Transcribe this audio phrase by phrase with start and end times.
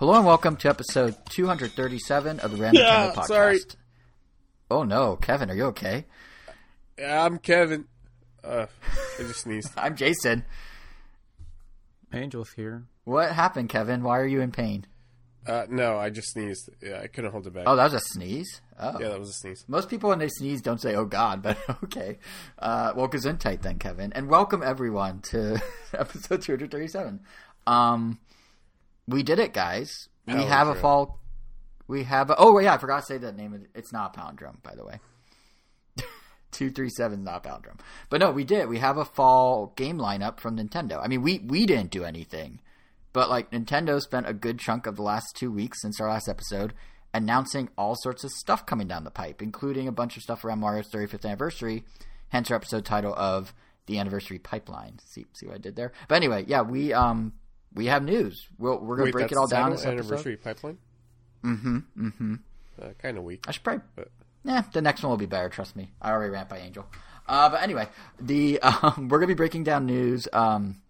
[0.00, 3.26] Hello and welcome to episode 237 of the Random Yeah, Podcast.
[3.26, 3.58] sorry.
[4.70, 6.06] Oh no, Kevin, are you okay?
[6.98, 7.84] Yeah, I'm Kevin.
[8.42, 8.64] Uh,
[9.18, 9.68] I just sneezed.
[9.76, 10.46] I'm Jason.
[12.12, 12.84] Angel's here.
[13.04, 14.02] What happened, Kevin?
[14.02, 14.86] Why are you in pain?
[15.46, 16.70] Uh, no, I just sneezed.
[16.82, 17.64] Yeah, I couldn't hold it back.
[17.66, 18.62] Oh, that was a sneeze.
[18.80, 18.98] Oh.
[18.98, 19.66] yeah, that was a sneeze.
[19.68, 22.16] Most people when they sneeze don't say "Oh God," but okay.
[22.58, 25.60] Uh, well, gesundheit then, Kevin, and welcome everyone to
[25.92, 27.20] episode 237.
[27.66, 28.18] Um,
[29.10, 30.08] we did it, guys.
[30.26, 31.18] We have a fall.
[31.88, 32.36] We have a.
[32.38, 33.70] Oh yeah, I forgot to say the name of it.
[33.74, 35.00] It's not a palindrome, by the way.
[36.52, 38.68] Two three seven not a palindrome, but no, we did.
[38.68, 41.00] We have a fall game lineup from Nintendo.
[41.02, 42.60] I mean, we we didn't do anything,
[43.12, 46.28] but like Nintendo spent a good chunk of the last two weeks since our last
[46.28, 46.74] episode
[47.12, 50.60] announcing all sorts of stuff coming down the pipe, including a bunch of stuff around
[50.60, 51.82] Mario's 35th anniversary.
[52.28, 53.52] Hence our episode title of
[53.86, 55.00] the anniversary pipeline.
[55.04, 55.90] See, see what I did there?
[56.06, 57.32] But anyway, yeah, we um
[57.74, 58.46] we have news.
[58.58, 59.70] We'll, we're gonna break it all down.
[59.70, 59.98] This episode.
[59.98, 60.78] Anniversary pipeline.
[61.44, 61.78] Mm-hmm.
[61.98, 62.34] Mm-hmm.
[62.80, 63.44] Uh, kind of weak.
[63.46, 63.82] I should probably.
[63.96, 64.08] But
[64.44, 65.48] Yeah, the next one will be better.
[65.48, 65.90] Trust me.
[66.00, 66.86] I already ran by Angel.
[67.28, 67.88] Uh, but anyway,
[68.20, 70.80] the um, we're gonna be breaking down news um,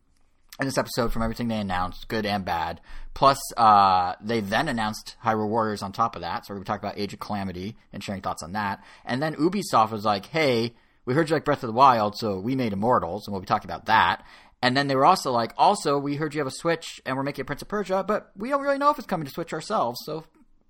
[0.59, 2.81] in this episode from everything they announced, good and bad.
[3.13, 6.47] Plus, uh, they then announced Hyrule Warriors on top of that.
[6.47, 8.83] So we're gonna talk about Age of Calamity and sharing thoughts on that.
[9.05, 12.39] And then Ubisoft was like, "Hey, we heard you like Breath of the Wild, so
[12.39, 14.25] we made Immortals, and we'll be talking about that."
[14.63, 17.23] And then they were also like, "Also, we heard you have a Switch, and we're
[17.23, 19.99] making Prince of Persia, but we don't really know if it's coming to Switch ourselves,
[20.05, 20.25] so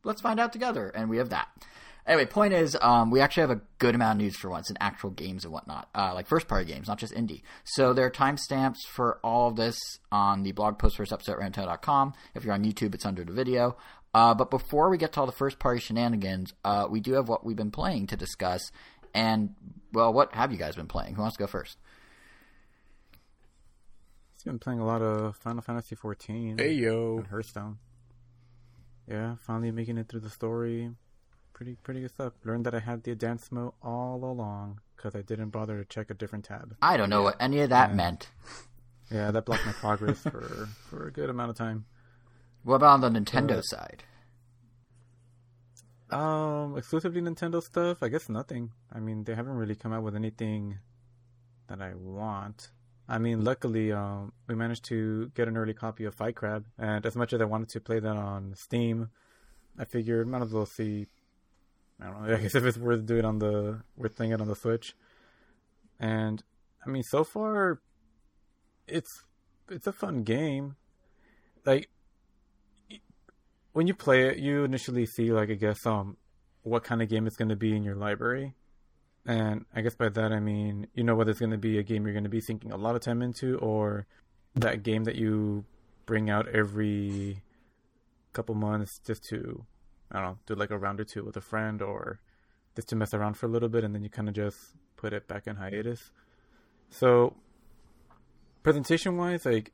[0.05, 1.49] let's find out together." And we have that.
[2.07, 4.77] Anyway, point is, um, we actually have a good amount of news for once in
[4.81, 7.43] actual games and whatnot, uh, like first party games, not just indie.
[7.65, 9.79] So there are timestamps for all of this
[10.11, 12.15] on the blog post for this episode at ranto.com.
[12.35, 13.77] If you're on YouTube, it's under the video.
[14.13, 17.29] Uh, but before we get to all the first party shenanigans, uh, we do have
[17.29, 18.73] what we've been playing to discuss.
[19.15, 19.55] And,
[19.93, 21.15] well, what have you guys been playing?
[21.15, 21.77] Who wants to go first?
[24.41, 26.59] He's been playing a lot of Final Fantasy XIV.
[26.59, 27.77] hey yo, and Hearthstone.
[29.07, 30.91] Yeah, finally making it through the story.
[31.53, 32.33] Pretty pretty good stuff.
[32.43, 36.09] Learned that I had the advanced mode all along because I didn't bother to check
[36.09, 36.75] a different tab.
[36.81, 37.97] I don't know what any of that Yeah.
[37.97, 38.31] meant.
[39.11, 41.85] Yeah, that blocked my progress for for a good amount of time.
[42.63, 44.05] What about on the Nintendo Uh, side?
[46.11, 48.03] Um, exclusively Nintendo stuff.
[48.03, 48.71] I guess nothing.
[48.91, 50.79] I mean, they haven't really come out with anything
[51.67, 52.71] that I want.
[53.11, 57.05] I mean, luckily, um, we managed to get an early copy of Fight Crab, and
[57.05, 59.11] as much as I wanted to play that on Steam,
[59.77, 61.09] I figured might as well see.
[62.01, 62.35] I don't know.
[62.37, 64.95] I guess if it's worth doing on the worth playing it on the Switch,
[65.99, 66.41] and
[66.87, 67.81] I mean, so far,
[68.87, 69.25] it's
[69.69, 70.77] it's a fun game.
[71.67, 71.91] Like
[73.73, 76.17] when you play it, you initially see like I guess um
[76.63, 78.55] what kind of game it's going to be in your library,
[79.31, 81.85] and I guess by that I mean you know whether it's going to be a
[81.85, 84.07] game you're going to be sinking a lot of time into, or
[84.57, 85.65] that game that you
[86.05, 87.43] bring out every
[88.33, 89.65] couple months just to
[90.11, 92.21] I don't know do like a round or two with a friend, or
[92.75, 94.59] just to mess around for a little bit, and then you kind of just
[94.97, 96.11] put it back in hiatus.
[96.91, 97.37] So
[98.65, 99.73] presentation wise, like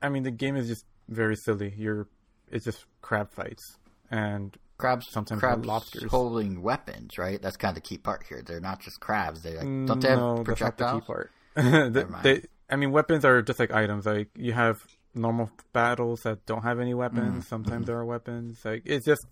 [0.00, 1.74] I mean the game is just very silly.
[1.76, 2.06] You're
[2.52, 3.78] it's just crab fights
[4.10, 6.10] and Crabs, sometimes crabs lobsters.
[6.10, 7.40] holding weapons, right?
[7.40, 8.42] That's kind of the key part here.
[8.44, 9.42] They're not just crabs.
[9.42, 11.00] They like, don't they have no, that's not the projectiles?
[11.02, 11.30] key part.
[11.54, 12.24] they, Never mind.
[12.24, 14.06] they, I mean, weapons are just like items.
[14.06, 14.84] Like you have
[15.14, 17.44] normal battles that don't have any weapons.
[17.44, 18.64] Mm, Sometimes there are weapons.
[18.64, 19.26] Like it's just,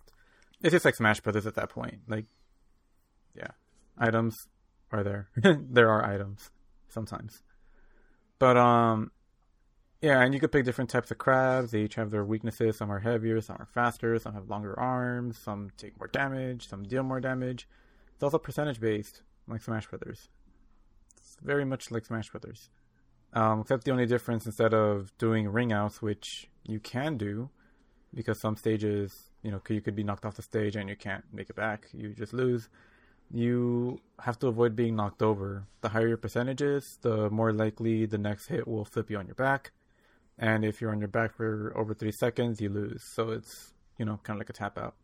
[0.62, 2.00] it's just like Smash Brothers at that point.
[2.06, 2.26] Like,
[3.34, 3.48] yeah,
[3.98, 4.36] items
[4.92, 5.30] are there.
[5.58, 6.50] there are items
[6.88, 7.42] sometimes,
[8.38, 9.10] but um,
[10.02, 11.70] yeah, and you could pick different types of crabs.
[11.70, 12.76] They each have their weaknesses.
[12.78, 16.84] Some are heavier, some are faster, some have longer arms, some take more damage, some
[16.84, 17.68] deal more damage.
[18.14, 20.28] It's also percentage based, like Smash Brothers.
[21.16, 22.70] It's very much like Smash Brothers.
[23.32, 27.50] Um, except the only difference, instead of doing ring outs, which you can do,
[28.14, 31.24] because some stages, you know, you could be knocked off the stage and you can't
[31.32, 32.68] make it back, you just lose.
[33.32, 35.66] You have to avoid being knocked over.
[35.82, 39.26] The higher your percentage is, the more likely the next hit will flip you on
[39.26, 39.70] your back.
[40.40, 43.02] And if you're on your back for over three seconds, you lose.
[43.14, 44.94] So it's, you know, kind of like a tap out.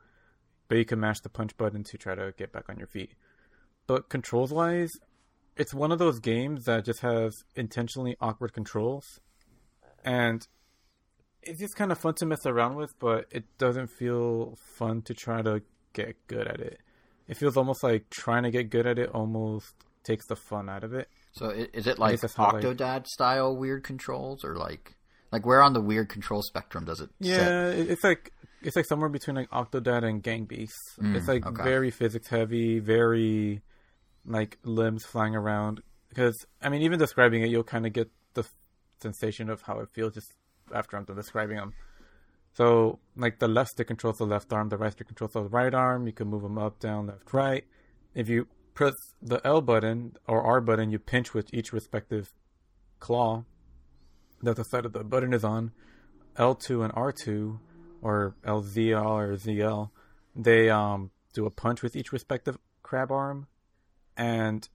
[0.66, 3.12] But you can mash the punch button to try to get back on your feet.
[3.86, 4.92] But controls wise,
[5.54, 9.20] it's one of those games that just has intentionally awkward controls.
[10.02, 10.46] And
[11.42, 15.14] it's just kind of fun to mess around with, but it doesn't feel fun to
[15.14, 15.60] try to
[15.92, 16.80] get good at it.
[17.28, 20.82] It feels almost like trying to get good at it almost takes the fun out
[20.82, 21.08] of it.
[21.32, 24.96] So is it like how, like- Octodad style weird controls, or like
[25.32, 27.10] like where on the weird control spectrum does it?
[27.18, 28.32] Yeah, it- it's like
[28.62, 30.96] it's like somewhere between like Octodad and Gang Beasts.
[31.00, 31.62] Mm, it's like okay.
[31.62, 33.62] very physics heavy, very
[34.24, 35.82] like limbs flying around.
[36.08, 38.44] Because I mean, even describing it, you'll kind of get the
[39.02, 40.32] sensation of how it feels just
[40.74, 41.74] after I'm done describing them.
[42.54, 45.74] So, like the left stick controls the left arm, the right stick controls the right
[45.74, 46.06] arm.
[46.06, 47.64] You can move them up, down, left, right.
[48.14, 52.32] If you press the L button or R button, you pinch with each respective
[52.98, 53.44] claw
[54.42, 55.72] that the side of the button is on.
[56.36, 57.58] L2 and R2,
[58.02, 59.90] or LZL or ZL,
[60.34, 63.46] they um, do a punch with each respective crab arm.
[64.16, 64.68] And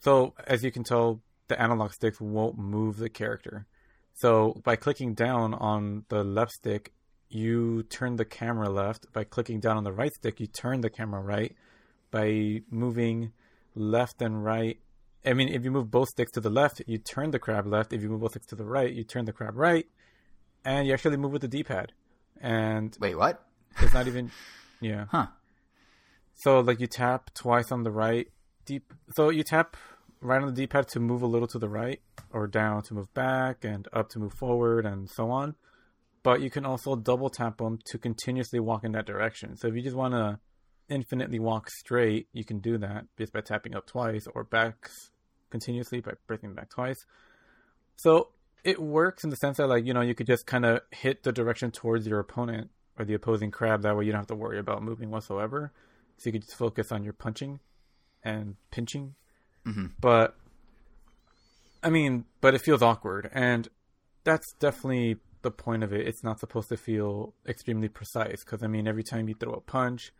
[0.00, 3.66] so, as you can tell, the analog sticks won't move the character.
[4.14, 6.92] So by clicking down on the left stick,
[7.28, 9.12] you turn the camera left.
[9.12, 11.54] By clicking down on the right stick, you turn the camera right.
[12.10, 13.32] By moving
[13.74, 14.78] left and right,
[15.24, 17.92] I mean, if you move both sticks to the left, you turn the crab left.
[17.92, 19.86] If you move both sticks to the right, you turn the crab right,
[20.64, 21.92] and you actually move with the D-pad.
[22.40, 23.44] And Wait, what?
[23.80, 24.32] it's not even,
[24.80, 25.06] yeah.
[25.10, 25.26] Huh.
[26.34, 28.26] So like you tap twice on the right
[28.64, 28.92] deep.
[29.14, 29.76] So you tap
[30.20, 33.12] right on the D-pad to move a little to the right, or down to move
[33.14, 35.54] back, and up to move forward, and so on.
[36.24, 39.56] But you can also double tap them to continuously walk in that direction.
[39.56, 40.38] So if you just want to
[40.88, 44.88] infinitely walk straight, you can do that just by tapping up twice, or back
[45.52, 47.06] continuously by pressing back twice.
[47.94, 48.30] So
[48.64, 51.22] it works in the sense that like you know you could just kind of hit
[51.22, 53.82] the direction towards your opponent or the opposing crab.
[53.82, 55.72] That way you don't have to worry about moving whatsoever.
[56.16, 57.60] So you could just focus on your punching
[58.24, 59.14] and pinching.
[59.64, 59.92] Mhm.
[60.00, 60.36] But
[61.82, 63.68] I mean, but it feels awkward, and
[64.24, 66.06] that's definitely the point of it.
[66.06, 69.60] It's not supposed to feel extremely precise because I mean, every time you throw a
[69.60, 70.12] punch,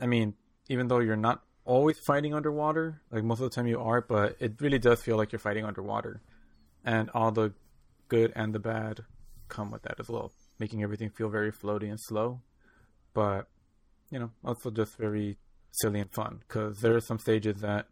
[0.00, 0.34] I mean,
[0.68, 4.36] even though you're not always fighting underwater, like most of the time you are, but
[4.40, 6.22] it really does feel like you're fighting underwater,
[6.84, 7.52] and all the
[8.08, 9.00] good and the bad
[9.48, 12.40] come with that as well, making everything feel very floaty and slow,
[13.14, 13.48] but
[14.10, 15.36] you know, also just very
[15.70, 17.86] silly and fun because there are some stages that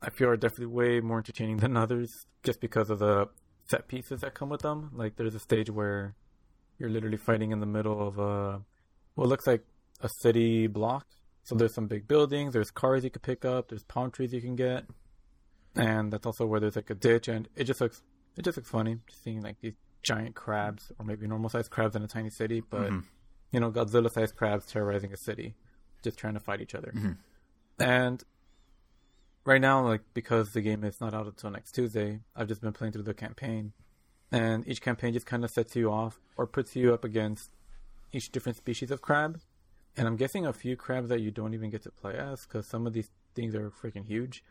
[0.00, 2.10] I feel are definitely way more entertaining than others
[2.44, 3.28] just because of the
[3.68, 4.90] set pieces that come with them.
[4.94, 6.14] Like there's a stage where
[6.78, 8.62] you're literally fighting in the middle of a
[9.16, 9.64] what looks like
[10.00, 11.06] a city block.
[11.50, 14.40] So there's some big buildings, there's cars you could pick up, there's palm trees you
[14.40, 14.84] can get.
[15.74, 18.04] And that's also where there's like a ditch and it just looks
[18.36, 19.74] it just looks funny seeing like these
[20.04, 23.00] giant crabs or maybe normal sized crabs in a tiny city, but mm-hmm.
[23.50, 25.56] you know, Godzilla sized crabs terrorizing a city,
[26.04, 26.92] just trying to fight each other.
[26.94, 27.82] Mm-hmm.
[27.82, 28.22] And
[29.44, 32.72] right now, like because the game is not out until next Tuesday, I've just been
[32.72, 33.72] playing through the campaign,
[34.30, 37.50] and each campaign just kind of sets you off or puts you up against
[38.12, 39.40] each different species of crab.
[39.96, 42.66] And I'm guessing a few crabs that you don't even get to play as because
[42.66, 44.44] some of these things are freaking huge.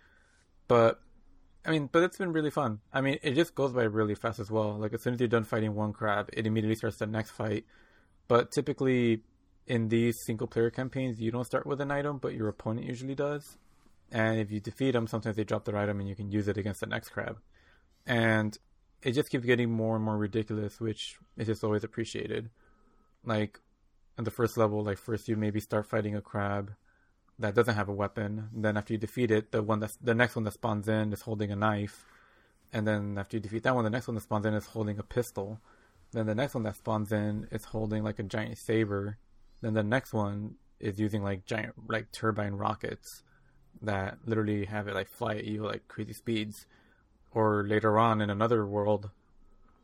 [0.68, 1.00] But
[1.66, 2.80] I mean, but it's been really fun.
[2.94, 4.78] I mean, it just goes by really fast as well.
[4.78, 7.66] Like as soon as you're done fighting one crab, it immediately starts the next fight.
[8.28, 9.24] But typically,
[9.68, 13.16] in these single player campaigns, you don't start with an item, but your opponent usually
[13.16, 13.58] does.
[14.12, 16.58] And if you defeat them, sometimes they drop their item and you can use it
[16.58, 17.38] against the next crab.
[18.06, 18.58] And
[19.04, 22.50] it just keeps getting more and more ridiculous, which is just always appreciated.
[23.24, 23.60] Like,
[24.20, 26.74] on the first level, like first you maybe start fighting a crab
[27.40, 28.50] that doesn't have a weapon.
[28.54, 31.14] And then after you defeat it, the one that's the next one that spawns in
[31.14, 32.06] is holding a knife.
[32.74, 35.00] And then after you defeat that one, the next one that spawns in is holding
[35.00, 35.62] a pistol.
[36.12, 39.18] Then the next one that spawns in is holding like a giant saber.
[39.62, 43.24] Then the next one is using like giant like turbine rockets
[43.82, 46.68] that literally have it like fly at you like crazy speeds.
[47.32, 49.12] Or later on in another world,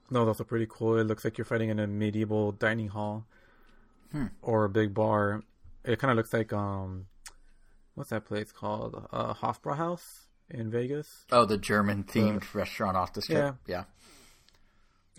[0.10, 0.98] no, that's also pretty cool.
[0.98, 3.26] It looks like you're fighting in a medieval dining hall
[4.42, 5.42] or a big bar.
[5.84, 7.06] It kind of looks like um,
[7.96, 9.08] what's that place called?
[9.12, 10.02] Uh, Hofbrauhaus
[10.50, 11.08] in Vegas.
[11.32, 13.56] Oh, the German themed restaurant off the strip.
[13.68, 13.84] Yeah.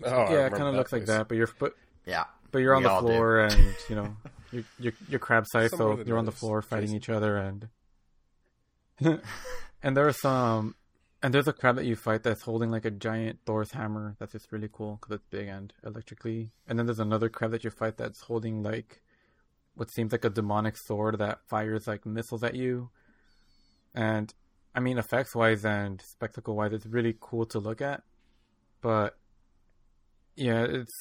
[0.05, 1.73] Oh, yeah, it kind of looks like that, but you're but
[2.05, 2.25] Yeah.
[2.51, 3.07] but you're on We the all do.
[3.07, 4.15] floor and you know
[4.51, 6.97] you're you're, you're crab sized, so you're on the floor fighting Jason.
[6.97, 7.67] each other and
[9.83, 10.75] and there's some
[11.21, 14.33] and there's a crab that you fight that's holding like a giant Thor's hammer that's
[14.33, 16.51] just really cool because it's big and electrically.
[16.67, 19.01] And then there's another crab that you fight that's holding like
[19.75, 22.89] what seems like a demonic sword that fires like missiles at you.
[23.95, 24.33] And
[24.75, 28.03] I mean, effects wise and spectacle wise, it's really cool to look at.
[28.81, 29.17] But
[30.35, 30.93] yeah, it's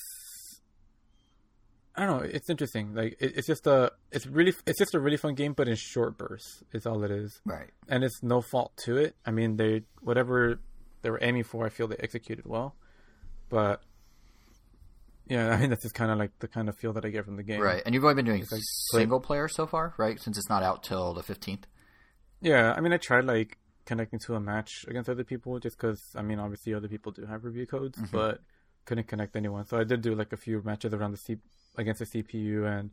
[1.96, 2.28] I don't know.
[2.28, 2.94] It's interesting.
[2.94, 5.76] Like it, it's just a it's really it's just a really fun game, but in
[5.76, 7.70] short bursts is all it is Right.
[7.88, 9.16] and it's no fault to it.
[9.24, 10.60] I mean, they whatever
[11.02, 12.76] they were aiming for, I feel they executed well.
[13.48, 13.80] But
[15.26, 17.24] yeah, I mean that's just kind of like the kind of feel that I get
[17.24, 17.60] from the game.
[17.60, 17.82] Right.
[17.86, 18.60] And you've only been doing like play-
[19.00, 20.20] single player so far, right?
[20.20, 21.64] Since it's not out till the 15th.
[22.42, 26.02] Yeah, I mean, I tried like connecting to a match against other people just because
[26.14, 28.14] I mean, obviously other people do have review codes, mm-hmm.
[28.14, 28.40] but
[28.84, 29.64] couldn't connect anyone.
[29.66, 31.38] So I did do like a few matches around the C
[31.76, 32.90] against the CPU, and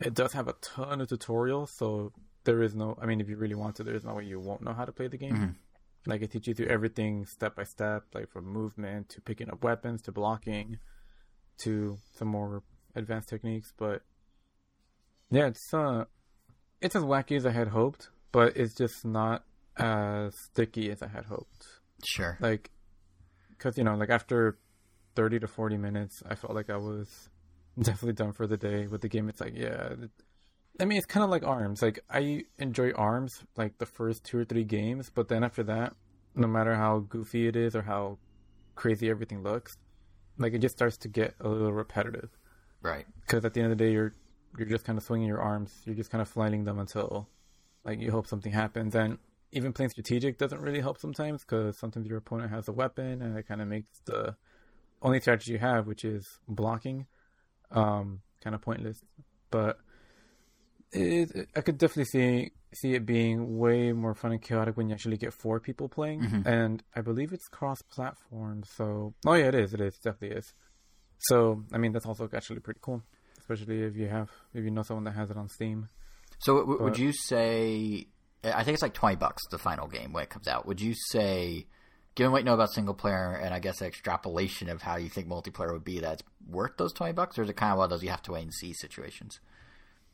[0.00, 1.70] it does have a ton of tutorials.
[1.76, 2.12] So
[2.44, 4.40] there is no, I mean, if you really want to, there is no way you
[4.40, 5.56] won't know how to play the game.
[6.06, 9.62] Like it teaches you through everything step by step, like from movement to picking up
[9.62, 10.78] weapons to blocking
[11.62, 12.62] to some more
[12.96, 14.02] advanced techniques, but
[15.30, 16.04] yeah, it's uh,
[16.80, 19.44] it's as wacky as I had hoped, but it's just not
[19.76, 21.66] as sticky as I had hoped.
[22.04, 22.36] Sure.
[22.40, 22.70] Like,
[23.50, 24.58] because you know, like after
[25.14, 27.28] thirty to forty minutes, I felt like I was
[27.86, 29.28] definitely done for the day with the game.
[29.28, 29.94] It's like, yeah,
[30.78, 31.82] I mean, it's kind of like Arms.
[31.82, 35.94] Like I enjoy Arms like the first two or three games, but then after that,
[36.34, 38.18] no matter how goofy it is or how
[38.74, 39.76] crazy everything looks,
[40.38, 42.30] like it just starts to get a little repetitive.
[42.82, 43.06] Right.
[43.20, 44.12] Because at the end of the day, you're
[44.58, 45.72] you're just kind of swinging your arms.
[45.84, 47.28] You're just kind of flailing them until
[47.84, 48.94] like you hope something happens.
[48.94, 49.18] And
[49.52, 53.36] even playing strategic doesn't really help sometimes because sometimes your opponent has a weapon and
[53.36, 54.36] it kind of makes the
[55.02, 57.06] only strategy you have, which is blocking,
[57.70, 59.00] um, kind of pointless.
[59.50, 59.78] But
[60.92, 64.94] it, I could definitely see see it being way more fun and chaotic when you
[64.94, 66.20] actually get four people playing.
[66.20, 66.46] Mhm.
[66.46, 68.62] And I believe it's cross platform.
[68.64, 69.74] So oh yeah, it is.
[69.74, 70.54] It is it definitely is.
[71.18, 73.02] So I mean that's also actually pretty cool,
[73.38, 75.88] especially if you have if you know someone that has it on Steam.
[76.38, 78.06] So w- would you say?
[78.42, 80.64] I think it's like twenty bucks the final game when it comes out.
[80.66, 81.66] Would you say,
[82.14, 85.28] given what you know about single player and I guess extrapolation of how you think
[85.28, 87.90] multiplayer would be, that's worth those twenty bucks, or is it kind of one of
[87.90, 89.40] those you have to wait and see situations?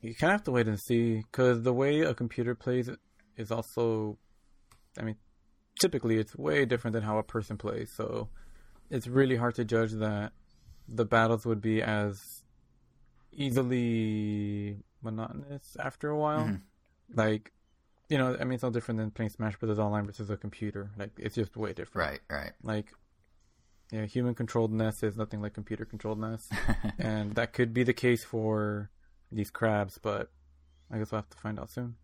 [0.00, 2.90] You kind of have to wait and see because the way a computer plays
[3.36, 4.18] is also,
[4.98, 5.16] I mean,
[5.80, 7.90] typically it's way different than how a person plays.
[7.96, 8.28] So
[8.90, 10.32] it's really hard to judge that
[10.88, 12.44] the battles would be as
[13.32, 16.48] easily monotonous after a while.
[16.48, 16.60] Mhm.
[17.14, 17.52] Like,
[18.08, 20.90] you know, I mean, it's no different than playing Smash Brothers Online versus a computer.
[20.96, 22.10] Like, it's just way different.
[22.10, 22.20] Right.
[22.30, 22.52] Right.
[22.62, 22.92] Like,
[23.92, 26.48] yeah, human controlled NES is nothing like computer controlled NES,
[26.98, 28.90] and that could be the case for
[29.30, 30.30] these crabs, but
[30.90, 31.96] I guess we'll have to find out soon.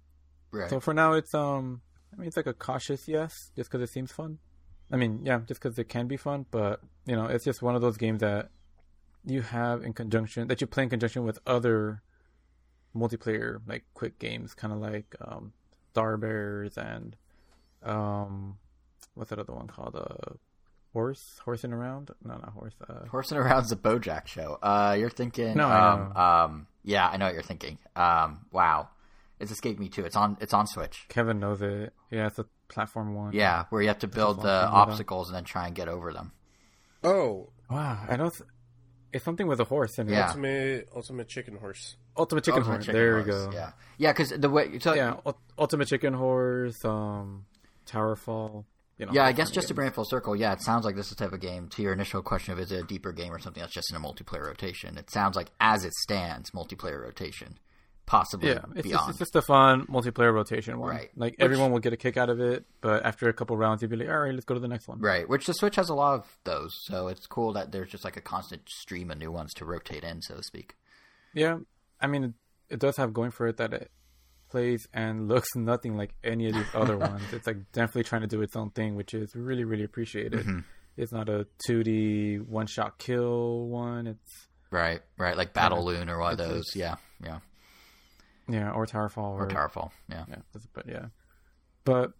[0.52, 0.70] Right.
[0.70, 1.82] So for now, it's um,
[2.12, 4.38] I mean, it's like a cautious yes, just because it seems fun.
[4.90, 7.74] I mean, yeah, just because it can be fun, but you know, it's just one
[7.74, 8.50] of those games that
[9.24, 12.02] you have in conjunction that you play in conjunction with other
[12.94, 15.52] multiplayer like quick games, kind of like um,
[15.92, 17.14] Star Bears and
[17.82, 18.56] um,
[19.14, 19.94] what's that other one called?
[19.94, 20.34] Uh,
[20.94, 22.10] horse, horsing around?
[22.24, 22.72] No, not horse.
[22.88, 24.58] Uh, Horsing around's a BoJack show.
[24.62, 25.54] Uh, you're thinking.
[25.54, 27.76] No, I um, um, yeah, I know what you're thinking.
[27.94, 28.88] Um, wow,
[29.38, 30.06] it's escaped me too.
[30.06, 30.38] It's on.
[30.40, 31.04] It's on Switch.
[31.10, 31.92] Kevin knows it.
[32.10, 33.34] Yeah, it's a platform one.
[33.34, 36.32] Yeah, where you have to build the obstacles and then try and get over them.
[37.04, 38.26] Oh, Wow, I know.
[38.26, 38.40] It's,
[39.12, 40.12] it's something with a horse in it.
[40.12, 40.26] Yeah.
[40.28, 41.96] ultimate ultimate chicken horse.
[42.16, 42.84] Ultimate Chicken Ultimate Horse.
[42.86, 43.50] Chicken there Horse, we go.
[43.52, 44.78] Yeah, yeah, because the way.
[44.80, 47.46] So, yeah, Ul- Ultimate Chicken Horse, um,
[47.86, 48.64] Towerfall.
[48.98, 50.84] You know, Yeah, I guess just of to bring it full circle, yeah, it sounds
[50.84, 51.68] like this is the type of game.
[51.70, 53.96] To your initial question of is it a deeper game or something that's just in
[53.96, 57.58] a multiplayer rotation, it sounds like as it stands, multiplayer rotation,
[58.06, 60.90] possibly Yeah, it's just, it's just a fun multiplayer rotation one.
[60.90, 61.10] Right.
[61.16, 63.82] Like Which- everyone will get a kick out of it, but after a couple rounds,
[63.82, 65.00] you'd be like, all right, let's go to the next one.
[65.00, 68.04] Right, which the Switch has a lot of those, so it's cool that there's just
[68.04, 70.74] like a constant stream of new ones to rotate in, so to speak.
[71.34, 71.58] Yeah,
[72.00, 72.32] I mean, it,
[72.70, 73.90] it does have going for it that it
[74.50, 77.22] plays and looks nothing like any of these other ones.
[77.32, 80.40] It's like definitely trying to do its own thing, which is really, really appreciated.
[80.40, 80.58] Mm-hmm.
[80.96, 84.06] It's not a 2D one shot kill one.
[84.06, 86.74] It's Right, right, like Battle Loon or one of those.
[86.74, 87.38] it's- Yeah, yeah,
[88.48, 89.90] yeah, or Towerfall or Towerfall.
[90.08, 90.36] Yeah, Yeah,
[90.74, 91.06] but yeah,
[91.84, 92.12] but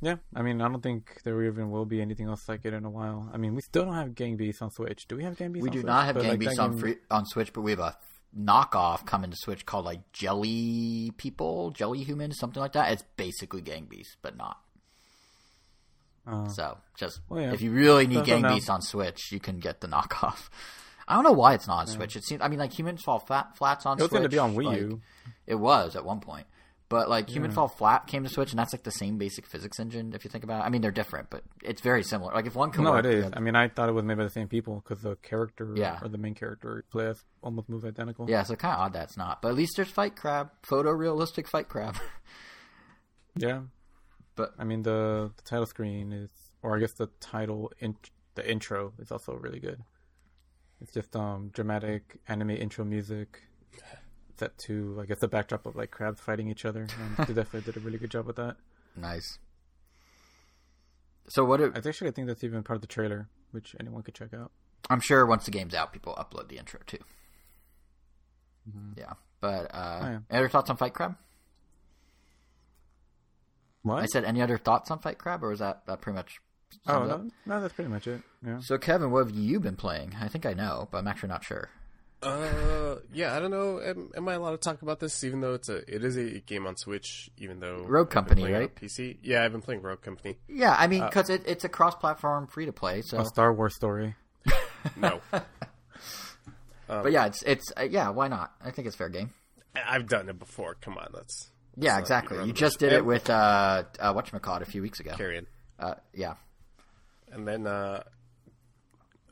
[0.00, 2.84] yeah, I mean, I don't think there even will be anything else like it in
[2.84, 3.30] a while.
[3.32, 5.06] I mean, we still don't have Gang Beasts on Switch.
[5.08, 5.64] Do we have Gang Beasts?
[5.64, 5.86] we do Switch?
[5.86, 7.96] not have But, Gang like, Beasts on game- free, on Switch, but we have a
[8.38, 12.92] knockoff coming to Switch called like Jelly People, Jelly Humans, something like that.
[12.92, 14.58] It's basically Gang Beasts, but not.
[16.26, 17.52] Uh, So just Well, yeah.
[17.52, 20.48] if you really need Gang Beasts on Switch, you can get the knockoff.
[21.06, 22.16] I don't know why it's not on Switch.
[22.16, 22.40] It seems.
[22.42, 23.98] I mean, like Humans Fall Flat, Flat's on.
[23.98, 24.10] Switch.
[24.10, 25.00] It was going to be on Wii like, U.
[25.46, 26.46] It was at one point,
[26.88, 29.78] but like Human Fall Flat came to Switch, and that's like the same basic physics
[29.78, 30.12] engine.
[30.14, 32.32] If you think about it, I mean, they're different, but it's very similar.
[32.32, 33.24] Like if one can No, work, it is.
[33.26, 35.74] other- I mean, I thought it was made by the same people because the character
[35.76, 35.98] Yeah.
[36.00, 38.28] or the main character plays almost moves identical.
[38.30, 39.42] yeah, so kind of odd that's not.
[39.42, 41.96] But at least there's Fight Crab, photorealistic Fight Crab.
[43.36, 43.62] Yeah.
[44.36, 46.30] But- I mean, the, the title screen is,
[46.62, 47.96] or I guess the title, in,
[48.34, 49.80] the intro is also really good.
[50.80, 53.42] It's just um dramatic anime intro music
[54.36, 56.82] set to, I guess, the backdrop of like crabs fighting each other.
[57.16, 58.56] And they definitely did a really good job with that.
[58.96, 59.38] nice.
[61.28, 61.60] So what?
[61.60, 64.50] It, I actually think that's even part of the trailer, which anyone could check out.
[64.90, 66.98] I'm sure once the game's out, people upload the intro too.
[68.68, 68.98] Mm-hmm.
[68.98, 70.18] Yeah, but uh, Oh, yeah.
[70.30, 71.16] any other thoughts on Fight Crab?
[73.82, 74.02] What?
[74.02, 76.40] I said any other thoughts on Fight Crab, or was that that pretty much?
[76.86, 77.22] Oh, sums it up?
[77.22, 78.20] no, no, that's pretty much it.
[78.44, 78.58] Yeah.
[78.60, 80.14] So Kevin, what have you been playing?
[80.20, 81.70] I think I know, but I'm actually not sure.
[82.22, 83.80] Uh, yeah, I don't know.
[83.82, 85.22] Am, am I allowed to talk about this?
[85.24, 87.28] Even though it's a, it is a game on Switch.
[87.36, 88.74] Even though Rogue I've Company, playing it on right?
[88.74, 89.18] PC.
[89.22, 90.38] Yeah, I've been playing Rogue Company.
[90.48, 93.02] Yeah, I mean, Uh, because it, it's a cross-platform free to play.
[93.02, 94.14] So A Star Wars story.
[94.96, 95.20] No,
[96.86, 98.10] but yeah, it's it's uh, yeah.
[98.10, 98.52] Why not?
[98.62, 99.30] I think it's fair game.
[99.74, 100.76] I- I've done it before.
[100.80, 102.44] Come on, let's Yeah, exactly.
[102.44, 105.12] You just did it with uh, uh whatchamacallit a few weeks ago.
[105.16, 105.46] carry in.
[105.78, 106.34] Uh, yeah.
[107.34, 108.04] And then, uh,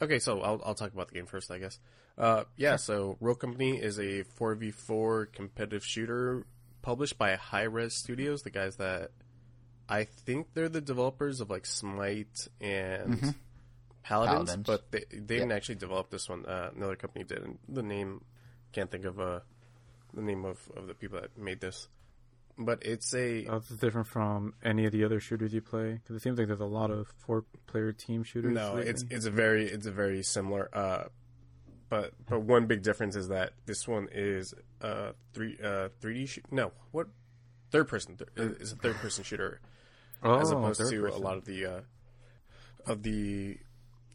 [0.03, 1.79] okay, so I'll, I'll talk about the game first, I guess.
[2.19, 6.45] Uh, yeah, so Rogue Company is a 4v4 competitive shooter
[6.83, 9.13] published by Hi-Rez Studios, the guys that
[9.89, 13.35] I think they're the developers of like Smite and
[14.03, 14.67] Paladins, Paladins.
[14.67, 16.45] but they, they didn't actually develop this one.
[16.45, 18.25] Uh, another company did, and the name,
[18.73, 19.41] can't think of uh,
[20.13, 21.89] the name of, of the people that made this.
[22.59, 25.95] But it's a Oh, this is different from any of the other shooters you play
[25.95, 28.53] because it seems like there's a lot of four-player team shooters.
[28.53, 28.91] No, lately.
[28.91, 30.69] it's it's a very it's a very similar.
[30.73, 31.05] Uh,
[31.89, 36.27] but but one big difference is that this one is uh three uh three D
[36.27, 36.45] shoot.
[36.51, 37.09] No, what
[37.71, 39.61] third person th- is a third person shooter
[40.23, 41.81] oh, as opposed to a lot of the uh
[42.87, 43.59] of the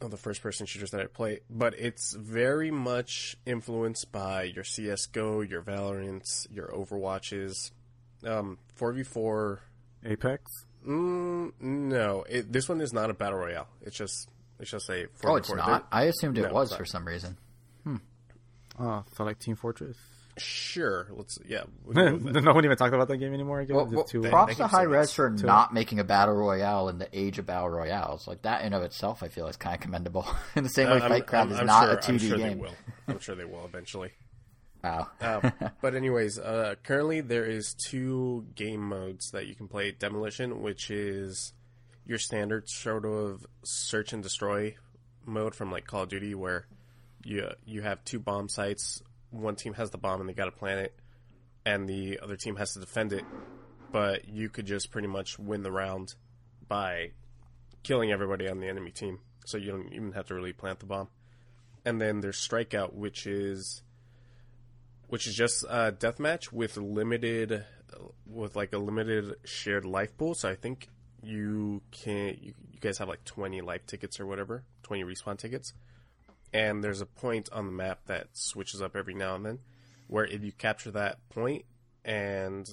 [0.02, 1.42] of the first person shooters that I play.
[1.50, 7.72] But it's very much influenced by your CS:GO, your Valorant, your Overwatches.
[8.26, 9.62] Um, four v four.
[10.06, 10.44] Apex.
[10.88, 13.68] Mm, no, it, this one is not a battle royale.
[13.82, 15.26] It's just it's just a 4v4.
[15.26, 15.88] Oh, it's not.
[15.92, 17.38] I assumed it No, was for some reason.
[18.80, 19.98] Oh, so like Team Fortress.
[20.38, 21.64] Sure, let's yeah.
[21.88, 22.54] no can go with that.
[22.54, 23.60] one even talked about that game anymore.
[23.60, 26.90] I guess Well, well, too- props to Hi-Rez for too- not making a battle royale
[26.90, 28.28] in the age of battle royales.
[28.28, 30.28] Like that in of itself, I feel is kind of commendable.
[30.56, 32.18] in the same way, Uh, I'm- Fight Crab is I'm not sure- a 2D I'm
[32.20, 32.48] sure game.
[32.50, 32.76] They will.
[33.08, 34.12] I'm sure they will eventually.
[35.22, 35.52] Uh,
[35.82, 39.92] but anyways, uh, currently there is two game modes that you can play.
[39.92, 41.54] Demolition, which is
[42.06, 44.76] your standard sort of search and destroy
[45.26, 46.66] mode from like Call of Duty, where
[47.24, 49.02] you you have two bomb sites.
[49.30, 51.00] One team has the bomb and they got to plant it,
[51.66, 53.26] and the other team has to defend it.
[53.92, 56.16] But you could just pretty much win the round
[56.68, 57.12] by
[57.84, 60.86] killing everybody on the enemy team, so you don't even have to really plant the
[60.86, 61.10] bomb.
[61.86, 63.82] And then there's Strikeout, which is
[65.08, 67.64] which is just a deathmatch with limited,
[68.26, 70.36] with like a limited shared life pool.
[70.36, 70.90] So I think
[71.24, 75.74] you can, you, you guys have like 20 life tickets or whatever, 20 respawn tickets.
[76.54, 79.60] And there's a point on the map that switches up every now and then
[80.08, 81.66] where if you capture that point
[82.04, 82.68] and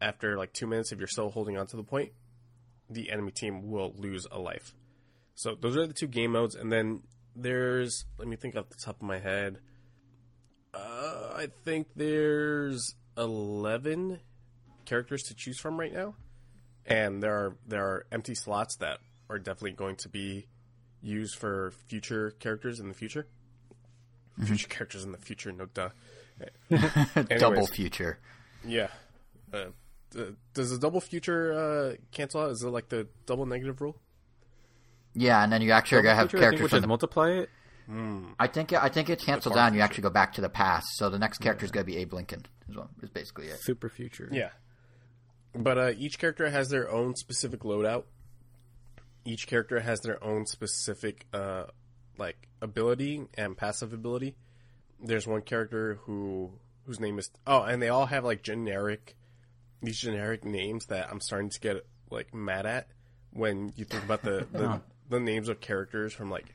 [0.00, 2.12] after like two minutes, if you're still holding on to the point,
[2.88, 4.74] the enemy team will lose a life.
[5.34, 6.54] So those are the two game modes.
[6.54, 7.02] And then
[7.34, 9.58] there's, let me think off the top of my head.
[10.76, 14.20] Uh, I think there's eleven
[14.84, 16.14] characters to choose from right now,
[16.84, 18.98] and there are there are empty slots that
[19.30, 20.46] are definitely going to be
[21.02, 23.26] used for future characters in the future.
[24.44, 25.88] Future characters in the future, no duh.
[27.38, 28.18] Double future.
[28.66, 28.88] Yeah.
[29.52, 29.66] Uh,
[30.52, 32.50] does the double future uh, cancel out?
[32.50, 33.96] Is it like the double negative rule?
[35.14, 37.30] Yeah, and then you actually gotta have Feature, I think, characters which is the multiply
[37.30, 37.50] it.
[37.88, 39.74] I think I think it cancels far down.
[39.74, 40.86] You actually go back to the past.
[40.96, 42.46] So the next character is going to be Abe Lincoln.
[42.68, 43.60] Is, what, is basically it.
[43.60, 44.28] Super future.
[44.32, 44.50] Yeah.
[45.54, 48.04] But uh, each character has their own specific loadout.
[49.24, 51.64] Each character has their own specific uh,
[52.18, 54.36] like ability and passive ability.
[55.00, 56.52] There's one character who
[56.86, 59.16] whose name is oh, and they all have like generic
[59.82, 62.88] these generic names that I'm starting to get like mad at
[63.32, 66.46] when you think about the the, the names of characters from like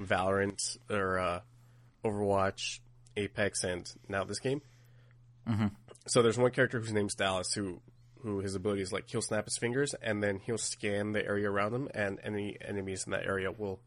[0.00, 1.40] Valorant or uh,
[2.04, 2.80] Overwatch,
[3.16, 4.62] Apex, and now this game.
[6.06, 7.80] So there's one character whose name's Dallas who
[8.22, 11.50] who his ability is like he'll snap his fingers and then he'll scan the area
[11.50, 13.80] around him and any enemies in that area will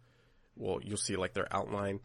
[0.56, 2.00] will you'll see like their outline.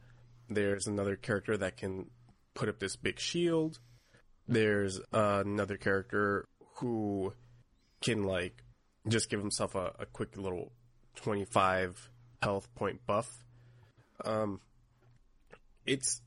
[0.49, 2.11] There's another character that can
[2.55, 3.79] put up this big shield.
[4.47, 7.33] There's uh, another character who
[8.01, 8.63] can like
[9.07, 10.73] just give himself a, a quick little
[11.17, 12.11] 25
[12.43, 13.45] health point buff.
[14.25, 14.61] Um,
[15.87, 16.21] it's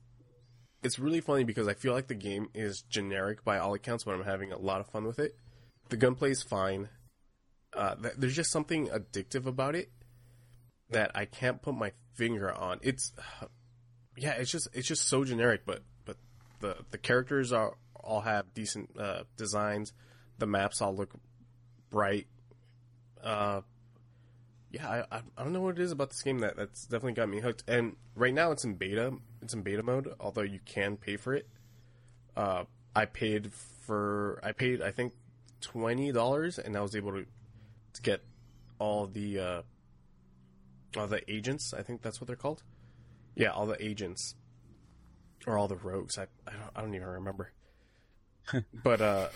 [0.82, 4.14] it's really funny because I feel like the game is generic by all accounts, but
[4.14, 5.36] I'm having a lot of fun with it.
[5.88, 6.88] The gunplay is fine.
[7.72, 9.90] Uh, th- there's just something addictive about it
[10.90, 12.80] that I can't put my finger on.
[12.82, 13.12] It's
[14.16, 16.16] yeah, it's just it's just so generic, but but
[16.60, 19.92] the the characters are all have decent uh, designs.
[20.38, 21.12] The maps all look
[21.90, 22.26] bright.
[23.22, 23.60] Uh,
[24.72, 27.12] yeah, I, I I don't know what it is about this game that that's definitely
[27.12, 27.62] got me hooked.
[27.68, 29.12] And right now it's in beta.
[29.42, 31.46] It's in beta mode, although you can pay for it.
[32.36, 32.64] Uh,
[32.96, 33.52] I paid
[33.86, 35.12] for I paid I think
[35.60, 37.26] twenty dollars, and I was able to
[37.94, 38.22] to get
[38.78, 39.62] all the uh,
[40.96, 41.74] all the agents.
[41.74, 42.62] I think that's what they're called.
[43.34, 44.34] Yeah, all the agents
[45.46, 46.18] or all the rogues.
[46.18, 47.52] I I don't, I don't even remember.
[48.82, 49.28] but uh,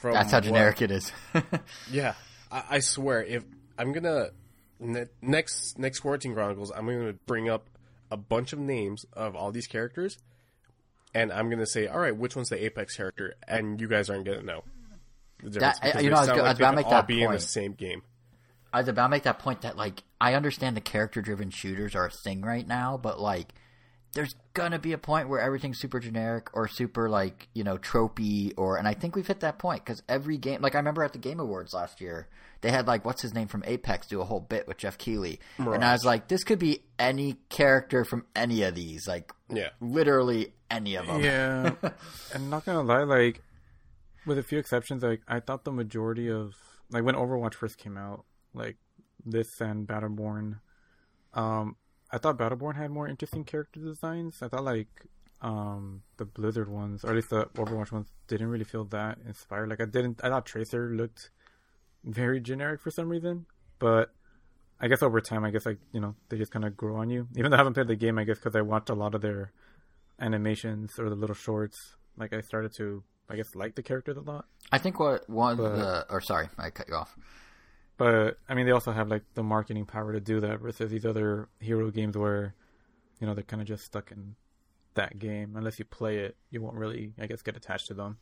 [0.00, 1.12] from That's how what- generic it is.
[1.90, 2.14] yeah,
[2.50, 3.42] I, I swear, if
[3.78, 4.30] I'm gonna
[4.80, 7.68] ne- next next Quarantine Chronicles, I'm gonna bring up
[8.10, 10.18] a bunch of names of all these characters,
[11.14, 14.24] and I'm gonna say, all right, which one's the Apex character, and you guys aren't
[14.24, 14.64] gonna know.
[15.42, 17.06] The difference That- you know, I was sound go- I was about to make that
[17.06, 17.42] be in the point.
[17.42, 18.02] same game.
[18.72, 21.94] I was about to make that point that like I understand the character driven shooters
[21.94, 23.52] are a thing right now, but like
[24.14, 28.52] there's gonna be a point where everything's super generic or super like you know tropey
[28.56, 31.12] or and I think we've hit that point because every game like I remember at
[31.12, 32.28] the Game Awards last year
[32.60, 35.40] they had like what's his name from Apex do a whole bit with Geoff Keighley.
[35.74, 39.70] And I was like this could be any character from any of these like Yeah,
[39.80, 41.22] literally any of them.
[41.22, 41.72] Yeah,
[42.34, 43.42] and not gonna lie, like
[44.26, 46.54] with a few exceptions, like I thought the majority of
[46.90, 48.24] like when Overwatch first came out,
[48.54, 48.76] like
[49.24, 50.60] this and Battleborn,
[51.34, 51.76] um,
[52.14, 54.40] I thought Battleborn had more interesting character designs.
[54.40, 54.92] I thought like
[55.42, 59.68] um the Blizzard ones, or at least the Overwatch ones, didn't really feel that inspired.
[59.70, 61.30] Like I didn't, I thought Tracer looked
[62.04, 63.46] very generic for some reason,
[63.78, 64.06] but.
[64.80, 67.08] I guess over time, I guess like you know they just kind of grow on
[67.08, 67.28] you.
[67.36, 69.22] Even though I haven't played the game, I guess because I watched a lot of
[69.22, 69.52] their
[70.18, 74.20] animations or the little shorts, like I started to, I guess, like the characters a
[74.20, 74.46] lot.
[74.72, 77.16] I think what one of But- the or sorry I cut you off
[77.96, 81.04] But I mean, they also have like the marketing power to do that versus these
[81.06, 82.54] other hero games where,
[83.20, 84.34] you know, they're kind of just stuck in
[84.94, 85.54] that game.
[85.56, 88.18] Unless you play it, you won't really, I guess, get attached to them.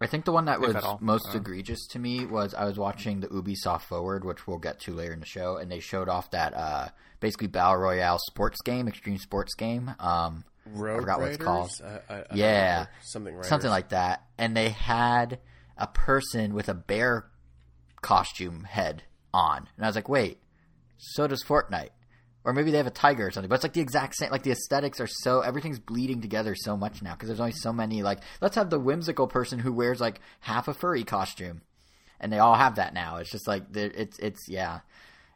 [0.00, 1.38] I think the one that was most Uh.
[1.38, 5.12] egregious to me was I was watching the Ubisoft Forward, which we'll get to later
[5.12, 6.88] in the show, and they showed off that uh,
[7.20, 9.90] basically battle royale sports game, extreme sports game.
[10.00, 11.70] Um, Road forgot what it's called.
[11.84, 12.70] I, I, I Yeah.
[12.72, 12.90] remember.
[13.02, 13.48] something Riders.
[13.48, 15.38] something like that, and they had
[15.76, 17.26] a person with a bear
[18.02, 20.38] costume head on, and I was like, wait,
[20.98, 21.90] so does Fortnite.
[22.44, 24.32] Or maybe they have a tiger or something, but it's like the exact same.
[24.32, 27.72] Like the aesthetics are so everything's bleeding together so much now because there's only so
[27.72, 28.02] many.
[28.02, 31.62] Like let's have the whimsical person who wears like half a furry costume,
[32.18, 33.18] and they all have that now.
[33.18, 34.80] It's just like it's it's yeah,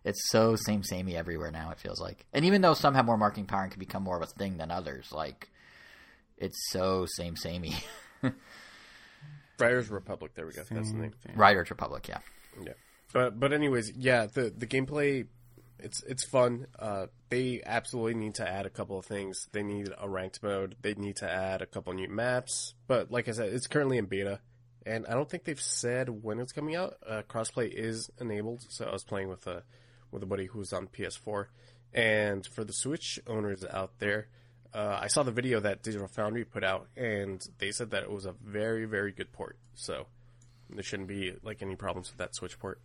[0.05, 1.71] it's so same samey everywhere now.
[1.71, 4.17] It feels like, and even though some have more marketing power and can become more
[4.17, 5.49] of a thing than others, like
[6.39, 7.77] it's so same samey.
[9.59, 10.33] Riders Republic.
[10.35, 10.63] There we go.
[10.69, 11.13] That's the name.
[11.35, 12.19] Riders Republic, yeah.
[12.63, 12.73] Yeah.
[13.13, 15.27] But but anyways, yeah, the the gameplay
[15.79, 16.67] it's it's fun.
[16.79, 19.49] Uh they absolutely need to add a couple of things.
[19.53, 20.77] They need a ranked mode.
[20.83, 22.75] They need to add a couple new maps.
[22.87, 24.41] But like I said, it's currently in beta.
[24.85, 26.95] And I don't think they've said when it's coming out.
[27.05, 29.65] Uh, crossplay is enabled, so I was playing with a
[30.13, 31.47] with a buddy who's on PS4.
[31.93, 34.29] And for the Switch owners out there,
[34.73, 38.11] uh, I saw the video that Digital Foundry put out, and they said that it
[38.11, 39.59] was a very, very good port.
[39.75, 40.07] So
[40.71, 42.81] there shouldn't be like any problems with that Switch port.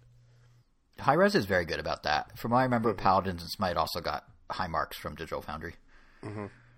[0.99, 2.37] High Res is very good about that.
[2.37, 5.73] From what I remember, Paladins and Smite also got high marks from Digital Foundry.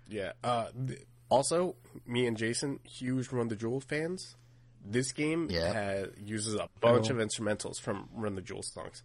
[0.08, 0.32] Yeah.
[0.42, 4.36] Uh, th- also, me and Jason, huge Run the Jewels fans.
[4.84, 5.72] This game Yeah.
[5.72, 9.02] has, uses a bunch of instrumentals from Run the Jewels songs.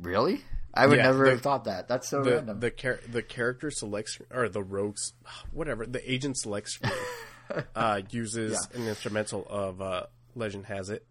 [0.00, 0.42] Really?
[0.74, 1.88] I would Yeah, never the- have thought that.
[1.88, 2.60] That's so The random.
[2.60, 5.12] the char- the character selects or the rogues,
[5.52, 6.78] whatever the agent selects
[7.74, 8.80] uh, uses Yeah.
[8.80, 11.04] an instrumental of uh, Legend Has It.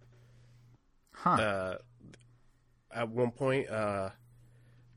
[1.23, 1.29] Huh.
[1.31, 1.77] uh,
[2.93, 4.10] at one point, uh,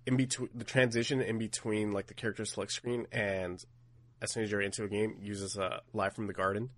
[0.07, 3.65] in between the transition in between like the character select screen and
[4.21, 6.71] as soon as you're into a game, uses uh, live from the garden,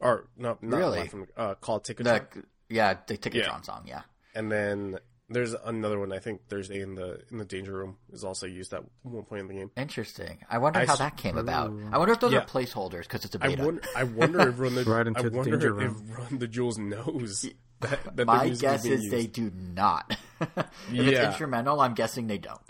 [0.00, 1.00] or no, not Really?
[1.00, 2.22] live from uh, called Ticket the,
[2.68, 3.60] yeah, the Ticketron Yeah.
[3.62, 4.02] song, yeah.
[4.34, 8.24] and then there's another one I think Thursday in the in the danger room is
[8.24, 9.70] also used at one point in the game.
[9.76, 10.38] Interesting.
[10.48, 11.70] I wonder I how s- that came about.
[11.92, 12.40] I wonder if those Yeah.
[12.40, 13.64] are placeholders because it's a beta.
[13.64, 16.10] wonder, I wonder if Run the Right into I the wonder danger if room.
[16.16, 17.44] Run the Jewels knows
[17.80, 19.10] that, that My guess is used.
[19.10, 20.16] they do not.
[20.40, 20.48] if
[20.90, 22.60] it's instrumental, I'm guessing they don't.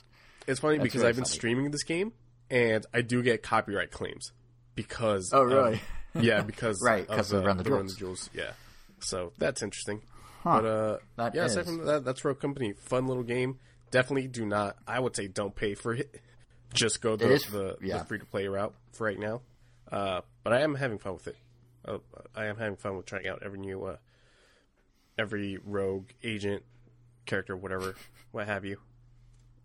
[0.46, 1.34] It's funny because really I've been funny.
[1.34, 2.12] streaming this game
[2.50, 4.32] and I do get copyright claims
[4.74, 5.30] because.
[5.32, 5.80] Oh, really?
[6.14, 7.96] yeah, because Right, 'cause of uh, Run the Run the Jewels.
[7.96, 8.30] Jewels.
[8.34, 8.52] Yeah,
[9.00, 10.02] so that's interesting.
[10.42, 10.60] Huh.
[10.60, 12.72] But uh, That yeah, aside from that, that's Rogue Company.
[12.72, 13.58] Fun little game.
[13.90, 14.76] Definitely do not.
[14.86, 16.20] I would say don't pay for it.
[16.74, 18.02] Just go the is- the, yeah.
[18.04, 19.40] free to play route for right now.
[19.90, 21.36] Uh, but I am having fun with it.
[21.84, 21.98] Uh,
[22.34, 23.96] I am having fun with trying out every new, uh,
[25.18, 26.62] every rogue agent
[27.26, 27.94] character, whatever,
[28.32, 28.78] what have you.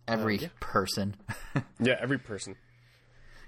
[0.08, 0.48] Every yeah.
[0.60, 1.16] person.
[1.80, 2.56] Yeah, every person.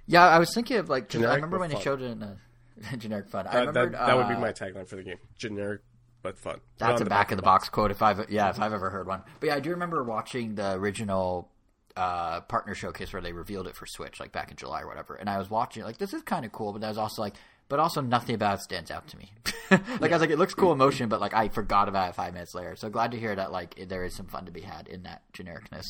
[0.08, 2.24] yeah, I was thinking of like 'cause I remember but when they showed it in
[2.24, 2.38] a
[2.98, 3.48] generic fun.
[3.48, 5.82] I Uh, remember that that would be uh, my tagline for the game: generic
[6.22, 6.60] but fun.
[6.78, 9.22] That's a back of the box quote if I've yeah if I've ever heard one.
[9.40, 11.50] But yeah, I do remember watching the original
[11.96, 15.16] uh, partner showcase where they revealed it for Switch like back in July or whatever,
[15.16, 17.36] and I was watching like this is kind of cool, but I was also like,
[17.70, 19.32] but also nothing about it stands out to me.
[19.72, 22.16] like I was like, it looks cool in motion, but like I forgot about it
[22.16, 22.76] five minutes later.
[22.76, 25.24] So glad to hear that like there is some fun to be had in that
[25.34, 25.86] genericness.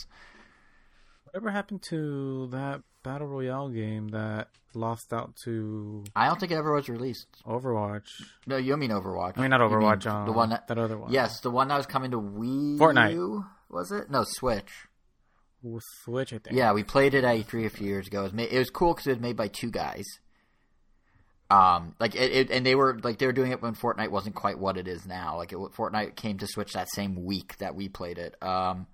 [1.25, 6.55] Whatever happened to that battle royale game that lost out to I don't think it
[6.55, 7.27] ever was released.
[7.45, 8.07] Overwatch?
[8.47, 9.38] No, you mean Overwatch?
[9.38, 10.05] I mean, not You mean Overwatch.
[10.07, 11.12] um, the one that, that other one.
[11.12, 12.77] Yes, the one that was coming to Wii.
[12.77, 13.13] Fortnite.
[13.13, 14.09] U, was it?
[14.09, 14.71] No, Switch.
[16.03, 16.55] Switch, I think.
[16.57, 18.21] Yeah, we played it at E3 a few years ago.
[18.21, 20.03] It was, made, it was cool because it was made by two guys.
[21.53, 24.33] Um, like it, it, and they were like they were doing it when Fortnite wasn't
[24.33, 25.37] quite what it is now.
[25.37, 28.35] Like it, Fortnite came to Switch that same week that we played it.
[28.41, 28.87] Um,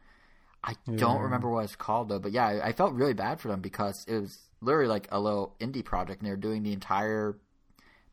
[0.62, 3.48] I don't remember what it's called though, but yeah, I, I felt really bad for
[3.48, 6.74] them because it was literally like a little indie project, and they were doing the
[6.74, 7.38] entire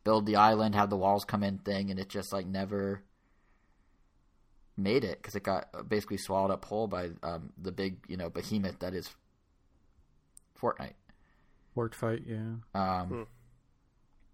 [0.05, 3.03] build the island, have the walls come in thing, and it just like never
[4.77, 8.17] made it because it got uh, basically swallowed up whole by um, the big you
[8.17, 9.11] know behemoth that is
[10.61, 10.95] Fortnite.
[11.75, 12.55] Word fight, yeah.
[12.75, 13.23] Um, Hmm.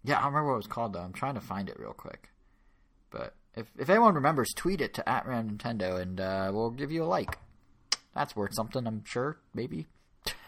[0.03, 1.01] Yeah, I don't remember what it was called though.
[1.01, 2.29] I'm trying to find it real quick.
[3.09, 6.91] But if if anyone remembers, tweet it to at Rand Nintendo and uh, we'll give
[6.91, 7.37] you a like.
[8.13, 9.37] That's worth something, I'm sure.
[9.53, 9.87] Maybe.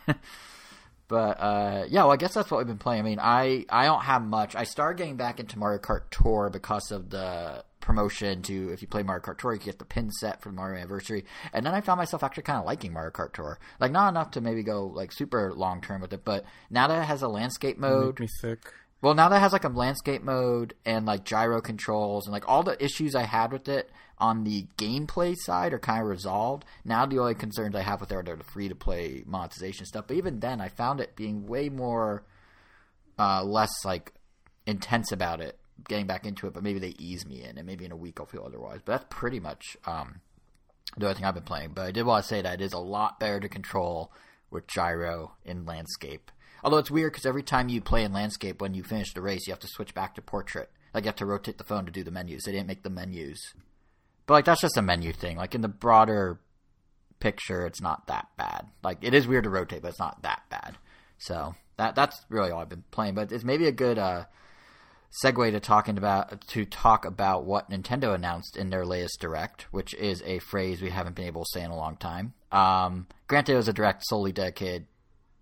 [1.08, 3.02] but uh, yeah, well, I guess that's what we've been playing.
[3.02, 4.56] I mean, I I don't have much.
[4.56, 8.88] I started getting back into Mario Kart Tour because of the promotion to if you
[8.88, 11.24] play Mario Kart Tour, you get the pin set for the Mario Anniversary.
[11.54, 13.60] And then I found myself actually kind of liking Mario Kart Tour.
[13.80, 17.02] Like not enough to maybe go like super long term with it, but now that
[17.02, 18.60] it has a landscape mode, Make me sick.
[19.06, 22.64] Well, now that has like a landscape mode and like gyro controls and like all
[22.64, 26.66] the issues I had with it on the gameplay side are kind of resolved.
[26.84, 30.06] Now the only concerns I have with it are the free to play monetization stuff.
[30.08, 32.24] But even then, I found it being way more
[33.20, 34.12] uh, less like
[34.66, 35.60] intense about it.
[35.88, 38.20] Getting back into it, but maybe they ease me in, and maybe in a week
[38.20, 38.80] I'll feel otherwise.
[38.84, 40.22] But that's pretty much um,
[40.98, 41.74] the only thing I've been playing.
[41.76, 44.12] But I did want to say that it is a lot better to control
[44.50, 46.32] with gyro in landscape.
[46.66, 49.46] Although it's weird because every time you play in landscape, when you finish the race,
[49.46, 50.72] you have to switch back to portrait.
[50.96, 52.42] Like you have to rotate the phone to do the menus.
[52.44, 53.54] They didn't make the menus,
[54.26, 55.38] but like that's just a menu thing.
[55.38, 56.40] Like in the broader
[57.20, 58.66] picture, it's not that bad.
[58.84, 60.78] Like it is weird to rotate, but it's not that bad.
[61.20, 63.14] So that that's really all I've been playing.
[63.14, 64.26] But it's maybe a good uh,
[65.24, 69.94] segue to talking about to talk about what Nintendo announced in their latest direct, which
[69.94, 72.34] is a phrase we haven't been able to say in a long time.
[72.52, 74.88] Um, granted, it was a direct solely dedicated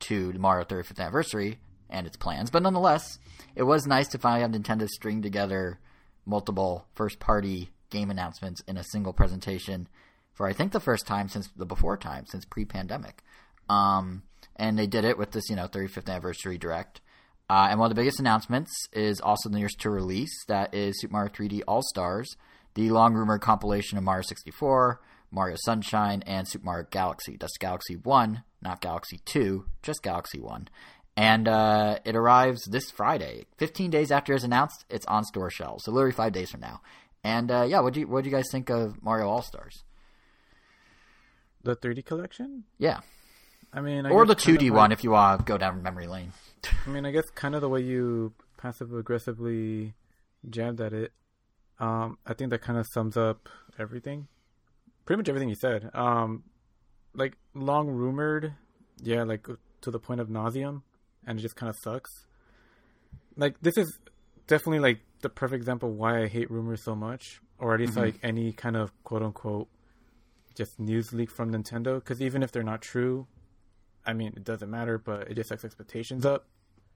[0.04, 3.20] to Mario 35th anniversary and its plans, but nonetheless,
[3.56, 5.80] it was nice to finally have Nintendo string together
[6.26, 9.88] multiple first-party game announcements in a single presentation
[10.34, 13.24] for I think the first time since the before time since pre-pandemic.
[13.70, 14.24] Um,
[14.56, 17.02] and they did it with this, you know, 35th anniversary direct.
[17.50, 20.34] Uh, and one of the biggest announcements is also the nearest to release.
[20.48, 22.36] That is Super Mario 3D All Stars,
[22.74, 27.38] the long rumored compilation of Mario 64, Mario Sunshine, and Super Mario Galaxy.
[27.40, 30.68] That's Galaxy 1, not Galaxy 2, just Galaxy 1.
[31.16, 33.46] And uh, it arrives this Friday.
[33.58, 35.84] 15 days after it's announced, it's on store shelves.
[35.86, 36.82] So literally five days from now.
[37.24, 39.84] And uh, yeah, what do you what do you guys think of Mario All Stars?
[41.64, 42.64] The 3D collection?
[42.78, 43.00] Yeah,
[43.72, 46.08] I mean, I or the 2D one like- if you want to go down memory
[46.08, 46.34] lane.
[46.86, 49.94] I mean, I guess kind of the way you passive aggressively
[50.50, 51.12] jabbed at it.
[51.80, 53.50] Um, I think that kind of sums up
[53.80, 54.28] everything.
[55.06, 55.90] Pretty much everything you said.
[55.94, 56.44] Um,
[57.16, 58.54] like long rumored,
[59.02, 59.48] yeah, like
[59.82, 60.82] to the point of nauseum,
[61.26, 62.12] and it just kind of sucks.
[63.36, 64.00] Like this is
[64.48, 68.02] definitely like the perfect example why I hate rumors so much, or at least mm-hmm.
[68.02, 69.68] like any kind of quote unquote
[70.56, 71.96] just news leak from Nintendo.
[71.96, 73.28] Because even if they're not true,
[74.06, 76.46] I mean, it doesn't matter, but it just sets expectations up.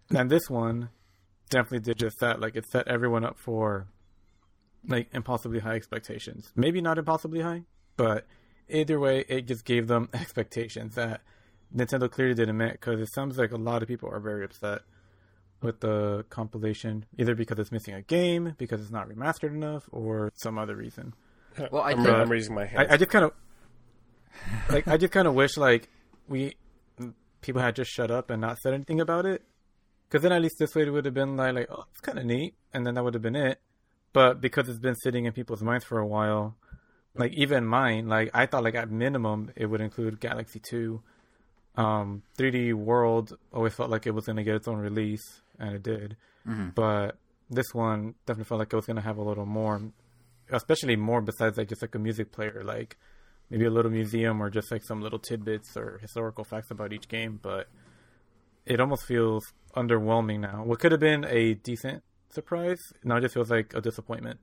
[0.09, 0.89] And this one
[1.49, 2.39] definitely did just that.
[2.39, 3.87] Like, it set everyone up for,
[4.87, 6.51] like, impossibly high expectations.
[6.55, 7.63] Maybe not impossibly high,
[7.95, 8.25] but
[8.69, 11.21] either way, it just gave them expectations that
[11.75, 14.81] Nintendo clearly didn't meet because it sounds like a lot of people are very upset
[15.61, 20.31] with the compilation, either because it's missing a game, because it's not remastered enough, or
[20.35, 21.13] some other reason.
[21.71, 22.87] Well, I I'm, think I'm raising my hand.
[22.89, 23.33] I, I just kind of
[24.69, 25.89] like I just kind of wish like
[26.27, 26.55] we
[26.99, 29.43] mm, people had just shut up and not said anything about it,
[30.07, 32.19] because then at least this way it would have been like like oh it's kind
[32.19, 33.59] of neat, and then that would have been it.
[34.13, 36.55] But because it's been sitting in people's minds for a while,
[37.17, 41.01] like even mine, like I thought like at minimum it would include Galaxy Two.
[41.75, 45.75] Um, 3D World always felt like it was going to get its own release, and
[45.75, 46.17] it did.
[46.73, 47.17] But
[47.49, 49.81] this one definitely felt like it was going to have a little more,
[50.51, 52.97] especially more besides like just like a music player, like
[53.49, 57.07] maybe a little museum or just like some little tidbits or historical facts about each
[57.07, 57.39] game.
[57.41, 57.67] But
[58.65, 59.43] it almost feels
[59.75, 60.63] underwhelming now.
[60.63, 64.39] What could have been a decent surprise now just feels like a disappointment.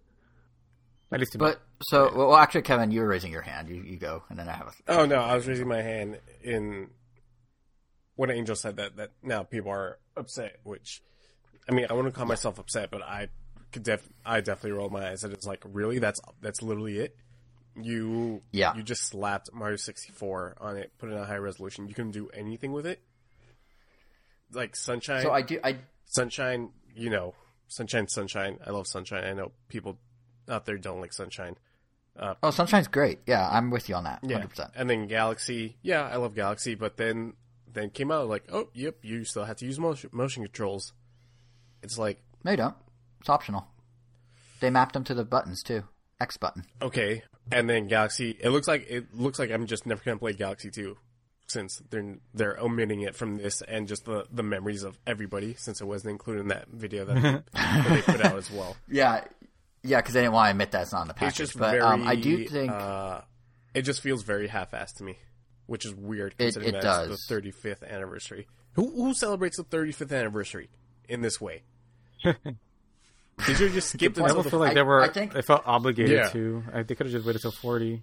[1.12, 1.44] At least to me.
[1.46, 3.68] But so, well, actually, Kevin, you were raising your hand.
[3.68, 4.92] You, you go, and then I have a.
[4.92, 6.90] Oh no, I was raising my hand in
[8.16, 10.56] when Angel said that that now people are upset.
[10.64, 11.02] Which,
[11.68, 13.28] I mean, I wouldn't call myself upset, but I
[13.72, 15.24] could def I definitely rolled my eyes.
[15.24, 17.16] And it's like, really, that's that's literally it.
[17.80, 18.74] You Yeah.
[18.76, 21.86] you just slapped Mario sixty four on it, put it in a high resolution.
[21.88, 23.02] You couldn't do anything with it.
[24.52, 25.58] Like Sunshine, So I do.
[25.62, 27.34] I Sunshine, you know,
[27.66, 28.58] Sunshine, Sunshine.
[28.64, 29.24] I love Sunshine.
[29.24, 29.98] I know people
[30.48, 31.56] out there don't like Sunshine,
[32.18, 33.18] uh, Oh, Sunshine's great.
[33.26, 34.20] Yeah, I'm with you on that.
[34.22, 34.70] Yeah, 100%.
[34.76, 35.76] and then Galaxy.
[35.82, 37.34] Yeah, I love Galaxy, but then
[37.72, 40.92] then came out like, oh, yep, you still have to use motion, motion controls.
[41.82, 42.76] It's like, No, you don't.
[43.20, 43.66] It's optional.
[44.60, 45.82] They mapped them to the buttons too.
[46.20, 46.64] X button.
[46.80, 48.36] okay, and then Galaxy.
[48.40, 50.96] It looks like it looks like I'm just never gonna play Galaxy two,
[51.48, 55.80] since they're they're omitting it from this and just the the memories of everybody, since
[55.80, 58.76] it wasn't included in that video that, that they put out as well.
[58.88, 59.24] Yeah,
[59.84, 61.28] yeah, because they didn't want to admit that it's not in the package.
[61.40, 61.82] It's just but very.
[61.82, 63.20] um, I do think uh,
[63.74, 65.18] it just feels very half-assed to me,
[65.66, 67.26] which is weird It- considering it that's does.
[67.28, 68.48] the 35th anniversary.
[68.72, 70.68] Who who celebrates the 35th anniversary
[71.08, 71.62] in this way?
[72.24, 75.02] Did you just skip I until almost the feel like I- they were.
[75.02, 76.28] I think- they felt obligated Yeah.
[76.30, 76.62] to.
[76.72, 78.02] I, they could have just waited till forty.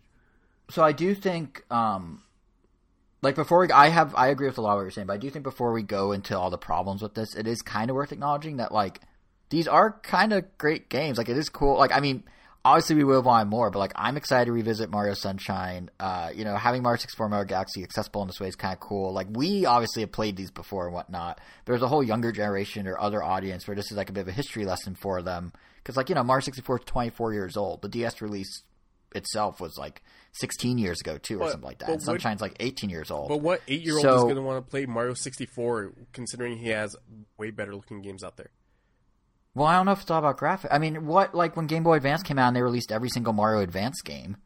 [0.69, 0.83] so.
[0.83, 2.21] I do think um,
[3.21, 5.13] like before we, I have I agree with a lot of what you're saying, but
[5.13, 7.89] I do think before we go into all the problems with this, it is kind
[7.89, 8.99] of worth acknowledging that like
[9.51, 11.17] these are kind of great games.
[11.19, 11.77] Like it is cool.
[11.77, 12.23] Like I mean,
[12.65, 15.91] obviously we will want more, but like I'm excited to revisit Mario Sunshine.
[15.99, 18.79] Uh, you know, having Mario 64 Mario Galaxy accessible in this way is kind of
[18.79, 19.13] cool.
[19.13, 21.39] Like we obviously have played these before and whatnot.
[21.65, 24.27] There's a whole younger generation or other audience where this is like a bit of
[24.29, 25.53] a history lesson for them.
[25.77, 27.81] Because like you know, Mario 64 is 24 years old.
[27.81, 28.63] The DS release
[29.13, 30.01] itself was like
[30.33, 31.89] 16 years ago too, or But- something like that.
[31.89, 33.27] And what- Sunshine's like 18 years old.
[33.27, 36.95] But what eight-year-old So- is going to want to play Mario 64, considering he has
[37.37, 38.51] way better-looking games out there?
[39.53, 40.69] Well, I don't know if it's all about graphics.
[40.71, 43.33] I mean, what like when Game Boy Advance came out and they released every single
[43.33, 44.37] Mario Advance game,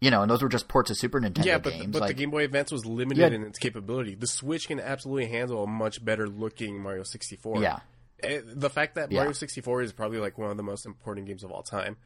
[0.00, 1.86] you know, and those were just ports of Super Nintendo yeah, but, games.
[1.92, 3.36] but like, the Game Boy Advance was limited Yeah.
[3.36, 4.14] in its capability.
[4.16, 7.62] The Switch can absolutely handle a much better-looking Mario 64.
[7.62, 7.78] Yeah.
[8.22, 9.18] Eh, The fact that Yeah.
[9.20, 11.96] Mario 64 is probably like one of the most important games of all time,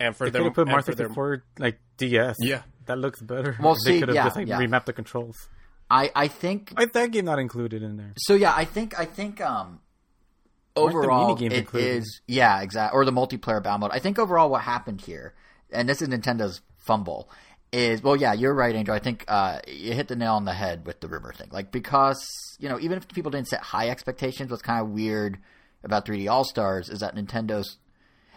[0.00, 2.36] and for They them, could have put and Mario their- 64 like DS.
[2.40, 2.62] Yeah.
[2.86, 3.56] that looks better.
[3.60, 4.58] Well, they see, could have yeah, just like yeah.
[4.58, 5.48] remapped the controls.
[5.88, 8.12] I I think Why that game not included in there?
[8.16, 8.34] so.
[8.34, 9.91] Yeah, I think I think um Weren't the
[10.76, 11.96] overall it included?
[11.96, 13.90] is yeah exactly or the multiplayer battle mode.
[13.92, 15.34] I think overall what happened here,
[15.70, 17.30] and this is Nintendo's fumble.
[17.72, 18.94] Is well, yeah, you're right, Angel.
[18.94, 21.48] I think uh, you hit the nail on the head with the rumor thing.
[21.50, 22.22] Like because
[22.58, 25.38] you know, even if people didn't set high expectations, what's kind of weird
[25.82, 27.78] about 3D All Stars is that Nintendo's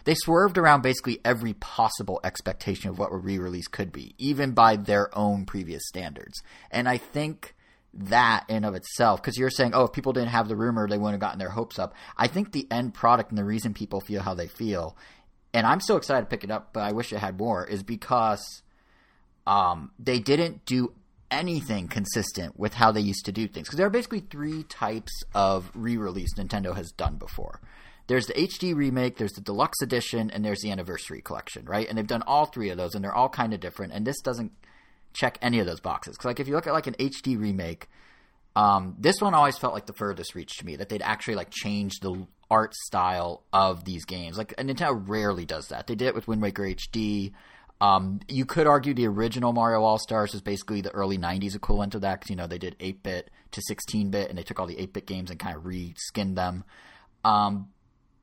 [0.04, 4.76] they swerved around basically every possible expectation of what a re-release could be, even by
[4.76, 6.40] their own previous standards.
[6.70, 7.55] And I think
[7.96, 10.98] that in of itself, because you're saying, oh, if people didn't have the rumor, they
[10.98, 11.94] wouldn't have gotten their hopes up.
[12.16, 14.96] I think the end product and the reason people feel how they feel,
[15.52, 17.82] and I'm so excited to pick it up, but I wish it had more, is
[17.82, 18.62] because
[19.46, 20.92] um, they didn't do
[21.30, 23.66] anything consistent with how they used to do things.
[23.66, 27.60] Because there are basically three types of re-release Nintendo has done before.
[28.06, 31.88] There's the HD remake, there's the deluxe edition, and there's the anniversary collection, right?
[31.88, 33.92] And they've done all three of those, and they're all kind of different.
[33.92, 34.52] And this doesn't
[35.16, 36.16] check any of those boxes.
[36.16, 37.88] Because like if you look at like an HD remake,
[38.54, 41.50] um, this one always felt like the furthest reach to me that they'd actually like
[41.50, 44.38] change the art style of these games.
[44.38, 45.86] Like Nintendo rarely does that.
[45.86, 47.32] They did it with Wind Waker HD.
[47.80, 51.94] Um, you could argue the original Mario All Stars is basically the early '90s equivalent
[51.94, 54.76] of that because you know they did 8-bit to 16-bit and they took all the
[54.76, 56.64] 8-bit games and kind of re-skinned them.
[57.24, 57.68] Um,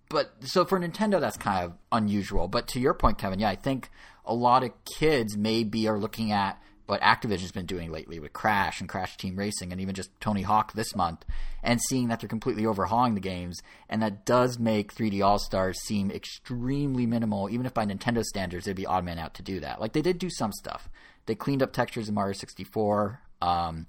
[0.10, 2.48] but so for Nintendo, that's kind of unusual.
[2.48, 3.92] But to your point, Kevin, yeah, I think
[4.26, 8.80] a lot of kids maybe are looking at what Activision's been doing lately with Crash
[8.80, 11.26] and Crash Team Racing, and even just Tony Hawk this month,
[11.62, 15.80] and seeing that they're completely overhauling the games, and that does make 3D All Stars
[15.82, 17.50] seem extremely minimal.
[17.50, 19.80] Even if by Nintendo standards, they'd be odd man out to do that.
[19.80, 20.90] Like they did do some stuff.
[21.26, 23.22] They cleaned up textures in Mario 64.
[23.42, 23.88] Um,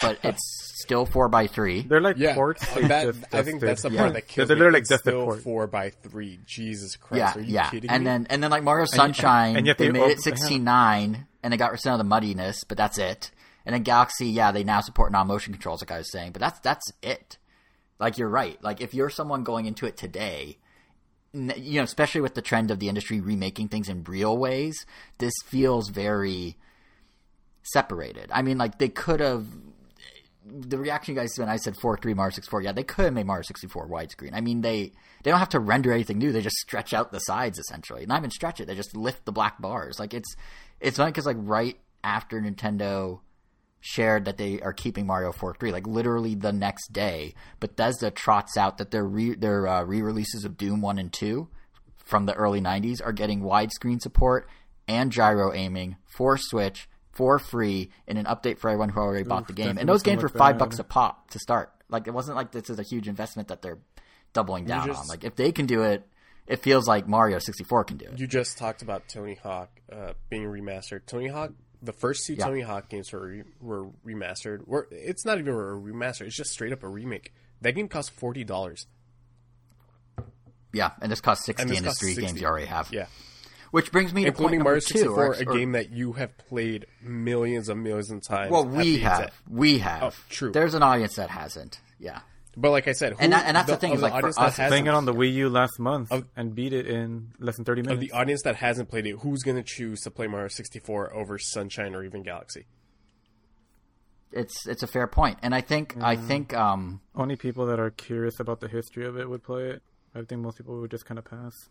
[0.00, 0.40] but it's
[0.82, 1.82] still four by three.
[1.82, 2.66] They're like Yeah, ports.
[2.74, 4.00] that, just I think that's the Yeah.
[4.02, 4.60] part that kills They're me.
[4.60, 5.40] literally It's just still port.
[5.42, 6.40] four by three.
[6.46, 8.04] Jesus Christ, Yeah, are you yeah, kidding and me?
[8.04, 11.26] then and then like Mario Sunshine, and yet they they made op- it sixteen nine,
[11.42, 13.30] and they got rid of the muddiness, but that's it.
[13.66, 16.40] And then Galaxy, yeah, they now support non motion controls, like I was saying, but
[16.40, 17.38] that's that's it.
[17.98, 18.62] Like you're right.
[18.62, 20.58] Like if you're someone going into it today,
[21.32, 24.84] you know, especially with the trend of the industry remaking things in real ways,
[25.18, 26.56] this feels very
[27.62, 28.28] separated.
[28.32, 29.46] I mean, like they could have.
[30.46, 33.06] The reaction you guys when I said four three Mario sixty four, yeah, they could
[33.06, 34.34] have made Mario sixty four widescreen.
[34.34, 37.18] I mean, they they don't have to render anything new; they just stretch out the
[37.20, 38.04] sides essentially.
[38.06, 39.98] Not even stretch it; they just lift the black bars.
[39.98, 40.34] Like it's
[40.80, 43.20] it's funny because like right after Nintendo
[43.80, 48.56] shared that they are keeping Mario 4 3, like literally the next day, Bethesda trots
[48.56, 51.48] out that their re- their uh, re-releases of Doom 1 and 2
[51.96, 54.48] from the early 90s are getting widescreen support
[54.88, 59.46] and gyro aiming for Switch for free in an update for everyone who already bought
[59.46, 59.78] the game.
[59.78, 60.58] And those games were 5 bad.
[60.58, 61.70] bucks a pop to start.
[61.88, 63.78] Like it wasn't like this is a huge investment that they're
[64.32, 65.06] doubling down just- on.
[65.06, 66.06] Like if they can do it,
[66.46, 68.18] it feels like Mario 64 can do it.
[68.18, 71.06] You just talked about Tony Hawk uh, being remastered.
[71.06, 71.52] Tony Hawk,
[71.82, 72.44] the first two Yeah.
[72.46, 74.66] Tony Hawk games were re- were remastered.
[74.66, 77.32] Were it's not even a remaster; it's just straight up a remake.
[77.62, 78.86] That game cost forty dollars.
[80.72, 82.26] Yeah, and this costs 60 And this in the three 60.
[82.26, 82.92] games you already have.
[82.92, 83.06] Yeah,
[83.74, 85.90] Which brings me to including point Mario number two, 64, or- a or- game that
[85.90, 88.52] you have played millions and millions of times.
[88.52, 90.02] Well, we have, exact- we have.
[90.04, 90.52] Oh, true.
[90.52, 91.80] There's an audience that hasn't.
[91.98, 92.20] Yeah,
[92.56, 94.16] But like I said, who, And that- and that's the thing of is, like, for
[94.18, 96.72] audience us, that hasn't- Playing it on the Wii U last month Of- and beat
[96.72, 98.00] it in less than 30 of minutes.
[98.12, 101.36] the audience that hasn't played it, who's going to choose to play Mario 64 over
[101.36, 102.66] Sunshine or even Galaxy?
[104.30, 107.90] it's it's a fair point, and I think I think um Only people that are
[107.90, 109.82] curious about the history of it would play it.
[110.14, 111.68] I think most people would just kind of pass.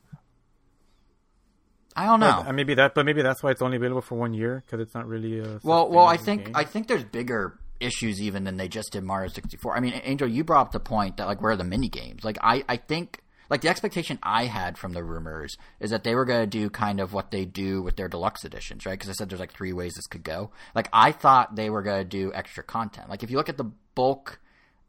[1.95, 2.41] I don't know.
[2.43, 4.79] But, uh, maybe that, but maybe that's why it's only available for one year because
[4.79, 5.59] it's not really a.
[5.63, 6.55] Well, well, I think game.
[6.55, 9.75] I think there's bigger issues even than they just did Mario 64.
[9.75, 12.23] I mean, Angel, you brought up the point that like where are the mini games?
[12.23, 16.15] Like I I think like the expectation I had from the rumors is that they
[16.15, 18.93] were going to do kind of what they do with their deluxe editions, right?
[18.93, 20.51] Because I said there's like three ways this could go.
[20.73, 23.09] Like I thought they were going to do extra content.
[23.09, 24.39] Like if you look at the bulk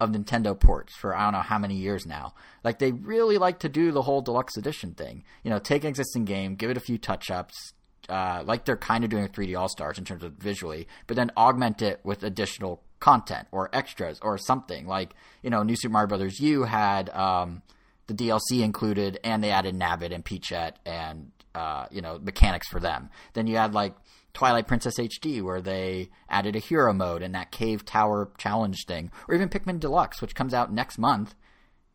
[0.05, 2.35] of Nintendo ports for I don't know how many years now.
[2.63, 5.25] Like they really like to do the whole deluxe edition thing.
[5.43, 7.73] You know, take an existing game, give it a few touch ups,
[8.09, 11.17] uh, like they're kind of doing with 3D All Stars in terms of visually, but
[11.17, 14.87] then augment it with additional content or extras or something.
[14.87, 17.63] Like you know, New Super Mario Brothers U had um,
[18.07, 22.81] the DLC included, and they added Nabbit and Peachette and uh, you know mechanics for
[22.81, 23.11] them.
[23.35, 23.95] Then you had like
[24.33, 29.11] Twilight Princess HD, where they added a hero mode and that cave tower challenge thing,
[29.29, 31.35] or even Pikmin Deluxe, which comes out next month.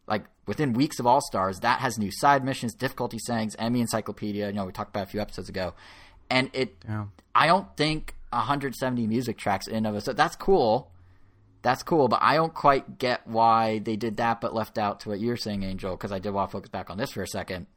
[0.07, 4.47] Like within weeks of All Stars, that has new side missions, difficulty settings, Emmy Encyclopedia.
[4.47, 5.73] You know, we talked about a few episodes ago,
[6.29, 6.75] and it.
[6.87, 7.05] Yeah.
[7.35, 10.01] I don't think 170 music tracks in of it.
[10.01, 10.91] So that's cool.
[11.61, 15.09] That's cool, but I don't quite get why they did that, but left out to
[15.09, 15.91] what you're saying, Angel.
[15.91, 17.67] Because I did want to focus back on this for a second.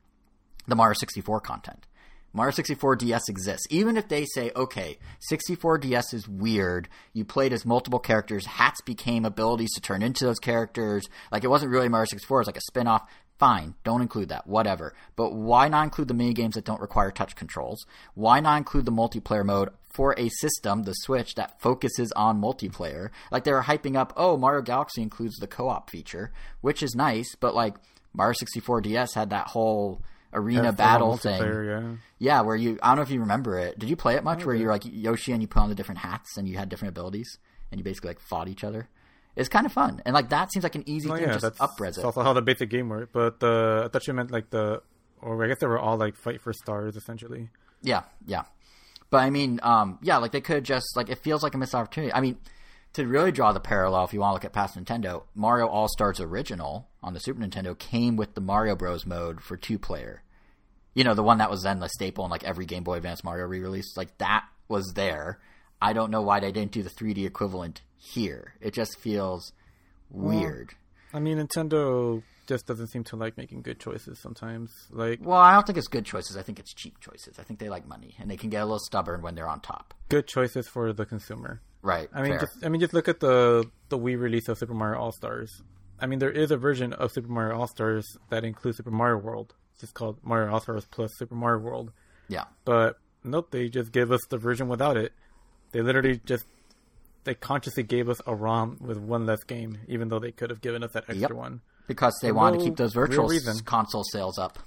[0.66, 1.86] The Mario 64 content.
[2.34, 3.66] Mario 64 DS exists.
[3.68, 8.80] Even if they say, okay, 64 DS is weird, you played as multiple characters, hats
[8.80, 12.46] became abilities to turn into those characters, like it wasn't really Mario 64, it was
[12.46, 13.06] like a spin off.
[13.38, 14.94] Fine, don't include that, whatever.
[15.16, 17.84] But why not include the mini games that don't require touch controls?
[18.14, 23.10] Why not include the multiplayer mode for a system, the Switch, that focuses on multiplayer?
[23.32, 26.94] Like they were hyping up, oh, Mario Galaxy includes the co op feature, which is
[26.94, 27.74] nice, but like
[28.14, 30.00] Mario 64 DS had that whole
[30.32, 31.42] arena battle thing.
[31.42, 31.82] Yeah.
[32.18, 33.78] Yeah, where you I don't know if you remember it.
[33.78, 34.44] Did you play it much?
[34.44, 36.90] Where you're like Yoshi and you put on the different hats and you had different
[36.90, 37.38] abilities
[37.70, 38.88] and you basically like fought each other.
[39.34, 41.38] It's kind of fun and like that seems like an easy Oh thing yeah, to
[41.40, 42.04] just that's upres that's it.
[42.04, 43.12] also how the basic game worked.
[43.12, 44.82] But the I thought you meant like the,
[45.20, 47.48] or I guess they were all like fight for stars essentially.
[47.82, 48.44] Yeah, yeah.
[49.10, 51.74] But I mean, um, yeah, like they could just like it feels like a missed
[51.74, 52.12] opportunity.
[52.12, 52.38] I mean,
[52.94, 55.88] to really draw the parallel, if you want to look at past Nintendo, Mario All
[55.88, 60.22] Stars original on the Super Nintendo came with the Mario Bros mode for two player.
[60.94, 63.24] You know, the one that was then the staple in like every Game Boy Advance
[63.24, 63.96] Mario re-release.
[63.96, 65.40] Like that was there.
[65.80, 68.54] I don't know why they didn't do the 3D equivalent here.
[68.60, 69.52] It just feels
[70.10, 70.74] weird.
[71.14, 74.70] I mean, Nintendo just doesn't seem to like making good choices sometimes.
[74.90, 76.36] Like Well, I don't think it's good choices.
[76.36, 77.38] I think it's cheap choices.
[77.38, 79.60] I think they like money and they can get a little stubborn when they're on
[79.60, 79.94] top.
[80.08, 81.60] good choices for the consumer.
[81.82, 82.08] Right.
[82.14, 82.40] I mean, fair.
[82.40, 85.62] just I mean, just look at the the Wii release of Super Mario All Stars.
[86.02, 89.18] I mean, there is a version of Super Mario All Stars that includes Super Mario
[89.18, 89.54] World.
[89.72, 91.92] It's just called Mario All Stars plus Super Mario World.
[92.28, 92.44] yeah.
[92.64, 95.12] But nope, they just gave us the version without it.
[95.70, 96.44] They literally just
[97.24, 100.60] they consciously gave us a ROM with one less game, even though they could have
[100.60, 101.30] given us that extra Yep.
[101.32, 101.60] one.
[101.86, 103.30] because they For wanted to keep those virtual
[103.64, 104.58] console sales up.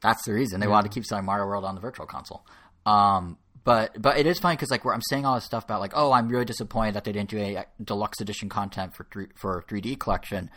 [0.00, 2.46] That's the reason they wanted to keep selling Mario World on the virtual console.
[2.86, 3.36] Um,
[3.68, 5.92] but but it is funny because like where I'm saying all this stuff about like
[5.94, 9.62] oh I'm really disappointed that they didn't do a deluxe edition content for three, for
[9.68, 10.48] 3D collection.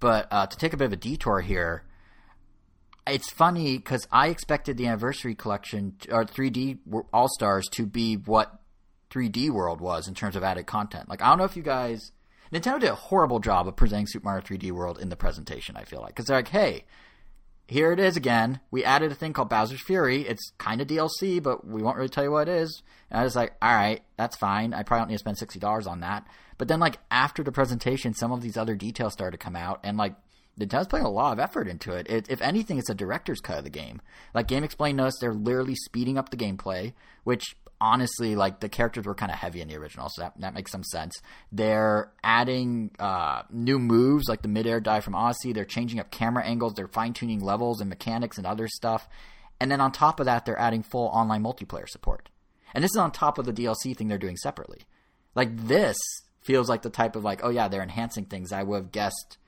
[0.00, 1.84] But uh, to take a bit of a detour here,
[3.06, 6.78] it's funny because I expected the anniversary collection or 3D
[7.12, 8.58] All Stars to be what
[9.12, 11.08] 3D World was in terms of added content.
[11.08, 12.10] Like I don't know if you guys
[12.52, 15.76] Nintendo did a horrible job of presenting Super Mario 3D World in the presentation.
[15.76, 16.84] I feel like because they're like, hey,
[17.70, 18.58] here it is again.
[18.72, 20.26] We added a thing called Bowser's Fury.
[20.26, 22.82] It's kind of DLC, but we won't really tell you what it is.
[23.10, 24.74] And I was like, all right, that's fine.
[24.74, 26.26] I probably don't need to spend sixty dollars on that.
[26.58, 29.78] But then, like after the presentation, some of these other details started to come out,
[29.84, 30.16] and like
[30.58, 32.10] Nintendo's putting a lot of effort into it.
[32.10, 32.28] it.
[32.28, 34.02] If anything, it's a director's cut of the game.
[34.34, 36.92] Like GameXplain noticed, they're literally speeding up the gameplay,
[37.22, 40.54] which honestly, like the characters were kind of heavy in the original, so that, that
[40.54, 41.20] makes some sense.
[41.50, 45.52] They're adding uh, new moves like the midair dive from Odyssey.
[45.52, 46.74] They're changing up camera angles.
[46.74, 49.08] They're fine tuning levels and mechanics and other stuff.
[49.60, 52.28] And then on top of that, they're adding full online multiplayer support.
[52.74, 54.82] And this is on top of the DLC thing they're doing separately.
[55.34, 55.96] Like this
[56.40, 59.38] feels like the type of like, oh yeah, they're enhancing things I would have guessed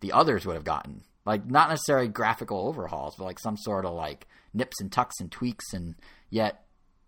[0.00, 1.02] the others would have gotten.
[1.24, 5.30] Like not necessarily graphical overhauls, but like some sort of like nips and tucks and
[5.30, 5.94] tweaks and
[6.30, 6.63] yet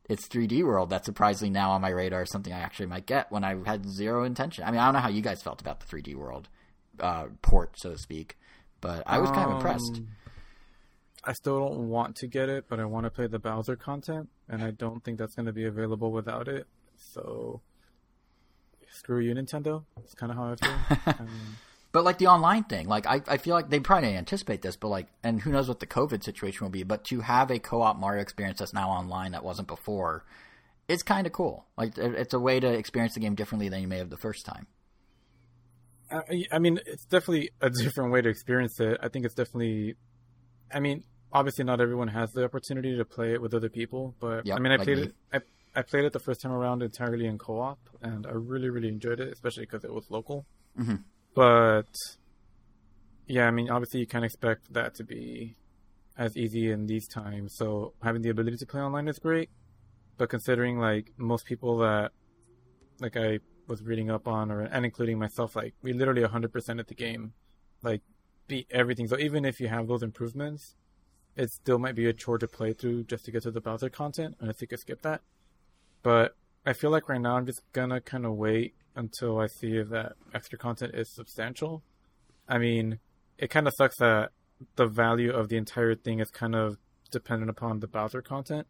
[0.08, 3.30] it's 3D World that's surprisingly now on my radar is something I actually might get
[3.30, 4.64] when I had zero intention.
[4.64, 6.48] I mean, I don't know how you guys felt about the 3D World
[7.00, 8.36] uh, port, so to speak,
[8.80, 9.96] but I was kind of impressed.
[9.96, 10.08] Um,
[11.24, 14.28] I still don't want to get it, but I want to play the Bowser content,
[14.48, 16.68] and I don't think that's going to be available without it.
[16.96, 17.60] So
[18.92, 19.84] screw you, Nintendo.
[19.98, 21.02] It's kind of how I feel.
[21.18, 21.56] I mean,
[21.96, 24.76] But like the online thing, like I, I feel like they probably didn't anticipate this,
[24.76, 26.82] but like, and who knows what the COVID situation will be.
[26.82, 30.22] But to have a co-op Mario experience that's now online that wasn't before,
[30.88, 31.64] it's kind of cool.
[31.78, 34.44] Like it's a way to experience the game differently than you may have the first
[34.44, 34.66] time.
[36.10, 38.98] I, I mean, it's definitely a different way to experience it.
[39.02, 39.94] I think it's definitely.
[40.70, 44.44] I mean, obviously, not everyone has the opportunity to play it with other people, but
[44.44, 45.04] Yep, I mean, I like played me.
[45.04, 45.14] it.
[45.32, 45.40] I,
[45.74, 49.18] I played it the first time around entirely in co-op, and I really, really enjoyed
[49.18, 50.44] it, especially because it was local.
[50.78, 51.04] Mhm.
[51.36, 51.94] But
[53.26, 55.56] yeah, I mean, obviously, you can't expect that to be
[56.16, 57.54] as easy in these times.
[57.54, 59.50] So having the ability to play online is great,
[60.16, 62.12] but considering like most people that
[63.00, 66.86] like I was reading up on, or and including myself, like we literally 100% at
[66.88, 67.34] the game,
[67.82, 68.00] like
[68.48, 69.06] beat everything.
[69.06, 70.74] So even if you have those improvements,
[71.36, 73.90] it still might be a chore to play through just to get to the Bowser
[73.90, 75.20] content, unless you could skip that.
[76.02, 76.34] But
[76.64, 80.14] I feel like right now I'm just gonna kind of wait until I see that
[80.34, 81.82] extra content is substantial.
[82.48, 82.98] I mean,
[83.38, 84.30] it kind of sucks that
[84.76, 86.78] the value of the entire thing is kind of
[87.10, 88.66] dependent upon the Bowser content,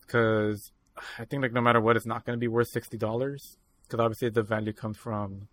[0.00, 0.72] because
[1.18, 3.56] I think like no matter what, it's not going to be worth sixty dollars.
[3.82, 5.48] Because obviously the value comes from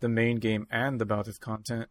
[0.00, 1.88] the main game and the Bowser's content,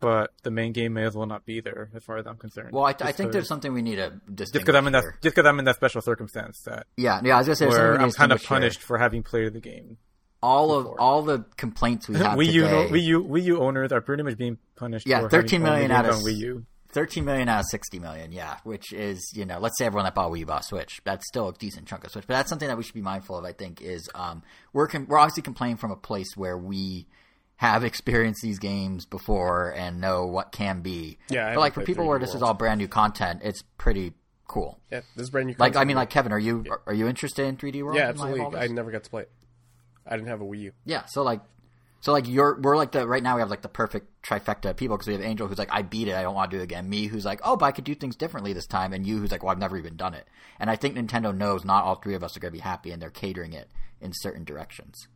[0.00, 2.72] but the main game may as well not be there as far as I'm concerned.
[2.72, 5.18] Well, I, I think there's something we need to just because I'm in that here.
[5.22, 7.34] just because I'm in that special circumstance that Yeah, yeah.
[7.34, 8.48] I was gonna say where I'm kind of distinguish here.
[8.48, 9.98] punished for having played the game.
[10.42, 11.00] All of before.
[11.00, 12.88] all the complaints we have Wii U, today.
[12.90, 15.06] Wii U, Wii U owners are pretty much being punished.
[15.06, 16.66] Yeah, for 13 having only million out of on Wii U.
[16.92, 20.14] 13 million out of 60 million, yeah, which is, you know, let's say everyone that
[20.14, 21.00] bought Wii U bought Switch.
[21.04, 22.26] That's still a decent chunk of Switch.
[22.26, 25.06] But that's something that we should be mindful of, I think, is um, we're, com-
[25.08, 27.06] we're obviously complaining from a place where we
[27.56, 31.18] have experienced these games before and know what can be.
[31.28, 34.14] Yeah, but like for people where this is all brand new content, it's pretty
[34.48, 34.80] cool.
[34.90, 35.54] Yeah, this is brand new.
[35.58, 37.96] Like, I mean, like Kevin, are you are you interested in 3D World?
[37.96, 38.60] yeah, in light of absolutely.
[38.60, 39.30] I never got to play it.
[40.06, 40.72] I didn't have a Wii U.
[40.84, 41.40] Yeah, so like,
[42.00, 44.76] so like you're we're like the right now we have like the perfect trifecta of
[44.76, 46.60] people because we have Angel who's like I beat it I don't want to do
[46.60, 46.88] it again.
[46.88, 49.30] Me who's like oh but I could do things differently this time, and you who's
[49.30, 50.26] like well I've never even done it.
[50.58, 52.90] And I think Nintendo knows not all three of us are going to be happy,
[52.90, 53.70] and they're catering it
[54.00, 55.08] in certain directions.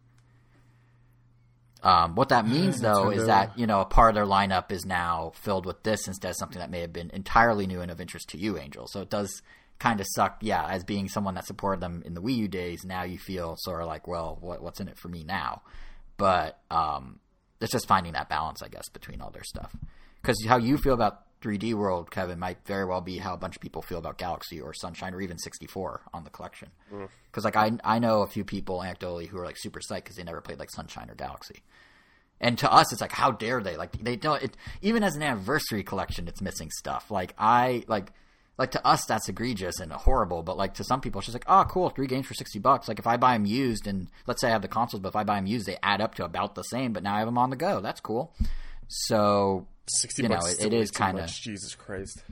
[1.83, 3.27] Um, what that means though is Nintendo.
[3.27, 6.37] that you know a part of their lineup is now filled with this instead of
[6.37, 8.87] something that may have been entirely new and of interest to you, Angel.
[8.89, 9.43] So it does
[9.79, 10.67] kind of suck, yeah.
[10.67, 13.81] As being someone that supported them in the Wii U days, now you feel sort
[13.81, 15.63] of like, well, what, what's in it for me now?
[16.17, 17.19] But um,
[17.61, 19.75] it's just finding that balance, I guess, between all their stuff.
[20.23, 23.57] Because how you feel about 3D World, Kevin, might very well be how a bunch
[23.57, 26.71] of people feel about Galaxy or Sunshine or even 64 on the collection.
[27.31, 30.17] Because like I I know a few people anecdotally who are like super psyched because
[30.17, 31.63] they never played like Sunshine or Galaxy.
[32.41, 33.77] And to us, it's like, how dare they?
[33.77, 34.43] Like they don't.
[34.43, 37.11] It, even as an anniversary collection, it's missing stuff.
[37.11, 38.13] Like I like.
[38.57, 41.65] Like to us, that's egregious and horrible, but like to some people, she's like, oh,
[41.69, 42.87] cool, three games for sixty bucks.
[42.87, 45.17] Like if I buy them used, and let's say I have the consoles, but if
[45.17, 46.93] I buy them used, they add up to about the same.
[46.93, 47.81] But now I have them on the go.
[47.81, 48.33] That's cool.
[48.89, 50.55] So Sixty You know, bucks.
[50.55, 52.23] it- is it is too kinda- Jesus Christ.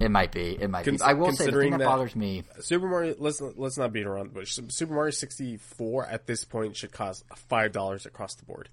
[0.00, 0.56] it might be.
[0.58, 0.98] It might be.
[1.02, 2.44] I will say the thing that, that- bothers me.
[2.60, 3.14] Super Mario.
[3.18, 4.52] Let's let's not beat around the bush.
[4.70, 8.70] Super Mario sixty four at this point should cost five dollars across the board.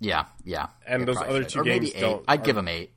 [0.00, 0.66] Yeah, yeah.
[0.86, 1.48] And those other should.
[1.48, 2.00] two or maybe games eight.
[2.02, 2.93] don't- I'd are- give them eight.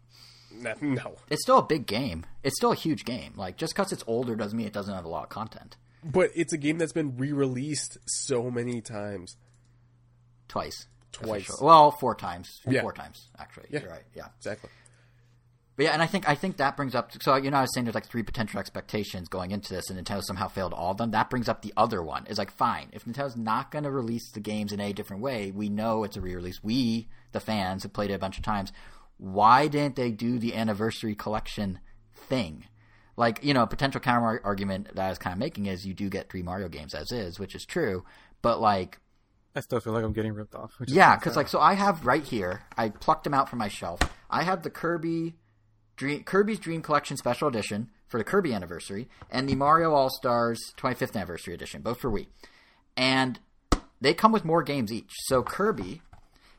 [0.82, 1.16] No.
[1.30, 2.26] It's still a big game.
[2.44, 3.34] It's still a huge game.
[3.36, 5.76] Like just because it's older doesn't mean it doesn't have a lot of content.
[6.04, 9.36] but it's a game that's been re released so many times.
[10.48, 10.88] Twice.
[11.12, 11.42] Twice.
[11.50, 12.50] Official- Well, four times.
[12.68, 12.82] Yeah.
[12.82, 13.68] Four times actually.
[13.70, 13.82] Yeah.
[13.82, 14.04] You're right.
[14.16, 14.28] Yeah.
[14.38, 14.70] Exactly.
[15.76, 17.12] But yeah, and I think I think that brings up.
[17.22, 20.04] So you know, I was saying there's like three potential expectations going into this, and
[20.04, 21.12] Nintendo somehow failed all of them.
[21.12, 22.26] That brings up the other one.
[22.26, 25.52] Is like, fine, if Nintendo's not going to release the games in a different way,
[25.52, 26.64] we know it's a re-release.
[26.64, 28.72] We, the fans, have played it a bunch of times.
[29.18, 31.80] Why didn't they do the anniversary collection
[32.16, 32.66] thing?
[33.16, 35.94] Like, you know, a potential counter argument that I was kind of making is you
[35.94, 38.06] do get three Mario games as is, which is true.
[38.44, 39.00] But like,
[39.56, 40.72] I still feel like I'm getting ripped off.
[40.88, 42.62] yeah, because like so I have right here.
[42.78, 44.00] I plucked them out from my shelf.
[44.30, 45.36] I have the Kirby
[45.96, 50.60] Dream Kirby's Dream Collection Special Edition for the Kirby anniversary and the Mario All Stars
[50.78, 52.28] 25th anniversary edition, both for Wii.
[52.96, 53.40] And
[54.00, 55.12] they come with more games each.
[55.26, 56.02] So Kirby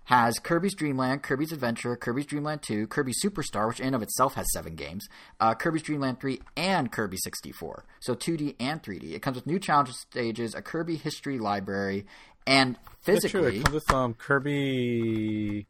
[0.08, 4.00] has Kirby's Dream Land, Kirby's Adventure, Kirby's Dream Land 2, Kirby Superstar, which in of
[4.02, 5.06] itself has seven games,
[5.38, 7.84] uh, Kirby's Dream Land 3, and Kirby 64.
[8.00, 9.12] So 2D and 3D.
[9.12, 12.06] It comes with new challenge stages, a Kirby history library,
[12.46, 13.42] and That's true.
[13.42, 13.56] physically.
[13.58, 15.66] It comes with some Kirby,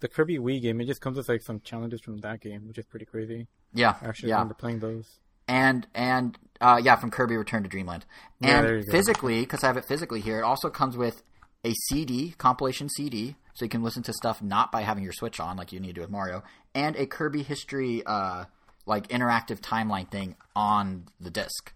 [0.00, 0.80] the Kirby Wii game.
[0.80, 3.48] It just comes with like some challenges from that game, which is pretty crazy.
[3.72, 5.18] Yeah, I actually yeah, remember playing those.
[5.48, 8.04] and and uh, yeah, from Kirby Return to Dreamland.
[8.40, 8.92] And go.
[8.92, 11.24] physically, because I have it physically here, it also comes with
[11.64, 15.40] a CD compilation CD, so you can listen to stuff not by having your Switch
[15.40, 16.42] on, like you need to with Mario,
[16.74, 18.44] and a Kirby History uh,
[18.86, 21.72] like interactive timeline thing on the disc.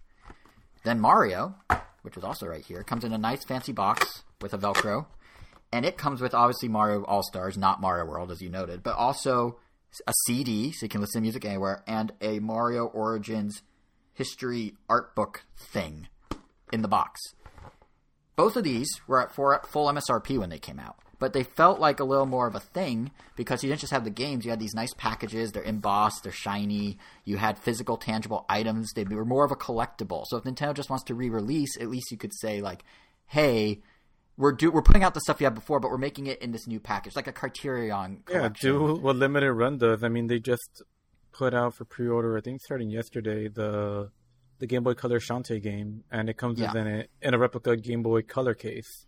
[0.83, 1.55] Then Mario,
[2.03, 5.07] which was also right here, comes in a nice fancy box with a Velcro,
[5.71, 8.95] and it comes with obviously Mario All Stars, not Mario World as you noted, but
[8.95, 9.57] also
[10.05, 13.61] a CD so you can listen to music anywhere, and a Mario Origins
[14.13, 16.07] history art book thing
[16.71, 17.21] in the box.
[18.35, 21.99] Both of these were at full MSRP when they came out, but they felt like
[21.99, 24.45] a little more of a thing because you didn't just have the games.
[24.45, 25.51] You had these nice packages.
[25.51, 26.23] They're embossed.
[26.23, 26.97] They're shiny.
[27.25, 28.93] You had physical, tangible items.
[28.93, 30.23] They were more of a collectible.
[30.27, 32.83] So if Nintendo just wants to re-release, at least you could say like,
[33.27, 33.81] "Hey,
[34.37, 36.51] we're do we're putting out the stuff you had before, but we're making it in
[36.51, 40.03] this new package, like a Criterion." Yeah, do what limited run does.
[40.03, 40.81] I mean, they just
[41.31, 42.37] put out for pre-order.
[42.37, 44.11] I think starting yesterday the
[44.59, 46.73] the Game Boy Color Shantae game, and it comes Yeah.
[47.21, 49.05] in a replica Game Boy Color case.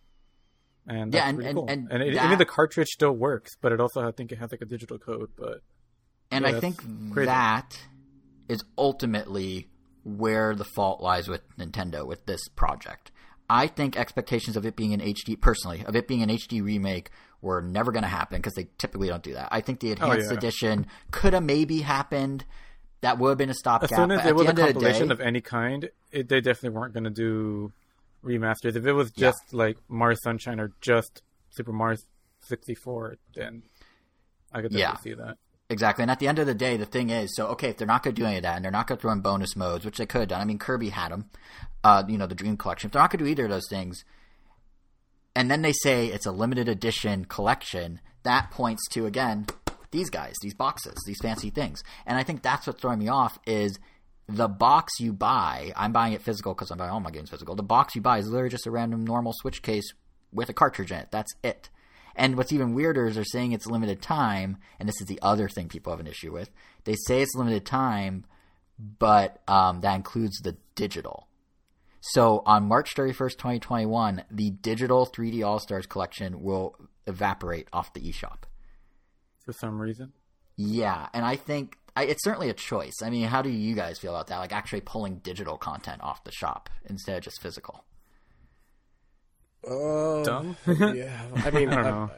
[0.87, 1.67] And Yeah, and- and- cool.
[1.69, 4.51] and it, that- even the cartridge still works, but it also I think it has
[4.51, 5.29] like a digital code.
[5.37, 5.61] But
[6.31, 6.77] And Yeah, I think
[7.13, 7.25] crazy.
[7.27, 7.77] that
[8.47, 9.67] is ultimately
[10.03, 13.11] where the fault lies with Nintendo with this project.
[13.49, 17.11] I think expectations of it being an HD, personally, of it being an HD remake
[17.41, 19.49] were never going to happen because they typically don't do that.
[19.51, 20.37] I think the oh, enhanced Oh, yeah.
[20.37, 22.45] edition could have maybe happened.
[23.01, 23.91] That would have been a stopgap.
[23.91, 26.39] as soon as it was a end of the day, of any kind, it, they
[26.39, 27.73] definitely weren't going to do
[28.23, 28.75] remasters.
[28.75, 31.97] If it was just like Mars Sunshine or just Super Mario
[32.41, 33.63] 64, then
[34.51, 34.97] I could definitely Yeah.
[34.97, 35.37] see that.
[35.69, 36.01] Exactly.
[36.01, 38.03] And at the end of the day, the thing is, so okay, if they're not
[38.03, 39.85] going to do any of that, and they're not going to throw in bonus modes,
[39.85, 40.41] which they could have done.
[40.41, 41.29] I mean, Kirby had them,
[41.83, 42.87] uh, you know, the Dream Collection.
[42.89, 44.03] If they're not going to do either of those things,
[45.35, 49.45] and then they say it's a limited edition collection, that points to again
[49.91, 51.81] these guys, these boxes, these fancy things.
[52.05, 53.79] And I think that's what's throwing me off is
[54.31, 55.73] the box you buy.
[55.75, 57.55] I'm buying it physical because I'm buying all my games physical.
[57.55, 59.93] The box you buy is literally just a random normal Switch case
[60.31, 61.09] with a cartridge in it.
[61.11, 61.69] That's it.
[62.15, 65.47] And what's even weirder is they're saying it's limited time, and this is the other
[65.47, 66.49] thing people have an issue with.
[66.83, 68.25] They say it's limited time,
[68.99, 71.27] but um, that includes the digital.
[72.01, 76.75] So on March 31st, 2021, the digital 3D All Stars collection will
[77.07, 78.43] evaporate off the eShop.
[79.45, 80.13] For some reason,
[80.57, 83.01] Yeah, and I think I, it's certainly a choice.
[83.03, 84.39] I mean, how do you guys feel about that?
[84.39, 87.83] Like actually pulling digital content off the shop instead of just physical?
[89.67, 90.57] Uh, Dumb?
[90.67, 92.11] yeah, I mean, I don't know.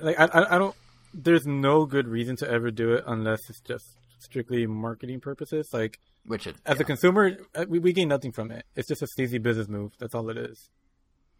[0.00, 0.74] like I, I, I don't.
[1.12, 3.84] There's no good reason to ever do it unless it's just
[4.20, 5.68] strictly marketing purposes.
[5.72, 6.82] Like Which it, as yeah.
[6.82, 8.64] a consumer, uh, we, we gain nothing from it.
[8.76, 9.92] It's just a sleazy business move.
[9.98, 10.70] That's all it is.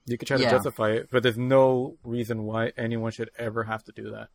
[0.07, 3.85] You could try to justify it, but there's no reason why anyone should ever have
[3.85, 4.29] to do that.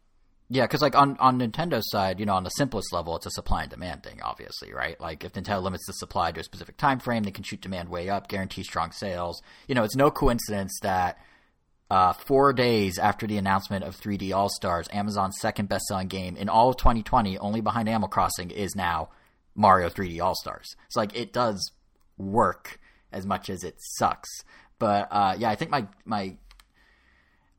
[0.48, 3.32] Yeah, because like on on Nintendo's side, you know, on the simplest level, it's a
[3.32, 5.00] supply and demand thing, obviously, right?
[5.02, 7.90] Like if Nintendo limits the supply to a specific time frame, they can shoot demand
[7.90, 9.42] way up, guarantee strong sales.
[9.68, 11.18] You know, it's no coincidence that
[11.90, 16.50] uh, four days after the announcement of 3D All Stars, Amazon's second best-selling game in
[16.50, 19.10] all of 2020, only behind Animal Crossing, is now
[19.56, 20.76] Mario 3D All Stars.
[20.90, 21.72] So like it does
[22.18, 22.80] work
[23.12, 24.30] as much as it sucks.
[24.78, 26.38] But uh, yeah, I think my my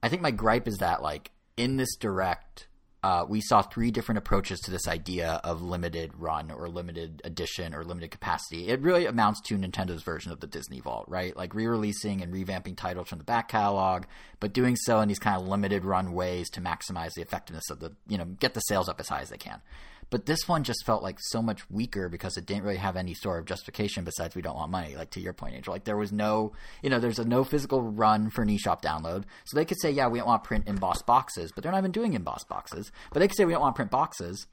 [0.03, 2.69] I think my gripe is that like in this direct,
[3.07, 7.73] uh, we saw three different approaches to this idea of limited run or limited edition
[7.73, 8.67] or limited capacity.
[8.67, 11.37] It really amounts to Nintendo's version of the Disney Vault, right?
[11.37, 14.07] Like re-releasing and revamping titles from the back catalog,
[14.41, 17.79] but doing so in these kind of limited run ways to maximize the effectiveness of
[17.79, 19.61] the, you know, get the sales up as high as they can.
[20.09, 23.13] But this one just felt like so much weaker because it didn't really have any
[23.13, 24.95] sort of justification besides we don't want money.
[24.95, 27.83] Like to your point, Angel, like there was no, you know, there's a no physical
[27.83, 29.25] run for an eShop download.
[29.47, 31.91] So they could say, yeah, we don't want print embossed boxes, but they're not even
[31.91, 32.93] doing embossed boxes.
[33.13, 34.47] But they could say we don't want print boxes.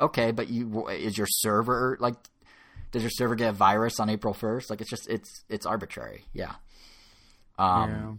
[0.00, 2.14] Okay, but you is your server like?
[2.90, 4.70] Does your server get a virus on April first?
[4.70, 6.24] Like it's just it's it's arbitrary.
[6.32, 6.54] Yeah.
[7.58, 8.12] Um, yeah.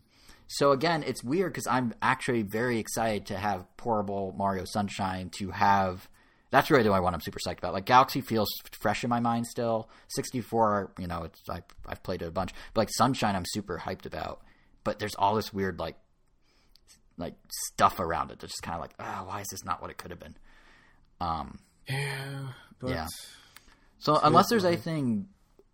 [0.48, 5.52] so again, it's weird because I'm actually very excited to have portable Mario Sunshine to
[5.52, 6.08] have.
[6.52, 7.74] That's really the only one I'm super psyched about.
[7.74, 9.90] Like Galaxy feels fresh in my mind still.
[10.10, 12.54] 64, you know, it's I, I've played it a bunch.
[12.74, 14.42] But like Sunshine, I'm super hyped about.
[14.84, 15.96] But there's all this weird like
[17.18, 17.34] like
[17.72, 19.98] stuff around it that's just kind of like, oh, why is this not what it
[19.98, 20.36] could have been?
[21.22, 22.48] Um, Yeah,
[22.80, 23.08] but Yeah.
[24.00, 25.28] so unless there's anything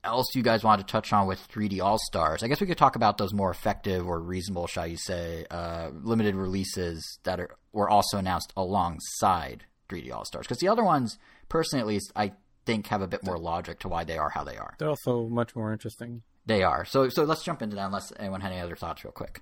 [0.04, 2.78] else you guys want to touch on with 3D All Stars, I guess we could
[2.78, 7.50] talk about those more effective or reasonable, shall you say, uh, limited releases that are
[7.74, 10.46] were also announced alongside 3D All Stars.
[10.48, 11.18] Because the other ones,
[11.50, 12.34] personally at least, I
[12.66, 14.76] think have a bit more logic to why they are how they are.
[14.78, 16.22] they're also much more interesting.
[16.46, 16.86] They are.
[16.86, 19.42] So so let's jump into that unless anyone had any other thoughts real quick.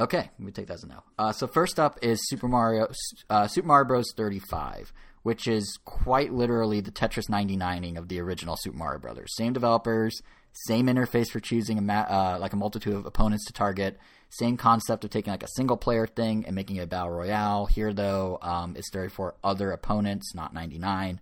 [0.00, 1.02] Okay, we take that as a no.
[1.18, 2.88] Uh, so first up is Super Mario
[3.28, 4.12] uh, Super Mario Bros.
[4.16, 9.34] 35, which is quite literally the Tetris 99ing of the original Super Mario Brothers.
[9.36, 10.20] Same developers,
[10.66, 13.98] same interface for choosing a ma- uh, like a multitude of opponents to target.
[14.30, 17.66] Same concept of taking like a single player thing and making it a battle royale.
[17.66, 21.20] Here though, um, it's 34 other opponents, not 99.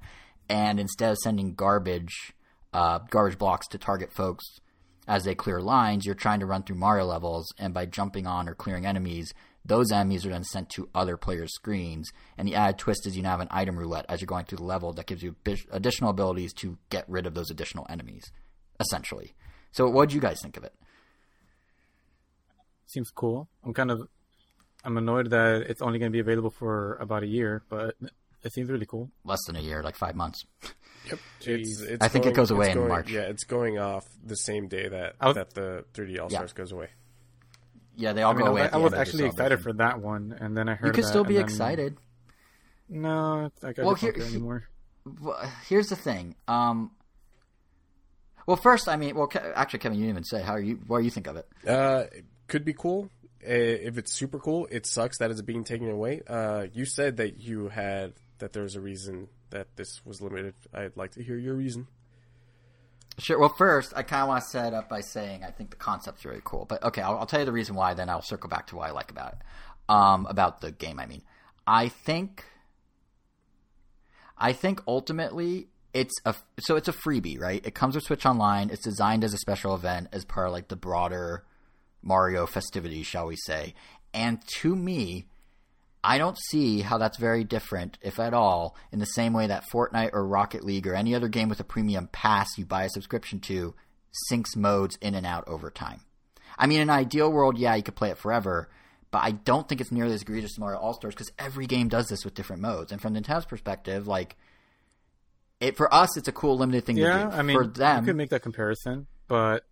[0.48, 2.32] and instead of sending garbage
[2.72, 4.44] uh, garbage blocks to target folks
[5.06, 8.46] as they clear lines, you're trying to run through Mario levels, and by jumping on
[8.48, 9.32] or clearing enemies,
[9.64, 12.10] those enemies are then sent to other players' screens.
[12.36, 14.58] And the added twist is you now have an item roulette as you're going through
[14.58, 15.34] the level that gives you
[15.70, 18.30] additional abilities to get rid of those additional enemies,
[18.80, 19.34] essentially.
[19.72, 20.74] So, what do you guys think of it?
[22.88, 23.48] Seems cool.
[23.64, 24.08] I'm kind of,
[24.82, 27.94] I'm annoyed that it's only going to be available for about a year, but
[28.42, 29.10] it seems really cool.
[29.24, 30.44] Less than a year, like five months.
[31.06, 31.18] Yep.
[31.42, 33.10] It's, it's I think going, it goes away in going, March.
[33.10, 36.58] Yeah, it's going off the same day that was, that the 3D All Stars yeah.
[36.58, 36.88] goes away.
[37.96, 38.62] Yeah, they all I mean, go away.
[38.62, 41.08] I, I was actually excited for that one, and then I heard you could that,
[41.08, 41.96] still be then, excited.
[42.88, 44.68] No, I well, here, don't anymore.
[45.20, 46.36] Well, here's the thing.
[46.46, 46.92] Um,
[48.46, 50.76] well, first, I mean, well, actually, Kevin, you didn't even say how are you.
[50.86, 51.48] What do you think of it?
[51.66, 53.10] Uh, it could be cool.
[53.40, 56.22] If it's super cool, it sucks that it's being taken away.
[56.26, 60.54] Uh, you said that you had that there was a reason that this was limited.
[60.74, 61.86] I'd like to hear your reason.
[63.18, 63.38] Sure.
[63.38, 66.24] Well, first, I kind of want to set up by saying I think the concept's
[66.24, 66.66] really cool.
[66.66, 67.94] But okay, I'll, I'll, tell you the reason why.
[67.94, 69.38] Then I'll circle back to what I like about it.
[69.88, 71.22] Um, about the game, I mean,
[71.66, 72.44] I think,
[74.36, 77.64] I think ultimately it's a so it's a freebie, right?
[77.64, 78.70] It comes with Switch Online.
[78.70, 81.44] It's designed as a special event as part of like the broader
[82.02, 83.74] Mario festivities, shall we say?
[84.14, 85.26] And to me,
[86.02, 89.64] I don't see how that's very different, if at all, in the same way that
[89.72, 92.88] Fortnite or Rocket League or any other game with a premium pass you buy a
[92.88, 93.74] subscription to
[94.30, 96.00] syncs modes in and out over time.
[96.56, 98.68] I mean, in an ideal world, yeah, you could play it forever,
[99.10, 101.88] but I don't think it's nearly as egregious as Mario All Stars because every game
[101.88, 102.92] does this with different modes.
[102.92, 104.36] And from Nintendo's perspective, like,
[105.60, 107.36] it for us, it's a cool limited thing yeah, to do.
[107.36, 109.64] I mean, for them, you could make that comparison, but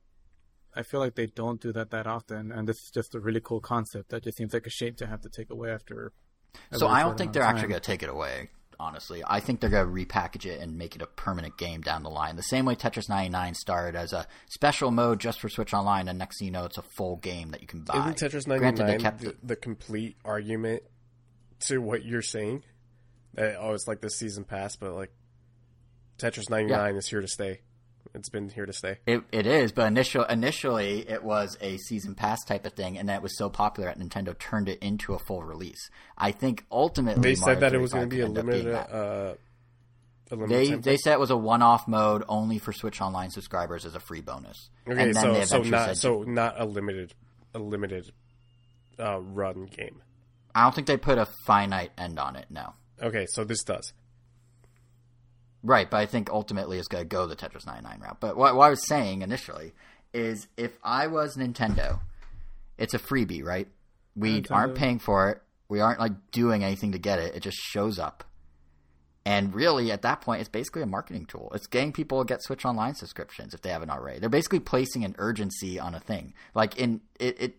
[0.76, 3.40] I feel like they don't do that that often, and this is just a really
[3.40, 6.12] cool concept that just seems like a shame to have to take away after.
[6.72, 8.50] So I don't think they're actually going to take it away.
[8.78, 12.02] Honestly, I think they're going to repackage it and make it a permanent game down
[12.02, 12.36] the line.
[12.36, 16.18] The same way Tetris 99 started as a special mode just for Switch Online, and
[16.18, 17.96] next thing you know, it's a full game that you can buy.
[17.96, 20.82] Isn't Tetris 99 Granted, kept the, the complete argument
[21.60, 22.64] to what you're saying?
[23.38, 25.10] Oh, it's like the season pass, but like
[26.18, 26.98] Tetris 99 yeah.
[26.98, 27.60] is here to stay.
[28.16, 28.96] It's been here to stay.
[29.06, 33.10] It, it is, but initial, initially it was a season pass type of thing, and
[33.10, 35.90] that was so popular that Nintendo turned it into a full release.
[36.16, 38.74] I think ultimately they said that it was going to be a limited.
[38.74, 39.34] Uh,
[40.48, 43.94] they they said it was a one off mode only for Switch Online subscribers as
[43.94, 44.70] a free bonus.
[44.88, 47.14] Okay, so so not so not a limited
[47.54, 48.10] a limited
[48.98, 50.02] uh, run game.
[50.54, 52.46] I don't think they put a finite end on it.
[52.48, 52.72] No.
[53.00, 53.92] Okay, so this does.
[55.66, 58.20] Right, but I think ultimately it's going to go the Tetris 99 route.
[58.20, 59.72] But what, what I was saying initially
[60.14, 61.98] is if I was Nintendo,
[62.78, 63.66] it's a freebie, right?
[64.14, 64.50] We Nintendo.
[64.52, 65.42] aren't paying for it.
[65.68, 67.34] We aren't like doing anything to get it.
[67.34, 68.22] It just shows up.
[69.24, 71.50] And really, at that point, it's basically a marketing tool.
[71.52, 74.20] It's getting people to get Switch Online subscriptions if they haven't already.
[74.20, 76.32] They're basically placing an urgency on a thing.
[76.54, 77.54] Like in it, it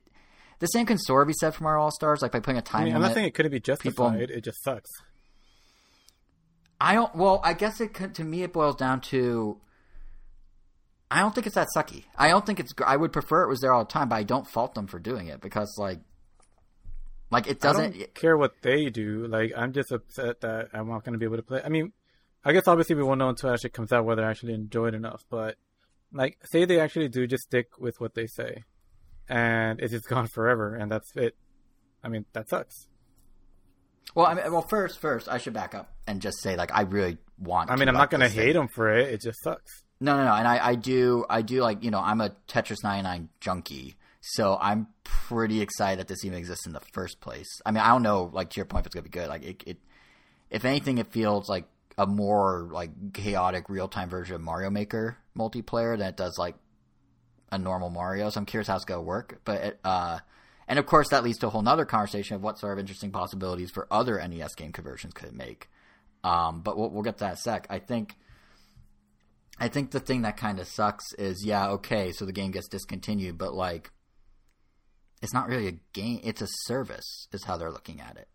[0.59, 2.61] the same can sort of be said from our All Stars, like by putting a
[2.61, 2.83] time.
[2.83, 4.17] I mean, I'm not saying it couldn't be justified.
[4.17, 4.89] People, it just sucks.
[6.79, 7.15] I don't.
[7.15, 9.57] Well, I guess it to me it boils down to.
[11.09, 12.03] I don't think it's that sucky.
[12.17, 12.73] I don't think it's.
[12.85, 14.99] I would prefer it was there all the time, but I don't fault them for
[14.99, 15.99] doing it because like,
[17.31, 19.27] like it doesn't I don't care what they do.
[19.27, 21.61] Like I'm just upset that I'm not going to be able to play.
[21.63, 21.93] I mean,
[22.43, 24.87] I guess obviously we won't know until it actually comes out whether I actually enjoy
[24.87, 25.23] it enough.
[25.29, 25.55] But
[26.13, 28.63] like, say they actually do just stick with what they say,
[29.27, 31.35] and it's just gone forever, and that's it.
[32.03, 32.87] I mean, that sucks.
[34.15, 36.81] Well, I mean, well, first, first, I should back up and just say, like, I
[36.81, 37.69] really want.
[37.69, 39.13] I mean, I'm not going to hate them for it.
[39.13, 39.83] It just sucks.
[39.99, 42.83] No, no, no, and I, I do, I do like, you know, I'm a Tetris
[42.83, 47.47] 99 junkie, so I'm pretty excited that this even exists in the first place.
[47.65, 49.27] I mean, I don't know, like to your point, if it's gonna be good.
[49.27, 49.77] Like, it, it
[50.51, 51.65] if anything, it feels like
[51.97, 56.55] a more like chaotic real time version of Mario Maker multiplayer than it does like
[57.51, 58.29] a normal Mario.
[58.29, 60.19] So I'm curious how it's gonna work, but it, uh
[60.67, 63.11] and of course, that leads to a whole other conversation of what sort of interesting
[63.11, 65.69] possibilities for other NES game conversions could make.
[66.23, 67.67] Um, but we'll, we'll get to that sec.
[67.69, 68.15] I think,
[69.59, 72.67] I think the thing that kind of sucks is, yeah, okay, so the game gets
[72.67, 73.91] discontinued, but like,
[75.21, 78.27] it's not really a game; it's a service, is how they're looking at it.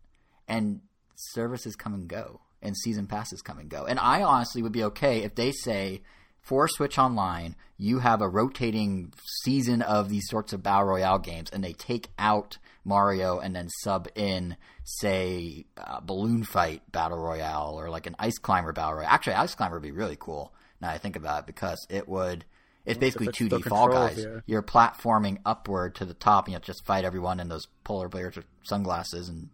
[0.48, 0.80] And
[1.14, 3.84] services come and go, and season passes come and go.
[3.84, 6.02] And I honestly would be okay if they say
[6.42, 9.12] for Switch Online, you have a rotating
[9.42, 13.68] season of these sorts of battle royale games, and they take out Mario and then
[13.82, 19.08] sub in, say, uh, Balloon Fight battle royale or like an Ice Climber battle royale.
[19.08, 20.52] Actually, Ice Climber would be really cool.
[20.80, 22.44] Now I think about it because it would.
[22.84, 24.18] It's basically two D Fall Guys.
[24.18, 24.40] Yeah.
[24.44, 28.34] You're platforming upward to the top, and you just fight everyone in those polar bears
[28.34, 29.48] with sunglasses, and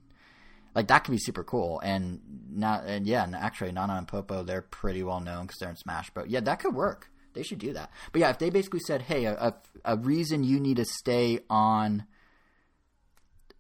[0.74, 1.80] Like that could be super cool.
[1.80, 5.70] And not and yeah, and actually Nana and Popo they're pretty well known because they're
[5.70, 6.10] in Smash.
[6.14, 7.10] But yeah, that could work.
[7.34, 7.90] They should do that.
[8.12, 9.54] But yeah, if they basically said, hey, a, a,
[9.84, 12.04] a reason you need to stay on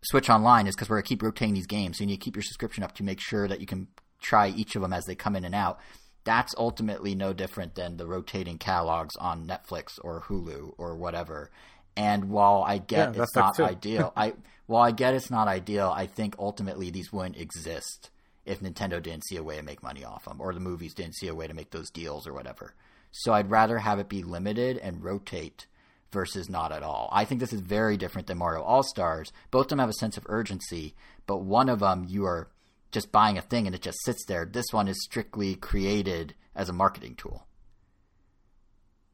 [0.02, 1.98] Switch Online is because we're gonna keep rotating these games.
[1.98, 3.88] So you need to keep your subscription up to make sure that you can
[4.20, 5.78] try each of them as they come in and out.
[6.24, 11.50] That's ultimately no different than the rotating catalogs on Netflix or Hulu or whatever.
[11.96, 14.34] And while I get Yeah, it's not ideal, I
[14.68, 18.10] while I get it's not ideal, I think ultimately these wouldn't exist
[18.44, 21.16] if Nintendo didn't see a way to make money off them, or the movies didn't
[21.16, 22.74] see a way to make those deals or whatever.
[23.10, 25.66] So I'd rather have it be limited and rotate
[26.12, 27.08] versus not at all.
[27.10, 29.32] I think this is very different than Mario All Stars.
[29.50, 30.94] Both of them have a sense of urgency,
[31.26, 32.50] but one of them you are
[32.92, 34.44] just buying a thing and it just sits there.
[34.44, 37.46] This one is strictly created as a marketing tool.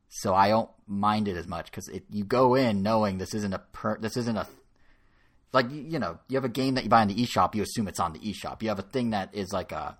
[0.09, 3.61] So I don't mind it as much because you go in knowing this isn't a
[3.61, 4.49] per, this isn't a
[5.55, 7.87] like you know you have a game that you buy in the eShop, you assume
[7.87, 8.61] it's on the eShop.
[8.61, 9.97] You have a thing that is like a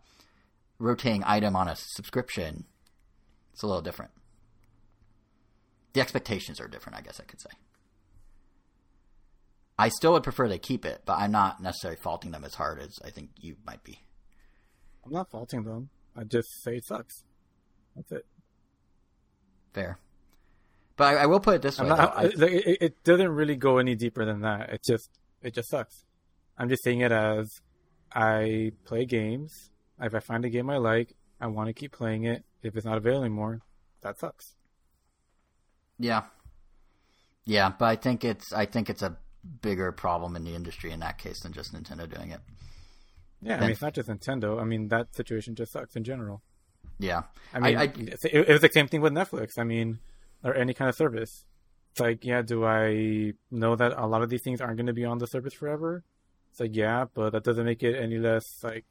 [0.79, 2.65] rotating item on a subscription.
[3.53, 4.11] It's a little different.
[5.93, 7.51] The expectations are different, I guess I could say.
[9.79, 12.81] I still would prefer they keep it, but I'm not necessarily faulting them as hard
[12.81, 14.01] as I think you might be.
[15.07, 15.91] I'm not faulting them.
[16.17, 17.23] I just say it sucks.
[17.95, 18.27] That's it.
[19.73, 19.99] Fair.
[20.97, 21.89] But I, I will put it this way.
[21.89, 22.17] Not.
[22.17, 24.71] I- it, it, doesn't really go any deeper than that.
[24.71, 25.11] It just
[25.45, 26.05] it just sucks.
[26.59, 27.61] I'm just seeing it as
[28.13, 29.71] I play games.
[30.01, 32.45] If I find a game I like, I want to keep playing it.
[32.63, 33.61] If it's not available anymore,
[34.03, 34.55] that sucks.
[35.99, 36.23] Yeah.
[37.45, 39.17] Yeah, but I think it's I think it's a
[39.61, 42.41] bigger problem in the industry in that case than just Nintendo doing it.
[43.43, 44.61] Yeah, I mean it's not just Nintendo.
[44.61, 46.43] I mean that situation just sucks in general.
[46.99, 47.23] Yeah.
[47.53, 49.59] I mean, I- it, it was the same thing with Netflix.
[49.59, 49.99] I mean,
[50.43, 51.45] or any kind of service.
[51.95, 54.93] It's like, yeah, do I know that a lot of these things aren't going to
[54.93, 56.03] be on the service forever?
[56.51, 58.85] It's like, yeah, but that doesn't make it any less like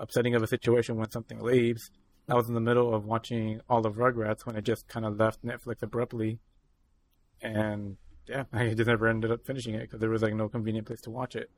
[0.00, 1.92] upsetting of a situation when something leaves.
[2.28, 5.16] I was in the middle of watching all of Rugrats when it just kind of
[5.16, 6.40] left Netflix abruptly,
[7.40, 7.96] and
[8.26, 11.00] yeah, I just never ended up finishing it because there was like no convenient place
[11.02, 11.50] to watch it.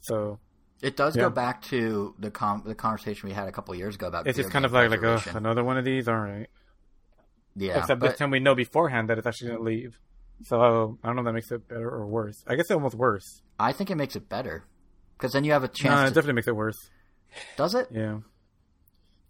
[0.00, 0.40] So
[0.82, 1.22] It does Yeah.
[1.22, 4.36] go back to the com- the conversation we had a couple years ago about it's
[4.36, 6.08] just kind of like like oh, another one of these.
[6.08, 6.48] All right.
[7.56, 9.98] Yeah, Except but this time we know beforehand that it's actually going to leave.
[10.44, 12.42] So I don't know if that makes it better or worse.
[12.46, 13.42] I guess it's almost worse.
[13.58, 14.64] I think it makes it better
[15.16, 15.94] because then you have a chance.
[15.94, 16.78] No, it to, definitely makes it worse.
[17.56, 17.88] does it?
[17.92, 18.18] Yeah.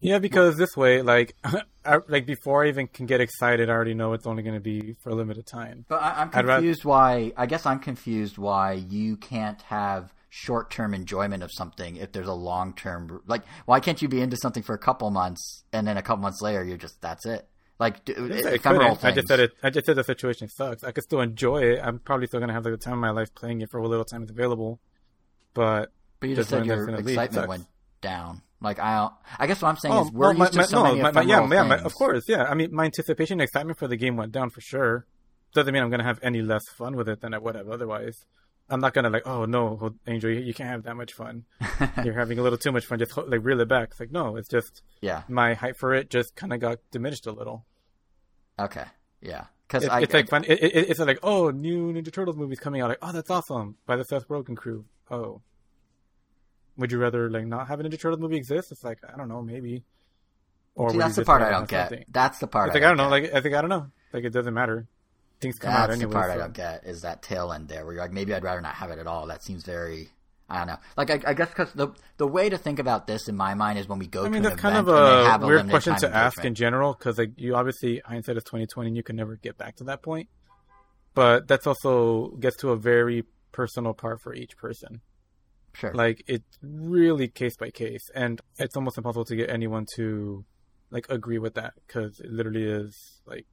[0.00, 1.36] Yeah, because this way, like,
[1.84, 4.60] I, like before I even can get excited, I already know it's only going to
[4.60, 5.84] be for a limited time.
[5.88, 7.32] But I, I'm I'd rather- confused why.
[7.36, 12.32] I guess I'm confused why you can't have short-term enjoyment of something if there's a
[12.32, 13.20] long-term.
[13.26, 16.22] Like, why can't you be into something for a couple months and then a couple
[16.22, 17.46] months later you're just that's it?
[17.82, 19.04] Like, I, I ephemeral couldn't.
[19.04, 19.50] I just said it.
[19.60, 20.84] I just said the situation sucks.
[20.84, 21.80] I could still enjoy it.
[21.82, 23.80] I'm probably still going to have like, the time of my life playing it for
[23.80, 24.78] what little time it's available.
[25.52, 27.66] But But you just said your leave, excitement went
[28.00, 28.42] down.
[28.60, 30.64] Like I, I guess what I'm saying oh, is we're well, my, used to my,
[30.66, 32.44] so no, many my, yeah, ephemeral yeah, of course, yeah.
[32.44, 35.04] I mean, my anticipation, and excitement for the game went down for sure.
[35.52, 37.68] Doesn't mean I'm going to have any less fun with it than I would have
[37.68, 38.24] otherwise.
[38.70, 41.46] I'm not going to like, oh no, Angel, you, you can't have that much fun.
[42.04, 43.00] You're having a little too much fun.
[43.00, 43.88] Just like reel it back.
[43.90, 45.24] It's like no, it's just yeah.
[45.28, 47.66] my hype for it just kind of got diminished a little.
[48.58, 48.84] Okay.
[49.20, 49.46] Yeah.
[49.66, 50.44] Because It, I, it's like fun.
[50.44, 52.90] It, it, it's like oh, new Ninja Turtles movies coming out.
[52.90, 54.84] Like oh, that's awesome by the Seth Rogen crew.
[55.10, 55.40] Oh,
[56.76, 58.70] would you rather like not have a Ninja Turtles movie exist?
[58.72, 59.84] It's like I don't know, maybe.
[60.74, 61.88] Or See, that's the part I don't get.
[61.88, 62.04] something?
[62.08, 62.68] That's the part.
[62.68, 63.08] It's like I don't know.
[63.08, 63.90] Like I think I don't know.
[64.12, 64.86] Like it doesn't matter.
[65.40, 66.12] Things come out That's anyway.
[66.12, 68.44] the part I don't get is that tail end there, where you're like, maybe I'd
[68.44, 69.26] rather not have it at all.
[69.26, 70.08] That seems very,
[70.52, 70.78] I don't know.
[70.98, 71.88] Like I, I guess because the
[72.18, 74.42] the way to think about this in my mind is when we go I mean,
[74.42, 77.54] to that's kind of a a weird question to ask in general because like you
[77.54, 80.28] obviously hindsight is twenty twenty, and you can never get back to that point.
[81.14, 85.00] But that's also gets to a very personal part for each person.
[85.74, 85.94] Sure.
[85.94, 90.44] Like it's really case by case, and it's almost impossible to get anyone to
[90.90, 93.46] like agree with that because it literally is like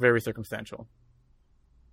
[0.00, 0.88] very circumstantial.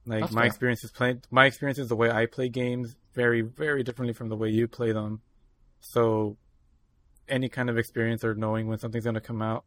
[0.05, 0.47] Like That's my fair.
[0.47, 4.29] experience is playing my experience is the way I play games very very differently from
[4.29, 5.21] the way you play them.
[5.79, 6.37] So
[7.27, 9.63] any kind of experience or knowing when something's going to come out,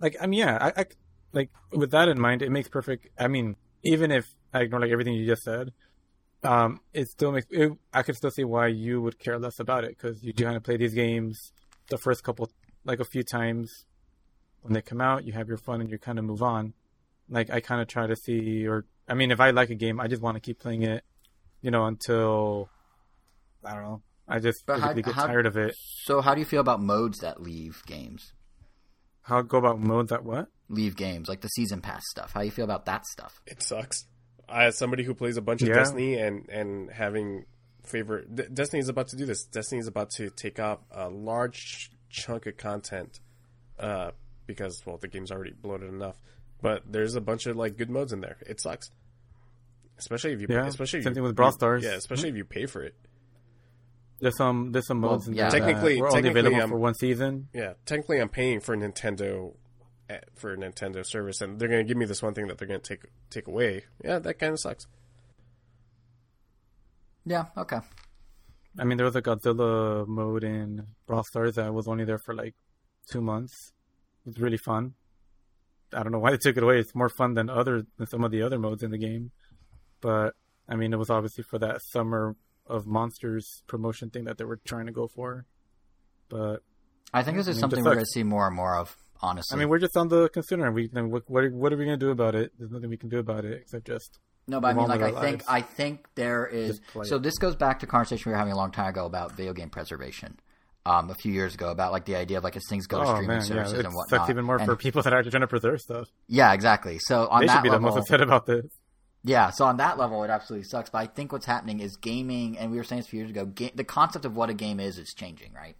[0.00, 0.86] like I mean, yeah, I, I
[1.32, 3.08] like with that in mind, it makes perfect.
[3.18, 5.72] I mean, even if I ignore like everything you just said,
[6.42, 7.46] um, it still makes.
[7.50, 10.44] It, I could still see why you would care less about it because you do
[10.44, 11.52] kind of play these games
[11.88, 12.50] the first couple,
[12.84, 13.86] like a few times
[14.60, 16.74] when they come out, you have your fun and you kind of move on.
[17.28, 20.00] Like I kind of try to see, or I mean, if I like a game,
[20.00, 21.04] I just want to keep playing it,
[21.60, 22.68] you know, until
[23.64, 24.02] I don't know.
[24.26, 25.74] I just But how- get how- tired of it.
[26.04, 28.32] So how do you feel about modes that leave games?
[29.22, 30.48] How go about modes that what?
[30.68, 32.32] Leave games like the season pass stuff.
[32.32, 33.42] How do you feel about that stuff?
[33.46, 34.06] It sucks.
[34.48, 35.74] As somebody who plays a bunch of Yeah.
[35.74, 37.44] Destiny and and having
[37.82, 38.34] favorite.
[38.34, 39.44] D- Destiny is about to do this.
[39.44, 43.20] Destiny is about to take up a large chunk of content
[43.78, 44.12] uh,
[44.46, 46.18] because well, the game's already bloated enough.
[46.64, 48.38] But there's a bunch of like good modes in there.
[48.46, 48.88] It sucks,
[49.98, 51.84] especially if you Yeah, especially if same you- thing with Brawl Stars.
[51.84, 52.94] Yeah, especially if you pay for it.
[54.20, 55.50] There's some there's some modes Well, yeah.
[55.50, 57.48] there Technically- that were only technically, available um, for one season.
[57.52, 59.54] Yeah, technically, I'm paying for Nintendo
[60.08, 62.68] eh, for Nintendo service, and they're going to give me this one thing that they're
[62.68, 63.84] going to take take away.
[64.02, 64.86] Yeah, that kind of sucks.
[67.26, 67.46] Yeah.
[67.58, 67.80] Okay.
[68.78, 72.34] I mean, there was a Godzilla mode in Brawl Stars that was only there for
[72.34, 72.54] like
[73.10, 73.72] two months.
[74.24, 74.94] It was really fun.
[75.92, 76.78] I don't know why they took it away.
[76.78, 79.30] It's more fun than other than some of the other modes in the game.
[80.00, 80.34] But
[80.68, 84.60] I mean, it was obviously for that summer of monsters promotion thing that they were
[84.64, 85.46] trying to go for.
[86.28, 86.62] But
[87.12, 88.76] I think this is I mean, something we're like- going to see more and more
[88.76, 88.96] of.
[89.22, 89.54] Honestly.
[89.54, 90.70] I mean, we're just on the consumer.
[90.72, 92.52] We what what are, what are we gonna do about it?
[92.58, 94.18] There's nothing we can do about it except just
[94.48, 95.44] No, but I mean, like, I our think.
[95.48, 96.80] I think there is.
[97.04, 99.54] So this goes back to conversation we were having a long time ago about video
[99.54, 100.38] game preservation.
[100.86, 103.04] Um, a few years ago, about like the idea of like as things go to
[103.04, 104.08] oh streaming man, yeah, services and whatnot.
[104.10, 106.08] sucks even more And- for people that are trying to preserve stuff.
[106.28, 106.98] yeah, exactly.
[106.98, 108.66] So on They that should be level, the most upset about this.
[109.22, 110.90] Yeah, so on that level, it absolutely sucks.
[110.90, 113.30] But I think what's happening is gaming, and we were saying this a few years
[113.30, 113.46] ago.
[113.46, 115.74] Ga- the concept of what a game is is changing, right?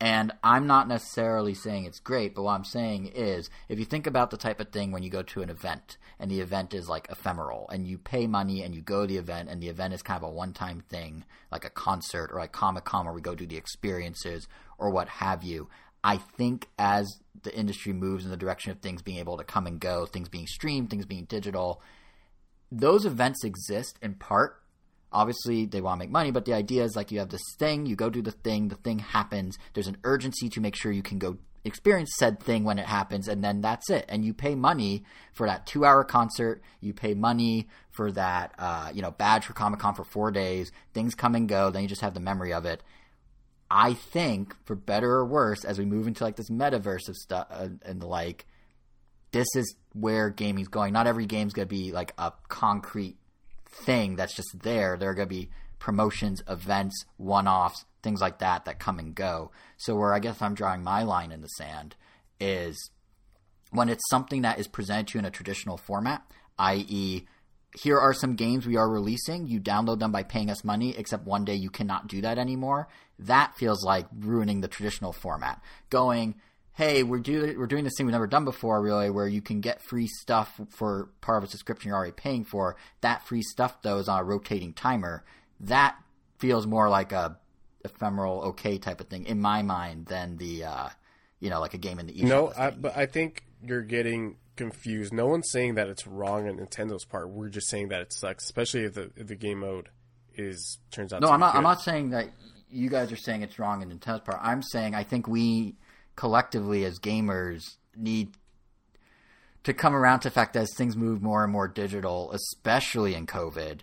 [0.00, 4.06] And I'm not necessarily saying it's great, but what I'm saying is, if you think
[4.06, 6.88] about the type of thing when you go to an event, and the event is
[6.88, 9.94] like ephemeral, and you pay money and you go to the event, and the event
[9.94, 13.20] is kind of a one-time thing, like a concert or like Comic Con, where we
[13.20, 15.68] go do the experiences or what have you.
[16.02, 19.66] I think as the industry moves in the direction of things being able to come
[19.66, 21.80] and go, things being streamed, things being digital,
[22.70, 24.60] those events exist in part.
[25.14, 27.86] Obviously, they want to make money, but the idea is like you have this thing,
[27.86, 29.56] you go do the thing, the thing happens.
[29.72, 33.28] There's an urgency to make sure you can go experience said thing when it happens,
[33.28, 34.04] and then that's it.
[34.08, 38.90] And you pay money for that two hour concert, you pay money for that, uh,
[38.92, 40.72] you know, badge for Comic Con for four days.
[40.92, 42.82] Things come and go, then you just have the memory of it.
[43.70, 47.46] I think, for better or worse, as we move into like this metaverse of stuff
[47.50, 48.46] uh, and the like,
[49.32, 50.92] this is where gaming's going.
[50.92, 53.16] Not every game's going to be like a concrete
[53.74, 54.96] thing that's just there.
[54.96, 59.14] There are going to be promotions, events, one offs, things like that that come and
[59.14, 59.50] go.
[59.76, 61.96] So, where I guess I'm drawing my line in the sand
[62.40, 62.90] is
[63.70, 66.22] when it's something that is presented to you in a traditional format,
[66.58, 67.26] i.e.,
[67.76, 69.48] here are some games we are releasing.
[69.48, 72.86] You download them by paying us money, except one day you cannot do that anymore.
[73.18, 75.60] That feels like ruining the traditional format.
[75.90, 76.36] Going,
[76.74, 79.60] hey, we're do we're doing this thing we've never done before, really, where you can
[79.60, 82.76] get free stuff for part of a subscription you're already paying for.
[83.00, 85.24] That free stuff though is on a rotating timer.
[85.60, 85.96] That
[86.38, 87.38] feels more like a
[87.84, 90.88] ephemeral, okay type of thing in my mind than the uh,
[91.40, 92.52] you know like a game in the eShop No.
[92.56, 95.12] I, but I think you're getting confused.
[95.12, 97.28] No one's saying that it's wrong on Nintendo's part.
[97.28, 99.90] We're just saying that it sucks, especially if the if the game mode
[100.36, 101.20] is turns out.
[101.20, 101.54] No, I'm not.
[101.54, 102.30] I'm not saying that
[102.68, 104.38] you guys are saying it's wrong in Nintendo's part.
[104.42, 105.76] I'm saying I think we
[106.16, 108.36] collectively as gamers need
[109.64, 113.14] to come around to the fact that as things move more and more digital, especially
[113.14, 113.80] in COVID,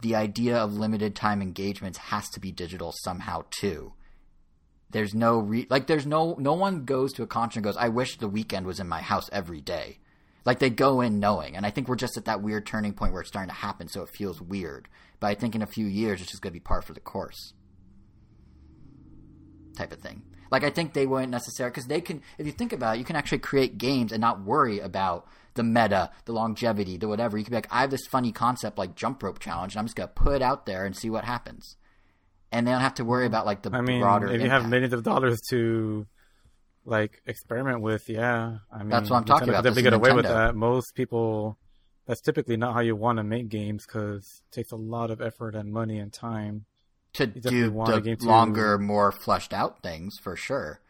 [0.00, 3.92] the idea of limited time engagements has to be digital somehow too.
[4.90, 7.88] There's no re- like there's no no one goes to a concert and goes, I
[7.88, 9.98] wish the Weeknd was in my house every day.
[10.44, 13.12] Like they go in knowing, and I think we're just at that weird turning point
[13.12, 14.88] where it's starting to happen, so it feels weird.
[15.18, 17.00] But I think in a few years, it's just going to be par for the
[17.00, 17.54] course,
[19.74, 20.22] type of thing.
[20.50, 22.22] Like I think they wouldn't necessarily because they can.
[22.38, 25.62] If you think about it, you can actually create games and not worry about the
[25.62, 27.38] meta, the longevity, the whatever.
[27.38, 29.86] You can be like, I have this funny concept like jump rope challenge, and I'm
[29.86, 31.76] just going to put it out there and see what happens.
[32.52, 34.28] And they don't have to worry about like the I mean, broader.
[34.28, 36.06] if you have millions of dollars to
[36.84, 39.64] like experiment with, yeah, I mean, That's what I'm talking Nintendo about.
[39.64, 40.54] could definitely get away with that.
[40.54, 41.58] Most people,
[42.06, 45.20] that's typically not how you want to make games because it takes a lot of
[45.20, 46.66] effort and money and time.
[47.14, 50.80] To do the to- longer, more fleshed out things for sure.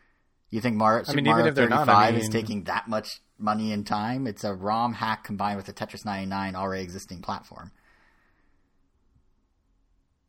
[0.51, 2.87] You think Mario, Super mean, even Mario if they're 35 not, I is taking that
[2.89, 4.27] much money and time?
[4.27, 7.73] It's a ROM hack combined with a Tetris 99 already existing platform.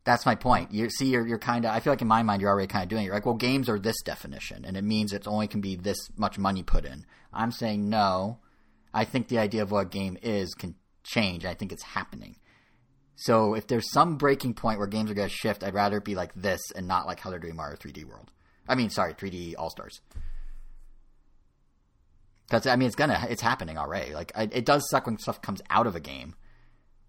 [0.04, 0.72] That's my point.
[0.72, 1.72] You see, you're, you're kind of.
[1.72, 3.06] I feel like in my mind, you're already kind of doing it.
[3.06, 5.98] You're like, well, games are this definition, and it means it only can be this
[6.16, 7.04] much money put in.
[7.32, 8.38] I'm saying no.
[8.94, 11.44] I think the idea of what a game is can change.
[11.44, 12.36] I think it's happening.
[13.16, 16.04] So if there's some breaking point where games are going to shift, I'd rather it
[16.04, 18.30] be like this and not like how they're doing Mario 3D World.
[18.68, 20.00] I mean, sorry, 3D All Stars.
[22.46, 24.12] Because I mean, it's gonna, it's happening already.
[24.12, 26.34] Like I, it does suck when stuff comes out of a game,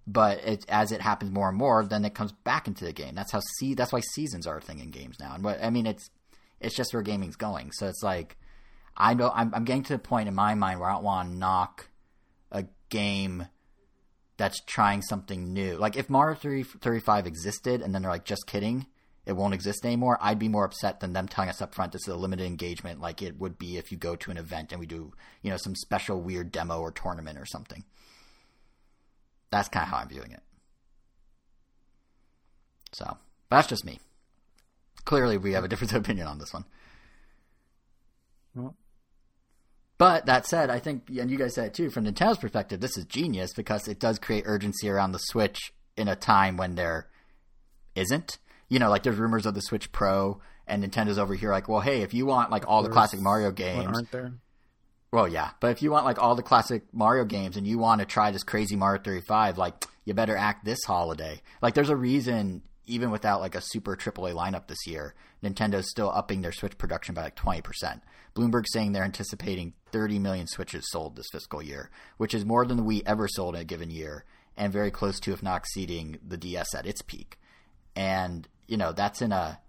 [0.08, 3.14] but it, as it happens more and more, then it comes back into the game.
[3.14, 3.76] That's how see.
[3.76, 5.36] That's why seasons are a thing in games now.
[5.36, 6.10] And what I mean, it's
[6.60, 7.72] it's just where gaming's going.
[7.74, 8.38] So it's like
[8.96, 11.30] I know I'm, I'm getting to the point in my mind where I don't want
[11.30, 11.90] to knock
[12.52, 13.48] a game
[14.38, 15.78] that's trying something new.
[15.78, 18.86] Like if Mario 3, 35 existed and then they're like, just kidding,
[19.26, 22.08] it won't exist anymore, I'd be more upset than them telling us up front this
[22.08, 24.80] is a limited engagement like it would be if you go to an event and
[24.80, 25.12] we do,
[25.42, 27.84] you know, some special weird demo or tournament or something.
[29.50, 30.42] That's kind of how I'm viewing it.
[32.92, 33.18] So,
[33.50, 34.00] that's just me.
[35.04, 36.66] Clearly, we have a different opinion on this one.
[38.56, 38.76] Well,
[39.98, 42.98] But that said, I think, and you guys said it too, from Nintendo's perspective, this
[42.98, 47.08] is genius because it does create urgency around the Switch in a time when there
[47.96, 48.38] isn't.
[48.70, 51.82] You know, like there's rumors of the Switch Pro, and Nintendo's over here like, well,
[51.82, 54.34] hey, if you want like all the classic Mario games, aren't there?
[55.12, 58.00] well, yeah, but if you want like all the classic Mario games and you want
[58.00, 61.42] to try this crazy Mario 35, like you better act this holiday.
[61.62, 65.14] Like there's a reason even without like a super AAA lineup this year,
[65.44, 68.02] Nintendo's still upping their Switch production by like 20%.
[68.34, 72.78] Bloomberg's saying they're anticipating 30 million Switches sold this fiscal year, which is more than
[72.78, 74.24] the Wii ever sold in a given year
[74.56, 77.38] and very close to if not exceeding the DS at its peak.
[77.96, 79.60] And, you know, that's in a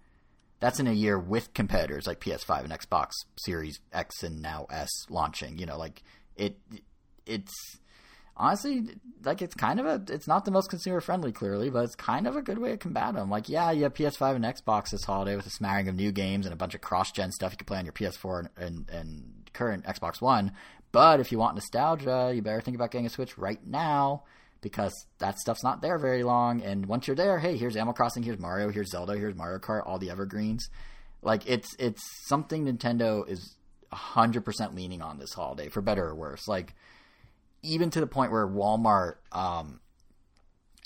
[0.59, 4.89] that's in a year with competitors like PS5 and Xbox Series X and now S
[5.09, 5.57] launching.
[5.57, 6.03] You know, like
[6.35, 6.57] it,
[7.25, 7.53] it's
[8.39, 11.95] honestly like it's kind of a it's not the most consumer friendly clearly, but it's
[11.95, 13.29] kind of a good way to combat them.
[13.29, 16.45] Like, yeah, you have PS5 and Xbox this holiday with a smattering of new games
[16.45, 18.89] and a bunch of cross gen stuff you can play on your PS4 and, and,
[18.89, 20.53] and current Xbox One.
[20.91, 24.23] But if you want nostalgia, you better think about getting a Switch right now
[24.61, 26.61] because that stuff's not there very long.
[26.61, 29.85] And once you're there, hey, here's Animal Crossing, here's Mario, here's Zelda, here's Mario Kart,
[29.85, 30.69] all the evergreens.
[31.21, 33.57] Like it's it's something Nintendo is
[33.91, 36.47] hundred percent leaning on this holiday, for better or worse.
[36.47, 36.73] Like
[37.61, 39.79] even to the point where Walmart, um,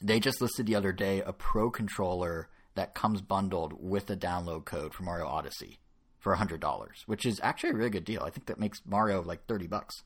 [0.02, 4.66] they just listed the other day a Pro controller that comes bundled with a download
[4.66, 5.80] code for Mario Odyssey
[6.20, 8.24] for hundred dollars, which is actually a really good deal.
[8.24, 10.04] I think that makes Mario like thirty bucks.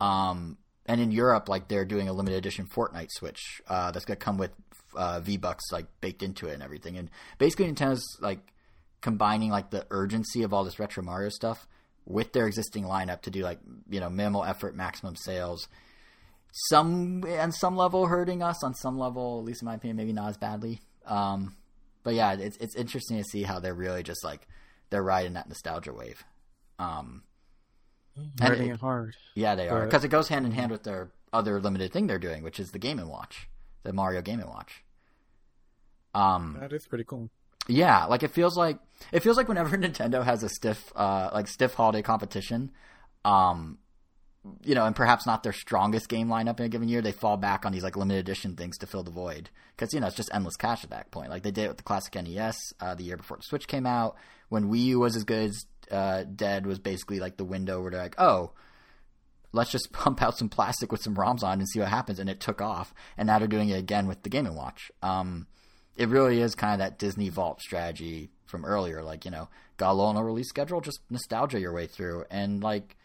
[0.00, 4.16] Um, and in Europe, like they're doing a limited edition Fortnite Switch uh, that's gonna
[4.16, 4.52] come with
[4.94, 6.96] uh, V Bucks like baked into it and everything.
[6.96, 8.52] And basically, Nintendo's like
[9.00, 11.66] combining like the urgency of all this retro Mario stuff
[12.04, 15.68] with their existing lineup to do like you know minimal effort, maximum sales.
[16.68, 20.12] Some on some level hurting us, on some level, at least in my opinion, maybe
[20.14, 20.80] not as badly.
[21.04, 21.54] Um,
[22.02, 24.46] but yeah, it's it's interesting to see how they're really just like
[24.90, 26.24] they're riding that nostalgia wave.
[26.78, 27.22] Um,
[28.16, 29.16] And Riding it- it hard.
[29.34, 32.18] yeah, they are because it goes hand in hand with their other limited thing they're
[32.18, 33.48] doing, which is the Game and Watch,
[33.82, 34.82] the Mario Game and Watch.
[36.14, 37.28] Um, That is pretty cool.
[37.68, 38.78] yeah, like it feels like
[39.12, 42.70] it feels like whenever Nintendo has a stiff, uh, like stiff holiday competition,
[43.26, 43.78] um,
[44.64, 47.36] you know, and perhaps not their strongest game lineup in a given year, they fall
[47.36, 50.16] back on these like limited edition things to fill the void because you know it's
[50.16, 51.30] just endless cash at that point.
[51.30, 53.86] Like they did it with the classic NES uh, the year before the Switch came
[53.86, 54.16] out,
[54.48, 57.90] when Wii U was as good as uh, dead was basically like the window where
[57.90, 58.52] they're like, oh,
[59.52, 62.30] let's just pump out some plastic with some ROMs on and see what happens, and
[62.30, 62.94] it took off.
[63.16, 64.90] And now they're doing it again with the Game and Watch.
[65.02, 65.46] Um,
[65.96, 69.02] it really is kind of that Disney Vault strategy from earlier.
[69.02, 72.24] Like, you know, got on a release schedule, just nostalgia your way through.
[72.30, 72.96] And like,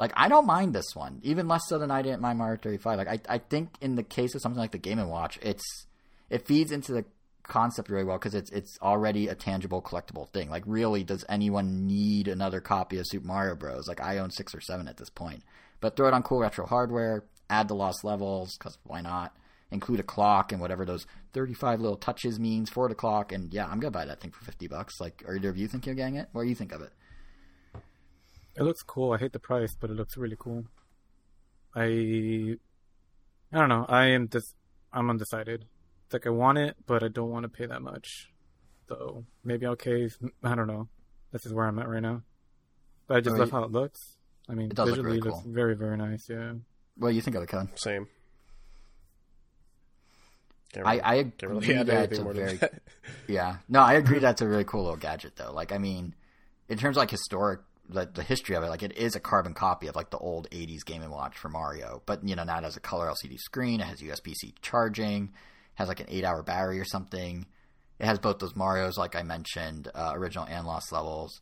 [0.00, 2.98] like I don't mind this one, even less so than I didn't mind Mario 35.
[2.98, 5.86] Like, I, I think in the case of something like the Game and Watch, it's
[6.30, 7.04] it feeds into the
[7.42, 10.48] concept really well because it's it's already a tangible collectible thing.
[10.48, 13.88] Like, really, does anyone need another copy of Super Mario Bros?
[13.88, 15.42] Like, I own six or seven at this point,
[15.80, 19.36] but throw it on cool retro hardware, add the lost levels because why not?
[19.70, 23.66] Include a clock and whatever those thirty-five little touches means for the clock, and yeah,
[23.66, 24.98] I'm gonna buy that thing for fifty bucks.
[24.98, 26.30] Like, are either of you think you're getting it?
[26.32, 26.90] What do you think of it?
[28.56, 29.12] It looks cool.
[29.12, 30.64] I hate the price, but it looks really cool.
[31.74, 32.56] I
[33.52, 33.86] I don't know.
[33.88, 34.54] I am dis-
[34.92, 35.66] I'm undecided.
[36.06, 38.30] It's like I want it, but I don't want to pay that much.
[38.88, 40.16] So maybe I'll cave.
[40.42, 40.88] I don't know.
[41.32, 42.22] This is where I'm at right now.
[43.06, 44.00] But I just Oh, love how it looks.
[44.48, 45.52] I mean, It does look really it looks cool.
[45.52, 46.28] very very nice.
[46.28, 46.54] Yeah.
[46.98, 47.68] Well, you think of it, Code?
[47.78, 48.08] Same.
[50.72, 52.82] Can't I, really- I agree really add that it's a very that.
[53.28, 53.56] yeah.
[53.68, 55.52] No, I agree that's a really cool little gadget though.
[55.52, 56.14] Like I mean,
[56.68, 57.60] in terms of like historic
[57.94, 60.48] like the history of it, like it is a carbon copy of like the old
[60.50, 63.38] '80s Game and Watch for Mario, but you know now it has a color LCD
[63.38, 63.80] screen.
[63.80, 65.32] It has USB-C charging.
[65.74, 67.46] Has like an eight-hour battery or something.
[67.98, 71.40] It has both those Mario's, like I mentioned, uh, original and lost levels.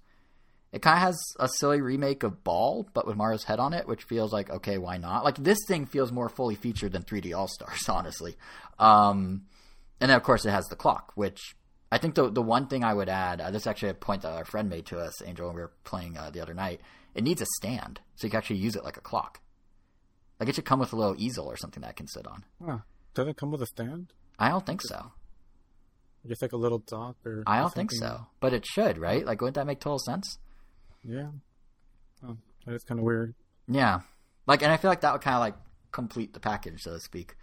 [0.70, 3.88] It kind of has a silly remake of Ball, but with Mario's head on it,
[3.88, 5.24] which feels like okay, why not?
[5.24, 8.36] Like this thing feels more fully featured than 3D All Stars, honestly.
[8.78, 9.46] Um,
[10.00, 11.56] and then of course it has the clock, which
[11.90, 14.22] I think the the one thing I would add, uh, this is actually a point
[14.22, 16.80] that our friend made to us, Angel, when we were playing uh, the other night.
[17.14, 19.40] It needs a stand, so you can actually use it like a clock.
[20.38, 22.44] Like it should come with a little easel or something that I can sit on.
[22.64, 22.78] Huh.
[23.14, 24.12] Does it come with a stand?
[24.38, 25.12] I don't think so.
[26.26, 27.42] Just like a little dock or?
[27.46, 29.24] I don't think so, but it should, right?
[29.24, 30.38] Like, wouldn't that make total sense?
[31.02, 31.28] Yeah.
[32.22, 32.36] Oh,
[32.66, 33.34] that is kind of weird.
[33.66, 34.00] Yeah,
[34.46, 35.54] like, and I feel like that would kind of like
[35.92, 37.36] complete the package, so to speak.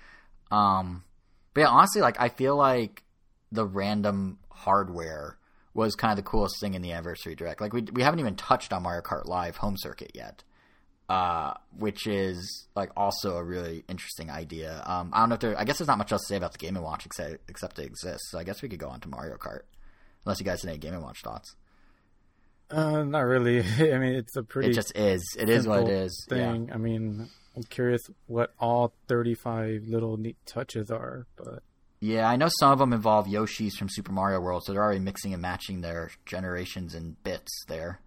[0.52, 1.04] Um,
[1.54, 3.04] but yeah, honestly, like I feel like
[3.52, 5.38] the random hardware
[5.74, 7.62] was kind of the coolest thing in the anniversary direct.
[7.62, 10.44] Like we we haven't even touched on Mario Kart Live home circuit yet,
[11.10, 14.82] uh, which is like also a really interesting idea.
[14.86, 15.60] Um, I don't know if there.
[15.60, 17.80] I guess there's not much else to say about the Game and Watch except except
[17.80, 18.32] it exists.
[18.32, 19.62] So I guess we could go on to Mario Kart,
[20.26, 21.56] unless you guys have any Game and Watch thoughts.
[22.72, 23.60] Uh, not really.
[23.94, 25.24] I mean, it's a pretty It just is.
[25.38, 26.14] It is what it is.
[26.14, 26.28] is.
[26.32, 26.52] Yeah.
[26.54, 26.72] Thing.
[26.74, 31.62] I mean, I'm curious what all 35 little neat touches are, but
[32.06, 35.00] Yeah, I know some of them involve Yoshis from Super Mario World, so they're already
[35.00, 38.00] mixing and matching their generations and bits there.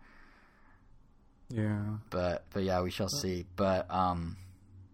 [1.48, 1.82] yeah.
[2.08, 3.44] But but yeah, we shall see.
[3.56, 4.36] But um,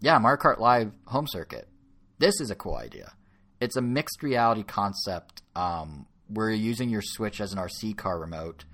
[0.00, 1.68] yeah, Mario Kart Live home circuit.
[2.18, 3.12] This is a cool idea.
[3.60, 8.18] It's a mixed reality concept um, where you're using your Switch as an RC car
[8.18, 8.64] remote,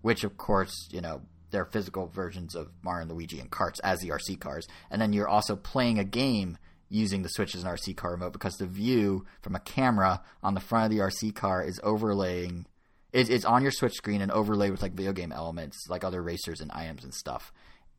[0.00, 1.20] which of course you know
[1.50, 5.12] they're physical versions of Mario and Luigi and carts as the RC cars, and then
[5.12, 6.56] you're also playing a game
[6.88, 10.54] using the Switch as an RC car remote because the view from a camera on
[10.54, 12.66] the front of the RC car is overlaying.
[13.12, 16.22] It, it's on your Switch screen and overlaid with like video game elements, like other
[16.22, 17.52] racers and items and stuff.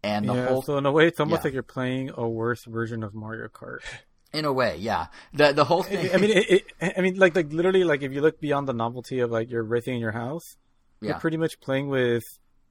[0.04, 1.44] And the yeah, whole so in a way, it's almost yeah.
[1.46, 3.80] like you're playing a worse version of Mario Kart.
[4.34, 5.08] In a way, yeah.
[5.34, 6.14] The the whole thing.
[6.14, 8.74] I mean, it, it, I mean, like, like literally, like if you look beyond the
[8.74, 10.58] novelty of like you're racing in your house,
[11.02, 11.10] Yeah.
[11.10, 12.24] you're pretty much playing with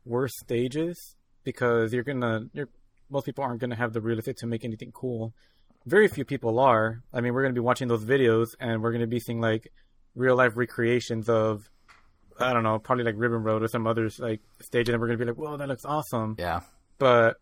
[0.05, 2.69] worse stages because you're gonna, you're
[3.11, 5.35] most people aren't gonna have the real estate to make anything cool.
[5.87, 7.03] Very few people are.
[7.13, 9.73] I mean, we're gonna be watching those videos and we're gonna be seeing like
[10.15, 11.69] real life recreations of,
[12.41, 15.19] I don't know, probably like Ribbon Road or some others like stage, and we're gonna
[15.19, 16.35] be like, whoa, that looks awesome.
[16.39, 16.61] yeah,
[16.99, 17.37] But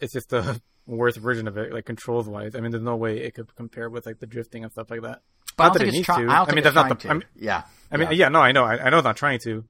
[0.00, 2.54] it's just a worse version of it, like controls wise.
[2.54, 5.02] I mean, there's no way it could compare with like the drifting and stuff like
[5.02, 5.22] that.
[5.56, 6.26] but I Not don't that think it it's needs trying.
[6.28, 6.32] to.
[6.32, 7.08] I I mean, that's not the- to.
[7.10, 8.14] I mean- yeah, I mean, yeah.
[8.16, 9.64] yeah, no, I know, I, I know it's not trying to,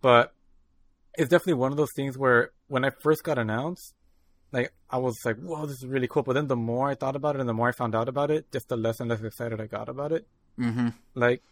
[0.00, 0.32] but
[1.18, 3.94] it's definitely one of those things where when I first got announced,
[4.54, 7.16] like I was like, "Whoa, this is really cool." But then the more I thought
[7.16, 9.20] about it and the more I found out about it, just the less and less
[9.22, 10.26] excited I got about it.
[10.56, 11.42] hmm Like,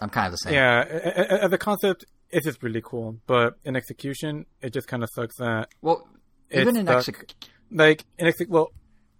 [0.00, 0.54] I'm kind of the same.
[0.54, 5.08] yeah, a- a- concept is just really cool, but in execution, it just kind of
[5.14, 6.06] sucks that Well,
[6.50, 7.08] even in stuck.
[7.08, 7.34] exec-
[7.70, 8.68] like in exe- well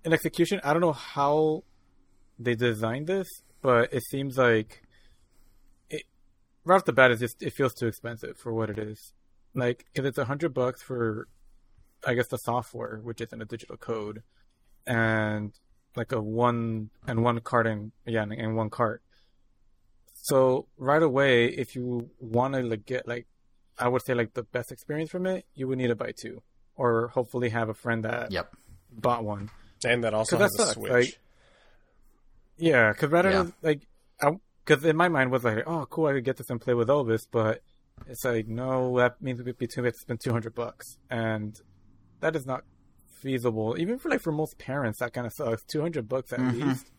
[0.04, 1.64] in execution i don't know how
[2.38, 3.26] they designed this
[3.60, 4.70] but it seems like
[5.90, 6.02] it
[6.64, 9.12] right off the bat it just it feels too expensive for what it is
[9.54, 11.26] like because it's a hundred bucks for
[12.06, 14.22] i guess the software which is in a digital code
[14.86, 15.52] and
[15.96, 19.02] like a one and one cart and yeah and, and one cart
[20.14, 23.26] so right away if you want to like get like
[23.78, 26.42] i would say like the best experience from it you would need to buy two
[26.76, 28.54] or hopefully have a friend that Yep.
[28.92, 29.50] bought one.
[29.84, 30.92] and that also has that a sucks, switch.
[30.92, 31.18] like-
[32.58, 33.42] Yeah, because rather Yeah.
[33.44, 36.60] than like, because in my mind was like, oh, cool, I could get this and
[36.60, 37.62] play with Elvis, but
[38.06, 41.58] it's like, no, that means we between we have to spend two hundred bucks, and
[42.20, 42.64] that is not
[43.20, 43.76] feasible.
[43.78, 45.64] Even for like for most parents, that kind of sucks.
[45.64, 46.62] Two hundred bucks at Mhm.
[46.68, 46.90] least.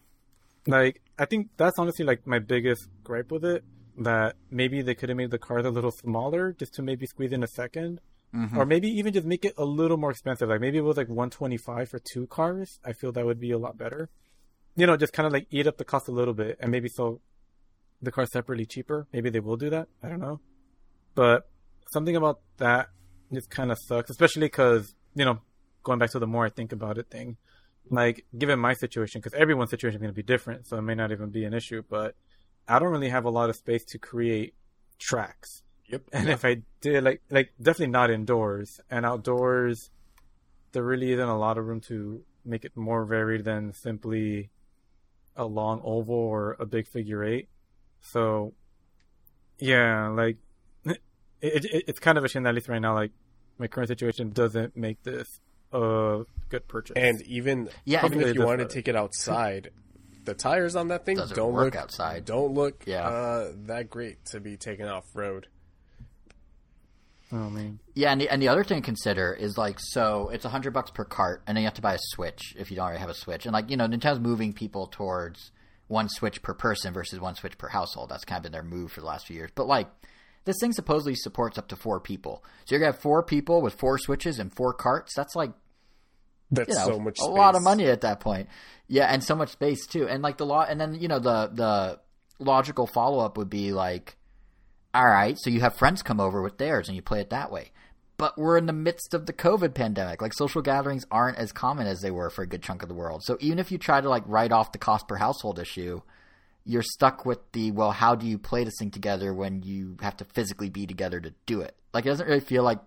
[0.66, 3.64] Like, I think that's honestly like my biggest gripe with it.
[4.00, 7.32] That maybe they could have made the cars a little smaller just to maybe squeeze
[7.32, 8.00] in a 2nd
[8.34, 8.56] Mhm.
[8.58, 10.50] or maybe even just make it a little more expensive.
[10.50, 12.80] Like maybe it was like one twenty five for two cars.
[12.84, 14.10] I feel that would be a lot better.
[14.76, 16.90] You know, just kind of like eat up the cost a little bit, and maybe
[16.90, 17.22] sell
[18.02, 19.08] the car separately cheaper.
[19.12, 19.88] Maybe they will do that.
[20.04, 20.40] I don't know,
[21.16, 21.50] but
[21.92, 22.90] something about that
[23.34, 25.40] just kind of sucks, especially because you know,
[25.82, 27.38] going back to the more I think about it thing,
[27.90, 30.94] like given my situation, because everyone's situation is going to be different, so it may
[30.94, 31.82] not even be an issue.
[31.90, 32.16] But
[32.68, 34.54] I don't really have a lot of space to create
[35.00, 35.64] tracks.
[35.88, 36.04] Yep.
[36.14, 39.90] And if I did, like, like definitely not indoors and outdoors,
[40.74, 44.52] there really isn't a lot of room to make it more varied than simply
[45.36, 47.48] a long oval or a big figure eight.
[48.02, 48.54] So,
[49.58, 50.38] yeah, like
[50.86, 51.00] it,
[51.42, 53.12] it, it's kind of a shame that at least right now, like
[53.58, 55.28] my current situation doesn't make this
[55.74, 56.96] a good purchase.
[56.96, 59.72] And even Yeah, even if you want to take it outside,
[60.26, 62.26] the tires on that thing Doesn't don't work look outside.
[62.26, 63.08] Don't look Yeah.
[63.08, 65.48] uh, that great to be taken off road.
[67.32, 70.46] oh man, Yeah, and the, and the other thing to consider is like, so it's
[70.46, 72.78] a hundred bucks per cart, and then you have to buy a Switch if you
[72.78, 73.46] don't already have a Switch.
[73.46, 75.52] And like, you know, Nintendo's moving people towards
[75.88, 78.10] one Switch per person versus one Switch per household.
[78.10, 79.52] That's kind of been their move for the last few years.
[79.56, 79.88] But like,
[80.48, 82.44] this thing supposedly supports up to four people.
[82.66, 85.14] So you're gonna have four people with four Switches and four carts.
[85.14, 85.52] That's like
[86.50, 88.48] That's you know, so much a lot of money at that point.
[88.88, 90.08] Yeah, and so much space too.
[90.08, 92.00] And like the law, and then you know the the
[92.40, 94.16] logical follow up would be like,
[94.94, 97.52] all right, so you have friends come over with theirs and you play it that
[97.52, 97.72] way.
[98.16, 100.22] But we're in the midst of the COVID pandemic.
[100.22, 102.96] Like social gatherings aren't as common as they were for a good chunk of the
[102.96, 103.24] world.
[103.24, 106.02] So even if you try to like write off the cost per household issue,
[106.68, 110.18] you're stuck with the well, how do you play this thing together when you have
[110.18, 111.76] to physically be together to do it?
[111.94, 112.80] Like it doesn't really feel like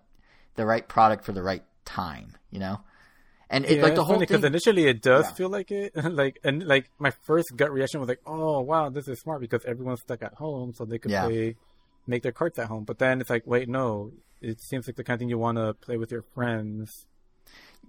[0.55, 2.81] the right product for the right time, you know?
[3.49, 5.33] And it, Yeah, like the whole thing, because initially it does Yeah.
[5.33, 9.09] feel like it, like and like my first gut reaction was like, oh wow, this
[9.09, 11.27] is smart because everyone's stuck at home, so they could Yeah.
[11.27, 11.57] play,
[12.07, 12.85] make their carts at home.
[12.85, 15.59] But then it's like, wait, no, it seems like the kind of thing you want
[15.59, 17.07] to play with your friends.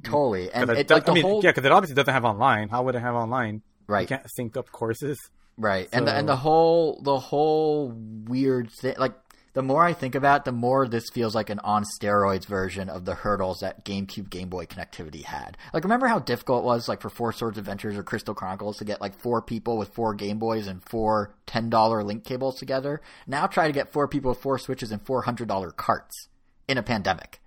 [0.04, 2.26] totally, and it, I, like the I mean, whole yeah, because it obviously doesn't have
[2.26, 2.70] online.
[2.70, 3.62] How would it have online?
[3.88, 5.20] right You can't sync up courses.
[5.62, 9.14] Right, and the, and the whole the whole weird thing, like
[9.54, 12.88] the more I think about, it, the more this feels like an on steroids version
[12.88, 15.58] of the hurdles that GameCube Game Boy connectivity had.
[15.74, 18.86] Like, remember how difficult it was, like for Four Swords Adventures or Crystal Chronicles, to
[18.86, 23.02] get like four people with four Game Boys and four ten dollar link cables together?
[23.28, 26.30] Now try to get four people with four Switches and four hundred dollar carts
[26.68, 27.41] in a pandemic.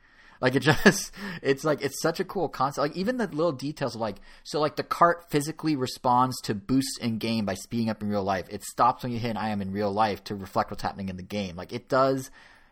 [0.44, 1.10] Like it just,
[1.42, 2.82] it's like it's such a cool concept.
[2.82, 6.98] Like even the little details of like, so like the cart physically responds to boosts
[6.98, 8.44] in game by speeding up in real life.
[8.50, 11.08] It stops when you hit an I am in real life to reflect what's happening
[11.08, 11.56] in the game.
[11.56, 12.30] Like it does.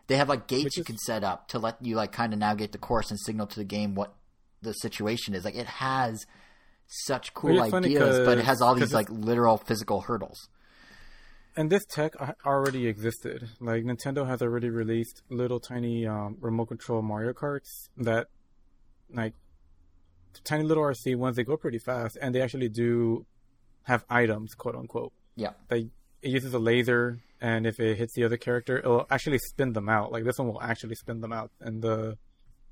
[0.08, 2.34] They have like gates Which you is- can set up to let you like kind
[2.34, 4.12] of navigate the course and signal to the game what
[4.60, 5.42] the situation is.
[5.42, 6.26] Like it has
[7.06, 10.50] such cool Well, it's funny ideas, but it has all these like literal physical hurdles.
[11.56, 12.14] And this tech
[12.46, 13.48] already existed.
[13.60, 18.28] Like Nintendo has already released little tiny um, remote control Mario Karts that,
[19.12, 19.34] like,
[20.44, 21.36] tiny little RC ones.
[21.36, 23.26] They go pretty fast, and they actually do
[23.82, 25.12] have items, quote unquote.
[25.36, 25.50] Yeah.
[25.68, 25.88] They
[26.22, 29.88] it uses a laser, and if it hits the other character, it'll actually spin them
[29.88, 30.12] out.
[30.12, 32.16] Like this one will actually spin them out, and the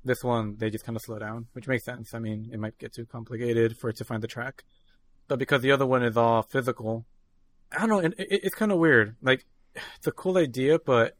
[0.03, 2.13] this one they just kind of slow down, which makes sense.
[2.13, 4.63] I mean, it might get too complicated for it to find the track,
[5.27, 7.05] but because the other one is all physical,
[7.71, 7.99] I don't know.
[7.99, 9.15] It, it, it's kind of weird.
[9.21, 9.45] Like
[9.97, 11.17] it's a cool idea, but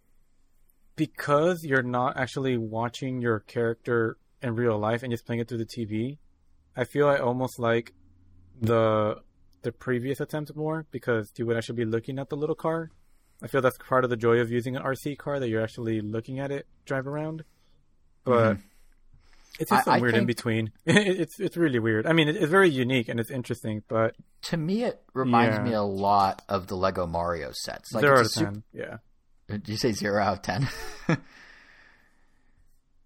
[0.96, 5.60] because you're not actually watching your character in real life and just playing it through
[5.60, 6.18] the TV,
[6.76, 7.94] I feel I almost like
[8.60, 9.22] the
[9.62, 12.90] the previous attempt more because you would actually be looking at the little car.
[13.44, 16.02] I feel that's part of the joy of using an RC car that you're actually
[16.02, 17.44] looking at it drive around.
[18.24, 18.62] But mm-hmm.
[19.60, 20.72] It's just I- weird in between.
[20.86, 22.06] it's it's really weird.
[22.08, 25.64] I mean, it, it's very unique and it's interesting, but To me, it reminds Yeah.
[25.64, 27.92] me a lot of the Lego Mario sets.
[27.94, 28.64] Like zero out of ten.
[28.74, 28.98] Yeah.
[29.50, 30.68] Did you say zero out of ten?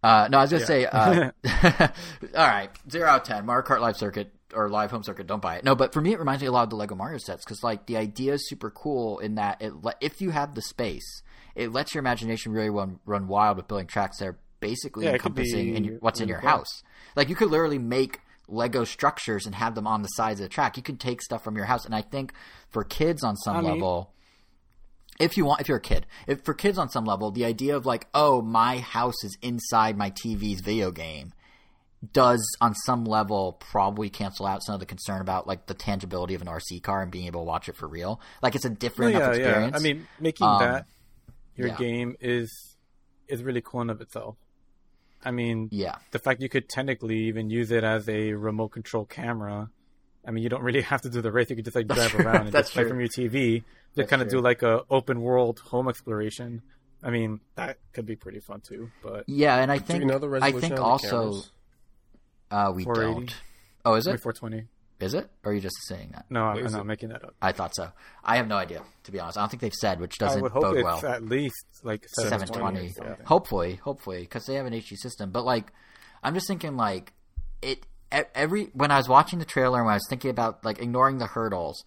[0.03, 0.65] uh, no, I was gonna Yeah.
[0.65, 0.85] say.
[0.85, 1.31] Uh,
[2.37, 3.45] all right, zero out of ten.
[3.45, 5.63] Mario Kart Live Circuit or Live Home Circuit, don't buy it.
[5.65, 7.63] No, but for me, it reminds me a lot of the Lego Mario sets because
[7.63, 11.23] like the idea is super cool in that it le- if you have the space,
[11.55, 14.37] it lets your imagination really run run wild with building tracks that are
[14.69, 16.57] basically Yeah, encompassing in your, what's in your really fun.
[16.59, 16.83] house.
[17.15, 20.49] Like you could literally make Lego structures and have them on the sides of the
[20.49, 20.77] track.
[20.77, 22.31] You could take stuff from your house, and I think
[22.69, 24.11] for kids on some I mean- level
[25.19, 27.73] if you want if you're a kid if for kids on some level the idea
[27.77, 31.31] of like oh my house is inside my tv's video game
[32.11, 36.35] does on some level probably cancel out some of the concern about like the tangibility
[36.35, 38.69] of an rc car and being able to watch it for real like it's a
[38.69, 39.79] different yeah, experience yeah.
[39.79, 40.85] I mean, making Um, that
[41.55, 41.77] your yeah.
[41.77, 42.75] game is
[43.29, 44.35] is really cool in of itself.
[45.25, 49.05] I mean, yeah the fact you could technically even use it as a remote control
[49.05, 49.69] camera.
[50.27, 51.49] I mean, you don't really have to do the race.
[51.49, 52.25] You could just like That's drive true.
[52.25, 52.89] around and just play true.
[52.91, 53.63] from your TV.
[53.95, 54.39] That's Just kind of true.
[54.39, 56.61] do like a open world home exploration.
[57.03, 58.89] I mean, that could be pretty fun too.
[59.03, 61.41] But yeah and i Do think you know the i think on the also
[62.51, 63.13] uh we 480.
[63.27, 63.35] don't
[63.85, 64.67] oh is it 420.
[64.99, 65.29] Is it?
[65.43, 66.25] Or are you just saying that?
[66.29, 66.85] No, I'm Is not it?
[66.85, 67.35] making that up.
[67.41, 67.89] i thought so.
[68.23, 69.37] I have no idea to be honest.
[69.37, 71.05] I don't think they've said which doesn't I would hope bode it's well.
[71.05, 73.25] at least like 720 or something.
[73.25, 75.31] hopefully hopefully because they have an hd system.
[75.31, 75.71] But like
[76.23, 77.13] i'm just thinking like
[77.61, 77.85] it
[78.33, 81.17] every when i was watching the trailer and when i was thinking about like ignoring
[81.17, 81.83] the hurdles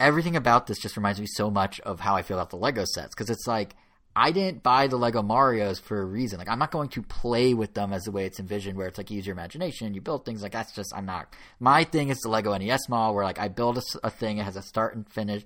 [0.00, 2.84] everything about this just reminds me so much of how i feel about the lego
[2.84, 3.14] sets.
[3.14, 3.74] Because it's like
[4.18, 7.54] i didn't buy the lego marios for a reason like i'm not going to play
[7.54, 10.00] with them as the way it's envisioned where it's like you use your imagination you
[10.00, 13.24] build things like that's just i'm not my thing is the lego nes model where
[13.24, 15.44] like i build a thing it has a start and finish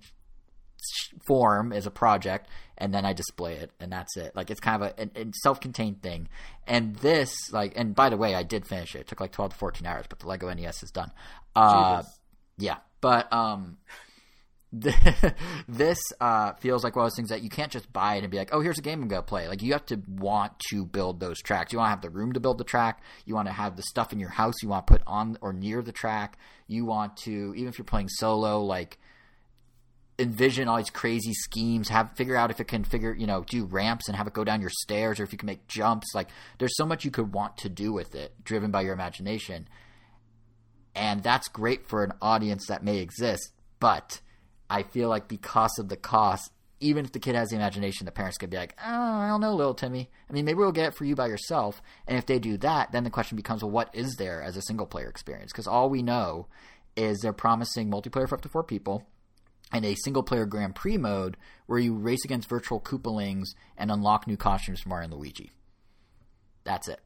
[1.25, 4.35] form as a project and then I display it and that's it.
[4.35, 6.29] Like it's kind of a, a, a self-contained thing.
[6.67, 9.03] And this like and by the way, I did finish it.
[9.03, 11.13] It took like 12 to 14 hours, but the Lego NES is done.
[11.55, 12.19] Uh Jesus.
[12.59, 13.79] yeah, but um
[15.69, 18.31] this uh, feels like one of those things that you can't just buy it and
[18.31, 19.47] be like, oh, here's a game I'm going to play.
[19.47, 21.73] Like, you have to want to build those tracks.
[21.73, 23.03] You want to have the room to build the track.
[23.27, 25.53] You want to have the stuff in your house you want to put on or
[25.53, 26.39] near the track.
[26.69, 28.99] You want to, even if you're playing solo, like,
[30.19, 33.65] envision all these crazy schemes have figure out if it can figure you know do
[33.65, 36.29] ramps and have it go down your stairs or if you can make jumps like
[36.59, 39.67] there's so much you could want to do with it driven by your imagination
[40.95, 44.21] and that's great for an audience that may exist but
[44.73, 46.51] i feel like because of the cost
[46.81, 49.41] even if the kid has the imagination the parents could be like oh i don't
[49.41, 52.27] know little timmy i mean maybe we'll get it for you by yourself and if
[52.27, 55.09] they do that then the question becomes well what is there as a single player
[55.09, 56.47] experience because all we know
[56.97, 59.07] is they're promising multiplayer for up to four people
[59.73, 61.37] and a single player Grand Prix mode
[61.67, 65.51] where you race against virtual Koopalings and unlock new costumes from Mario and Luigi.
[66.65, 67.01] That's it.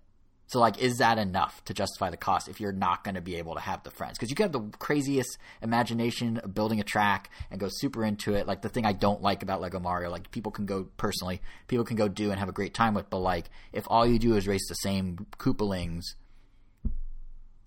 [0.48, 3.36] So like, is that enough to justify the cost if you're not going to be
[3.36, 4.16] able to have the friends?
[4.16, 8.34] Because you can have the craziest imagination of building a track and go super into
[8.34, 8.46] it.
[8.46, 11.84] Like the thing I don't like about Lego Mario, like people can go personally, people
[11.84, 13.10] can go do and have a great time with.
[13.10, 16.04] But like, if all you do is race the same Koopalings,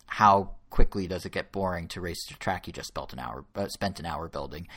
[0.05, 3.45] how quickly does it get boring to race the track you just spent an hour
[3.55, 4.67] uh, spent an hour building?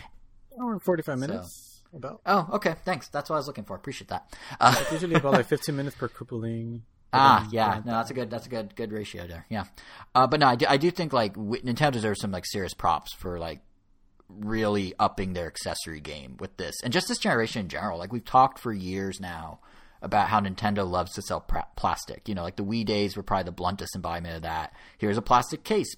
[0.51, 1.69] Or forty five minutes.
[1.95, 2.23] About.
[2.25, 2.75] Oh, okay.
[2.87, 3.09] Thanks.
[3.09, 3.77] That's what I was looking for.
[3.77, 4.35] Appreciate that.
[4.59, 6.81] Uh, usually about like fifteen minutes per Koopaling.
[7.13, 9.45] Ah, yeah, no, that's a good, that's a good, good ratio there.
[9.51, 9.65] Yeah,
[10.15, 13.13] uh, but no, I do, I do think like Nintendo deserves some like serious props
[13.15, 13.61] for like
[14.29, 17.99] really upping their accessory game with this, and just this generation in general.
[17.99, 19.61] Like we've talked for years now
[20.01, 22.29] about how Nintendo loves to sell pra- plastic.
[22.29, 24.75] You know, like the Wii days were probably the bluntest embodiment of that.
[24.99, 25.95] Here's a plastic case.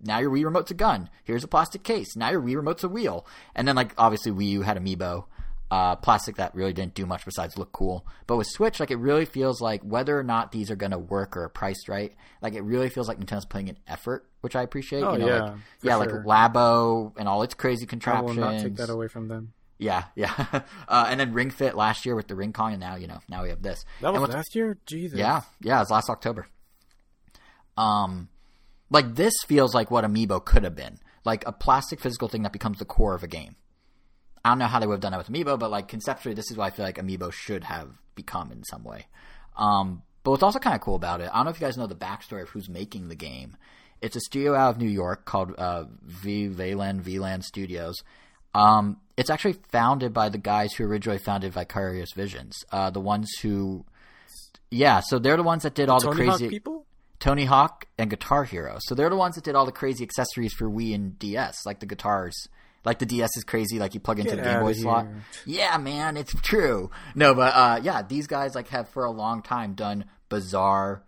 [0.00, 1.08] Now your Wii remote's a gun.
[1.24, 2.16] Here's a plastic case.
[2.16, 3.26] Now your Wii remote's a wheel.
[3.54, 5.24] And then like obviously Wii U had Amiibo
[5.70, 8.06] uh, plastic that really didn't do much besides look cool.
[8.26, 10.98] But with Switch, like it really feels like whether or not these are going to
[10.98, 14.54] work or are priced right, like it really feels like Nintendo's putting an effort, which
[14.54, 15.02] I appreciate.
[15.02, 16.24] Oh, you know, yeah, like, yeah, sure.
[16.24, 18.38] like Labo and all its crazy I will contraptions.
[18.38, 19.52] not take that away from them.
[19.78, 20.32] Yeah, yeah.
[20.88, 23.42] uh, and then Ring Fit last year with the Ring-Con, and now you know now
[23.42, 23.84] we have this.
[24.00, 24.78] That was last year.
[24.86, 25.18] Jesus.
[25.18, 26.46] yeah, yeah, it was last October.
[27.76, 28.28] Um,
[28.88, 32.52] like this feels like what Amiibo could have been, like a plastic physical thing that
[32.52, 33.56] becomes the core of a game.
[34.46, 36.52] I don't know how they would have done it with Amiibo, but like conceptually, this
[36.52, 39.06] is what I feel like Amiibo should have become in some way.
[39.56, 41.76] Um, but what's also kind of cool about it, I don't know if you guys
[41.76, 43.56] know the backstory of who's making the game.
[44.00, 48.04] It's a studio out of New York called uh, V Velan Velan Studios.
[48.54, 53.28] Um, it's actually founded by the guys who originally founded Vicarious Visions, uh, the ones
[53.42, 53.84] who,
[54.70, 55.00] yeah.
[55.00, 56.86] So they're the ones that did all the Hawk crazy people.
[57.18, 58.76] Tony Hawk and Guitar Hero.
[58.80, 61.80] So they're the ones that did all the crazy accessories for Wii and DS, like
[61.80, 62.46] the guitars.
[62.86, 65.08] Like the DS is crazy, like you plug into Get the Game Boy slot.
[65.44, 66.92] Yeah, man, it's true.
[67.16, 71.02] No, but uh, yeah, these guys like have for a long time done bizarre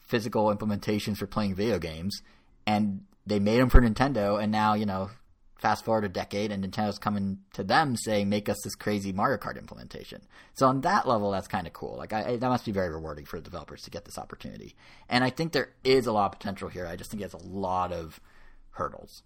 [0.00, 2.20] physical implementations for playing video games,
[2.66, 4.40] and they made them for Nintendo.
[4.40, 5.08] And now you know,
[5.56, 9.38] fast forward a decade, and Nintendo's coming to them saying, "Make us this crazy Mario
[9.38, 10.20] Kart implementation."
[10.52, 11.96] So on that level, that's kind of cool.
[11.96, 14.74] Like I, that must be very rewarding for the developers to get this opportunity.
[15.08, 16.86] And I think there is a lot of potential here.
[16.86, 18.20] I just think it has a lot of
[18.72, 19.22] hurdles.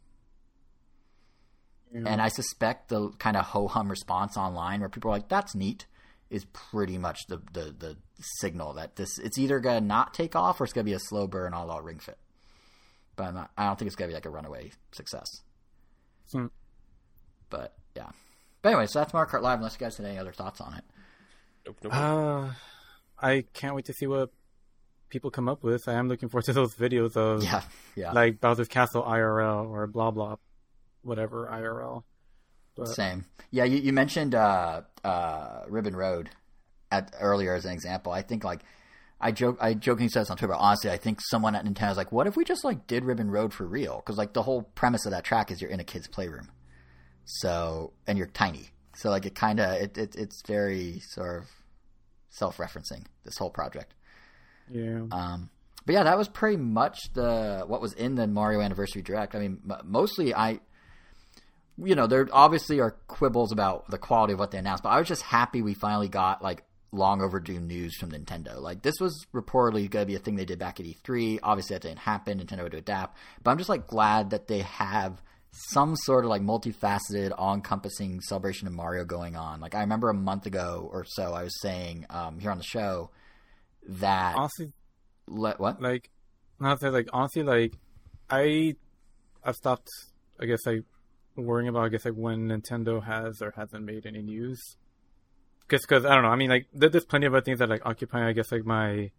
[1.94, 5.54] And I suspect the kind of ho hum response online where people are like, "That's
[5.54, 5.86] neat,"
[6.30, 10.60] is pretty much the the, the signal that this it's either gonna not take off
[10.60, 12.18] or it's gonna be a slow burn all out ring fit.
[13.16, 15.26] But I'm not, I don't think it's gonna be like a runaway success.
[16.32, 16.46] Hmm.
[17.50, 18.10] But yeah.
[18.62, 19.58] But anyway, so that's Mario Kart Live.
[19.58, 20.84] Unless you guys had any other thoughts on it.
[21.66, 21.94] Nope, nope.
[21.94, 22.50] Uh,
[23.20, 24.30] I can't wait to see what
[25.08, 25.88] people come up with.
[25.88, 27.62] I am looking forward to those videos of Yeah,
[27.96, 30.36] yeah, like Bowser's Castle IRL or blah blah,
[31.02, 32.02] whatever IRL.
[32.76, 33.24] But same.
[33.50, 36.30] Yeah, you, you mentioned uh, uh, Ribbon Road
[36.90, 38.12] at earlier as an example.
[38.12, 38.60] I think like
[39.20, 40.52] I joke, I jokingly said this on Twitter.
[40.52, 43.04] But honestly, I think someone at Nintendo was like, "What if we just like did
[43.04, 45.80] Ribbon Road for real?" Because like the whole premise of that track is you're in
[45.80, 46.50] a kid's playroom,
[47.24, 51.48] so and you're tiny, so like it kind of it, it it's very sort of
[52.30, 53.94] self-referencing this whole project.
[54.70, 55.50] yeah, Um,
[55.84, 59.34] but yeah, that was pretty much the what was in the Mario Anniversary Direct.
[59.34, 60.60] I mean, m- mostly I,
[61.84, 64.98] you know, there obviously are quibbles about the quality of what they announced, but I
[64.98, 68.60] was just happy we finally got like long overdue news from Nintendo.
[68.60, 71.40] Like this was reportedly going to be a thing they did back at E3.
[71.42, 72.40] Obviously, that didn't happen.
[72.40, 76.30] Nintendo had to adapt, but I'm just like glad that they have some sort of
[76.30, 79.60] like multifaceted, all-encompassing celebration of Mario going on.
[79.60, 82.64] Like I remember a month ago or so, I was saying um, here on the
[82.64, 83.10] show
[83.88, 84.72] that honestly,
[85.26, 85.80] let what?
[85.80, 86.10] like,
[86.60, 87.74] not say like honestly, like,
[88.28, 88.74] I,
[89.44, 89.88] I've stopped.
[90.40, 90.84] I guess like
[91.38, 91.84] worrying about.
[91.84, 94.76] I guess like when Nintendo has or hasn't made any news.
[95.60, 96.30] Because, because I don't know.
[96.30, 98.26] I mean, like, there's plenty of other things that like occupy.
[98.26, 99.10] I guess like my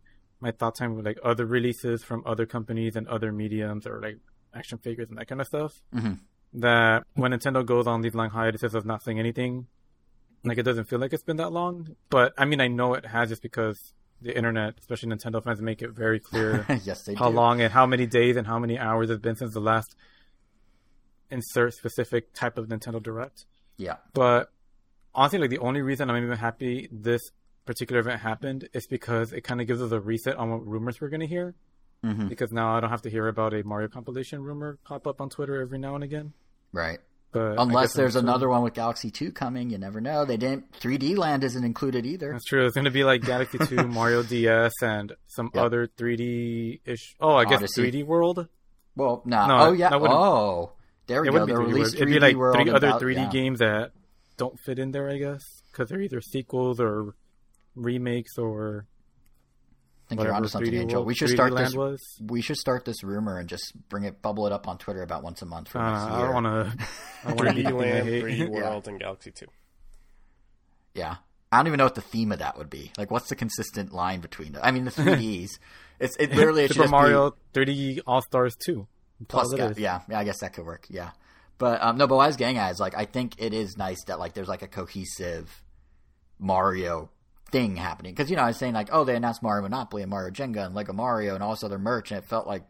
[0.41, 4.17] my thought time with like other releases from other companies and other mediums or like
[4.53, 5.81] action figures and that kind of stuff.
[5.93, 6.19] Mhm.
[6.53, 9.67] That when Nintendo goes on these long hiatuses of not saying anything,
[10.43, 11.95] like it doesn't feel like it's been that long.
[12.09, 15.81] But I mean, I know it has just because the internet, especially Nintendo fans, make
[15.83, 17.35] it very clear yes, how do.
[17.35, 19.95] long and how many days and how many hours it's been since the last
[21.31, 23.45] insert specific type of Nintendo Direct.
[23.77, 24.51] Yeah, But
[25.15, 27.21] honestly, like the only reason I'm even happy this
[27.65, 30.99] particular event happened is because it kind of gives us a reset on what rumors
[30.99, 31.55] we're going to hear.
[32.03, 32.29] Mhm.
[32.29, 35.29] Because now I don't have to hear about a Mario compilation rumor pop up on
[35.29, 36.33] Twitter every now and again.
[36.73, 36.99] right.
[37.31, 40.25] But Unless there's another one with Galaxy Two coming, you never know.
[40.25, 40.71] They didn't.
[40.79, 42.31] 3D Land isn't included either.
[42.31, 42.65] That's true.
[42.65, 45.63] It's going to be like Galaxy 2, Mario DS, and some Yep.
[45.63, 47.15] other 3D ish.
[47.19, 48.47] Oh, I guess 3D World.
[48.95, 49.45] Well, no.
[49.45, 49.89] No, oh yeah.
[49.89, 50.71] that Oh,
[51.09, 51.39] there we It go.
[51.45, 51.73] wouldn't be They 3D World.
[51.73, 53.29] released It'd be like three and other Bal- 3D yeah.
[53.29, 53.91] games that
[54.37, 57.13] don't fit in there, I guess, because they're either sequels or
[57.75, 58.85] remakes or
[60.07, 60.99] think you're whatever onto something, 3D Angel.
[60.99, 61.75] world- We should 3D start land this.
[61.75, 62.21] was.
[62.25, 65.23] We should start this rumor and just bring it, bubble it up on Twitter about
[65.23, 66.31] once a month for Uh, next I year.
[66.31, 66.45] don't want
[66.77, 66.85] to.
[67.25, 69.45] I want to 3D Land, 3D World, and Galaxy 2.
[70.95, 71.17] Yeah.
[71.51, 72.91] I don't even know what the theme of that would be.
[72.97, 74.61] Like, what's the consistent line between it?
[74.63, 75.59] I mean, the 3Ds.
[75.99, 78.87] it's it literally it Super just Mario 3D All Stars 2.
[79.27, 79.53] Plus.
[79.53, 80.85] Ga- yeah, yeah, I guess that could work.
[80.89, 81.11] Yeah,
[81.57, 84.33] but um, no, but as gang ads, like, I think it is nice that like
[84.33, 85.63] there's like a cohesive
[86.39, 87.09] Mario
[87.51, 90.09] thing happening because you know I was saying like, oh, they announced Mario Monopoly and
[90.09, 92.63] Mario Jenga and Lego Mario and all this other merch, and it felt like.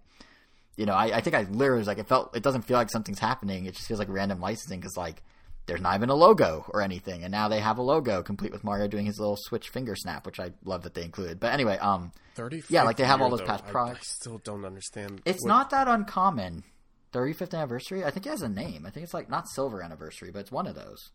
[0.77, 2.89] You know, I, I think I literally was like, it felt, it doesn't feel like
[2.89, 3.65] something's happening.
[3.65, 5.21] It just feels like random licensing because, like,
[5.69, 8.63] there's not even a logo or anything, and now they have a logo complete with
[8.63, 11.39] Mario doing his little Switch finger snap, which I love that they included.
[11.39, 13.45] But anyway, um, 35th Yeah, like they have all those though.
[13.45, 14.11] past I- products.
[14.11, 15.21] I, still don't understand.
[15.25, 16.63] it's what- not that uncommon.
[17.11, 18.03] 35th anniversary.
[18.05, 18.85] I think it has a name.
[18.85, 21.09] I think it's like not silver anniversary, but it's one of those.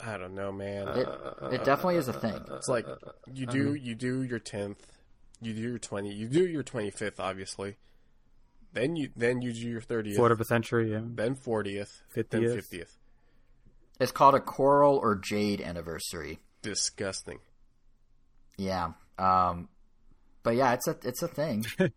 [0.00, 0.88] I don't know, man.
[0.88, 1.08] It
[1.52, 2.40] it definitely is a thing.
[2.52, 2.86] It's like
[3.32, 4.84] you do you do your tenth,
[5.42, 7.76] you do your twenty, you do your twenty fifth, obviously.
[8.72, 10.90] Then you then you do your thirtieth, Quarter of a century.
[10.90, 11.02] Yeah.
[11.04, 12.54] then fortieth, then 50th.
[12.54, 12.98] fiftieth.
[14.00, 16.40] It's called a coral or jade anniversary.
[16.62, 17.38] Disgusting.
[18.56, 18.92] Yeah.
[19.18, 19.68] Um,
[20.42, 21.64] but yeah, it's a it's a thing.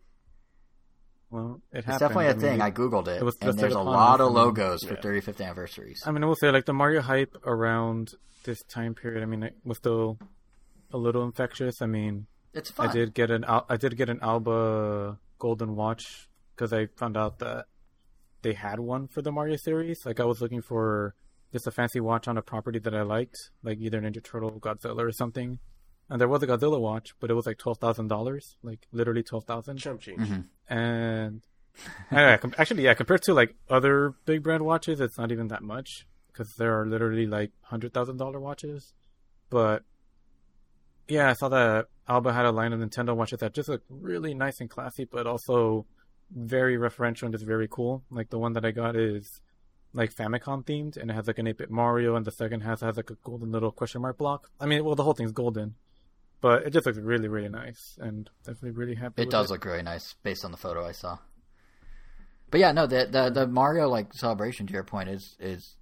[1.29, 1.99] Well, it It's happened.
[1.99, 2.59] definitely a I mean, thing.
[2.59, 4.95] it- I googled it, it was and there's a lot of I mean, logos for
[4.95, 6.01] 35th anniversaries.
[6.05, 8.13] I mean, I will say like the Mario hype around
[8.45, 9.23] this time period.
[9.23, 10.17] I mean, it was still
[10.91, 11.81] a little infectious.
[11.81, 12.87] I mean, It's fun.
[12.89, 17.39] I did get an I did get an Alba Golden Watch because I found out
[17.39, 17.65] that
[18.41, 20.05] they had one for the Mario series.
[20.05, 21.13] Like I was looking for
[21.51, 24.99] just a fancy watch on a property that I liked, like either Ninja Turtle, Godzilla,
[24.99, 25.59] or something.
[26.09, 29.23] And there was a Godzilla watch, but it was like twelve thousand dollars, like literally
[29.23, 29.77] twelve thousand.
[29.77, 30.19] Chump change.
[30.21, 30.73] Mm-hmm.
[30.73, 31.41] And
[32.11, 36.07] anyway, actually, yeah, compared to like other big brand watches, it's not even that much
[36.31, 38.93] because there are literally like hundred thousand dollar watches.
[39.49, 39.83] But
[41.07, 44.33] yeah, I saw that Alba had a line of Nintendo watches that just look really
[44.33, 45.85] nice and classy, but also
[46.31, 48.03] very referential and just very cool.
[48.09, 49.41] Like the one that I got is
[49.97, 52.95] like Famicom themed, and it has like an 8-bit Mario, and the second has has
[52.97, 54.49] like a golden little question mark block.
[54.59, 55.75] I mean, well, the whole thing's golden,
[56.39, 59.23] but it just looks really, really nice, and definitely really happy.
[59.23, 61.17] It does look really nice based on the photo I saw.
[62.49, 65.75] But yeah, no, the the the Mario like celebration to your point is is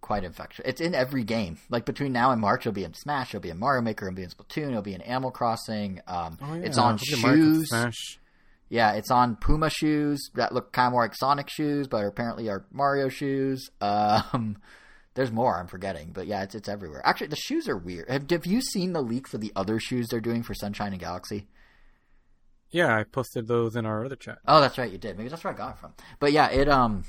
[0.00, 0.64] quite infectious.
[0.66, 1.58] It's in every game.
[1.70, 4.14] Like between now and March, it'll be in Smash, it'll be in Mario Maker, it'll
[4.16, 6.00] be in Splatoon, it'll be in Animal Crossing.
[6.06, 6.66] Um, Oh, yeah.
[6.66, 7.72] It's on shoes.
[8.68, 12.48] Yeah, it's on Puma shoes that look kind of more like Sonic shoes, but apparently
[12.48, 13.70] are Mario shoes.
[13.80, 14.56] Um,
[15.14, 17.00] there's more I'm forgetting, but yeah, it's it's everywhere.
[17.04, 18.10] Actually, the shoes are weird.
[18.10, 21.00] Have, have you seen the leaks for the other shoes they're doing for Sunshine and
[21.00, 21.46] Galaxy?
[22.70, 24.38] Yeah, I posted those in our other chat.
[24.48, 25.16] Oh, that's right, you did.
[25.16, 25.94] Maybe that's where I got it from.
[26.18, 27.04] But yeah, it um.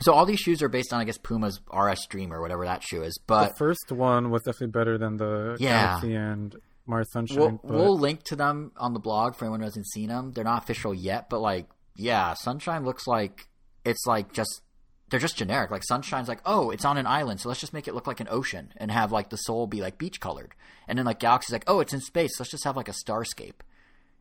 [0.00, 2.82] So all these shoes are based on, I guess, Puma's RS Dream or whatever that
[2.82, 3.16] shoe is.
[3.26, 5.86] But the first one was definitely better than the Yeah.
[6.00, 6.56] Galaxy and
[6.90, 7.38] Mario Sunshine.
[7.38, 10.32] we'll, but we'll link to them on the blog for anyone who hasn't seen them.
[10.32, 13.48] They're not official yet, but like, yeah, Sunshine looks like
[13.84, 14.62] it's like just
[15.10, 15.70] they're just generic.
[15.70, 18.20] Like Sunshine's like, oh, it's on an island, so let's just make it look like
[18.20, 20.54] an ocean and have like the soul be like beach colored.
[20.86, 23.60] And then like Galaxy's like, oh, it's in space, let's just have like a starscape,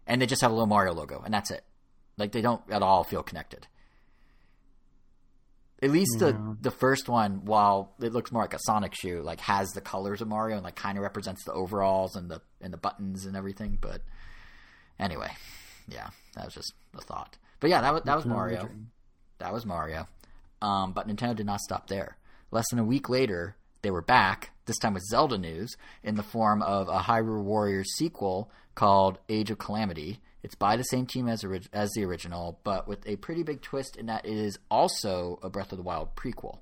[0.08, 1.64] and they just have a little Mario logo, and that's it.
[2.18, 3.68] Like they don't at all feel connected.
[5.82, 9.40] At least the the first one, while it looks more like a Sonic shoe, like
[9.42, 12.74] has the colors of Mario and like kind of represents the overalls and the and
[12.74, 13.78] the buttons and everything.
[13.80, 14.02] But
[15.00, 15.32] anyway,
[15.88, 17.38] yeah, that was just a thought.
[17.62, 18.70] But yeah, that was that was Mario.
[19.40, 20.08] That was Mario.
[20.62, 22.18] Um, but Nintendo did not stop there.
[22.52, 24.52] Less than a week later, they were back.
[24.66, 29.50] This time with Zelda news in the form of a Hyrule Warriors sequel called Age
[29.50, 30.20] of Calamity.
[30.42, 33.62] It's by the same team as orig- as the original, but with a pretty big
[33.62, 36.60] twist in that it is also a Breath of the Wild prequel.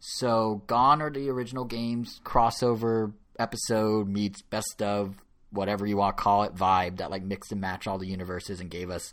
[0.00, 5.16] So gone are the original games crossover episode meets best of
[5.50, 8.60] whatever you want to call it vibe that like mixed and matched all the universes
[8.60, 9.12] and gave us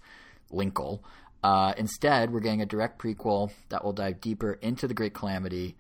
[0.52, 1.00] Linkle.
[1.44, 5.76] Uh, instead, we're getting a direct prequel that will dive deeper into the Great Calamity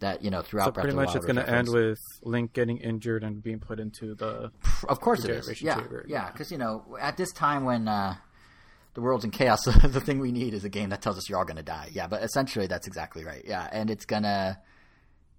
[0.00, 2.52] that you know throughout So Breath pretty of much it's going to end with Link
[2.52, 4.50] getting injured and being put into the.
[4.88, 5.62] Of course it is.
[5.62, 5.98] Yeah, yeah.
[6.06, 6.30] yeah.
[6.30, 8.16] Because you know, at this time when uh,
[8.94, 11.38] the world's in chaos, the thing we need is a game that tells us you're
[11.38, 11.90] all going to die.
[11.92, 13.44] Yeah, but essentially that's exactly right.
[13.46, 14.58] Yeah, and it's gonna,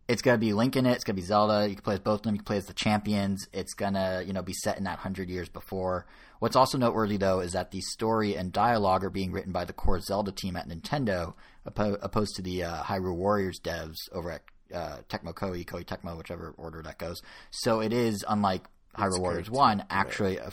[0.07, 0.93] it's gonna be Link in it.
[0.93, 1.67] It's gonna be Zelda.
[1.67, 2.35] You can play as both of them.
[2.35, 3.47] You can play as the champions.
[3.53, 6.05] It's gonna, you know, be set in that hundred years before.
[6.39, 9.73] What's also noteworthy though is that the story and dialogue are being written by the
[9.73, 11.33] core Zelda team at Nintendo,
[11.65, 14.41] opposed to the uh, Hyrule Warriors devs over at
[14.73, 17.21] uh, Tecmo Koei, Koei Tecmo, whichever order that goes.
[17.51, 18.65] So it is unlike
[18.95, 20.37] Hyrule It's Warriors KT, One, actually.
[20.37, 20.51] A,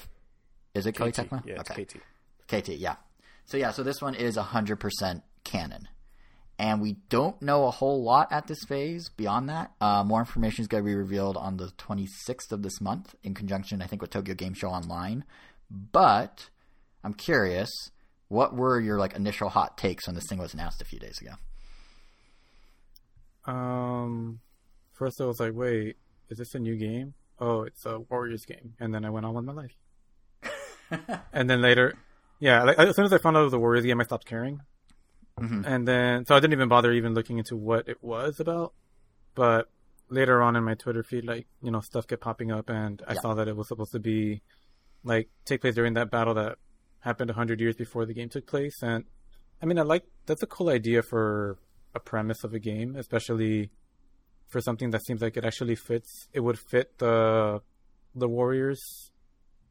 [0.73, 1.29] is it Koei KT.
[1.29, 1.45] Tecmo?
[1.45, 1.85] Yeah, it's okay.
[1.85, 1.97] KT.
[2.47, 2.95] KT, yeah.
[3.45, 5.87] So yeah, so this one is 100% canon.
[6.59, 9.71] And we don't know a whole lot at this phase beyond that.
[9.81, 13.33] Uh, more information is going to be revealed on the 26th of this month in
[13.33, 15.25] conjunction, I think, with Tokyo Game Show Online.
[15.69, 16.49] But
[17.03, 17.69] I'm curious,
[18.27, 21.19] what were your like initial hot takes when this thing was announced a few days
[21.19, 21.33] ago?
[23.51, 24.39] Um,
[24.93, 25.97] first I was like, wait,
[26.29, 27.15] is this a new game?
[27.39, 28.75] Oh, it's a Warriors game.
[28.79, 29.75] And then I went on with my life.
[31.33, 31.95] and then later,
[32.39, 34.25] yeah, like, as soon as I found out it was a Warriors game, I stopped
[34.25, 34.61] caring.
[35.39, 35.65] Mhm.
[35.65, 38.73] And then, so I didn't even bother even looking into what it was about.
[39.35, 39.69] But
[40.09, 43.13] later on in my Twitter feed, like, you know, stuff kept popping up and I
[43.13, 43.19] Yeah.
[43.21, 44.41] saw that it was supposed to be,
[45.03, 46.59] like, take place during that battle that
[46.99, 48.81] happened 100 years before the game took place.
[48.83, 49.05] And,
[49.61, 51.57] I mean, I like, that's a cool idea for
[51.95, 53.71] a premise of a game, especially
[54.47, 56.27] for something that seems like it actually fits.
[56.31, 57.61] It would fit the
[58.15, 59.11] the Warriors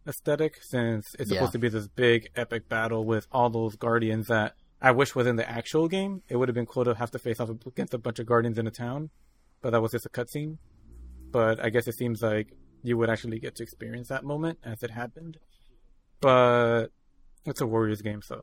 [0.05, 1.37] aesthetic since it's Yeah.
[1.37, 5.27] supposed to be this big epic battle with all those guardians that I wish was
[5.29, 6.23] in the actual game.
[6.29, 8.59] It would have been cool to have to face off against a bunch of guardians
[8.59, 9.11] in a town,
[9.63, 10.59] but that was just a cutscene.
[11.31, 12.49] But I guess it seems like
[12.83, 15.39] you would actually get to experience that moment as it happened.
[16.21, 16.89] But
[17.47, 18.43] it's a Warriors game, so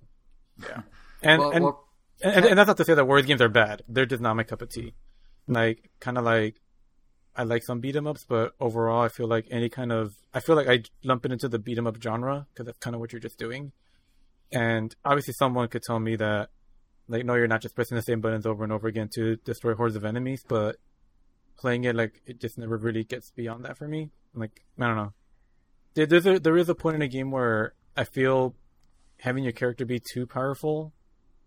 [0.62, 0.82] yeah.
[1.22, 1.86] And Well, and, well,
[2.22, 3.82] and, and that's not to say that Warriors games are bad.
[3.90, 4.94] They're just not my cup of tea.
[5.48, 6.62] Like, kind of like,
[7.36, 10.40] I like some beat 'em ups, but overall, I feel like any kind of, I
[10.40, 13.02] feel like I lump it into the beat 'em up genre because that's kind of
[13.02, 13.74] what you're just doing.
[14.52, 16.50] And obviously, someone could tell me that,
[17.08, 19.76] like, no, you're not just pressing the same buttons over and over again to destroy
[19.76, 20.78] hordes of enemies, but
[21.58, 24.10] playing it, like, it just never really gets beyond that for me.
[24.34, 25.14] Like, I don't know.
[25.94, 28.56] There, there's a, there is a point in a game where I feel
[29.20, 30.94] having your character be too powerful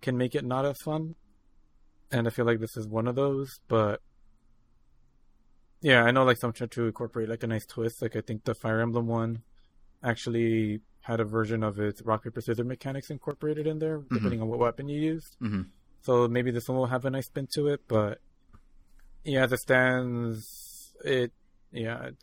[0.00, 1.14] can make it not as fun.
[2.10, 4.02] And I feel like this is one of those, but
[5.80, 8.02] yeah, I know like some try to incorporate like a nice twist.
[8.02, 9.42] Like I think the Fire Emblem one
[10.02, 14.48] actually had a version of its rock paper scissors mechanics incorporated in there, depending on
[14.48, 15.36] what weapon you used.
[15.40, 15.66] mhm.
[16.02, 18.18] So maybe this one will have a nice spin to it, but
[19.24, 21.32] yeah, as it stands, it
[21.72, 22.16] yeah, it,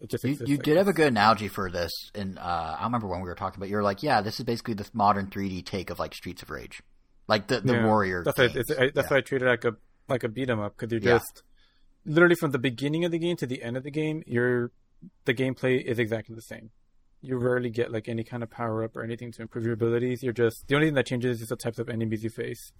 [0.00, 2.76] it just You, exists, you I did have a good analogy for this, and uh,
[2.78, 3.68] I remember when we were talking about.
[3.68, 6.50] You were like, "Yeah, this is basically the modern 3D take of like Streets of
[6.50, 6.80] Rage,
[7.28, 7.84] like the the Yeah.
[7.86, 8.70] Warrior." That's why games.
[8.70, 9.10] it's, I, that's Yeah.
[9.10, 9.76] why I treat it like a
[10.08, 11.18] like a beat 'em up because you're Yeah.
[11.18, 11.42] just
[12.04, 14.70] literally from the beginning of the game to the end of the game, you're
[15.24, 16.70] the gameplay is exactly the same.
[17.22, 20.22] You rarely get like any kind of power up or anything to improve your abilities.
[20.22, 22.72] You're just the only thing that changes is the types of enemies you face,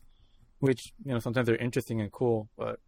[0.58, 2.80] which you know sometimes they're interesting and cool, but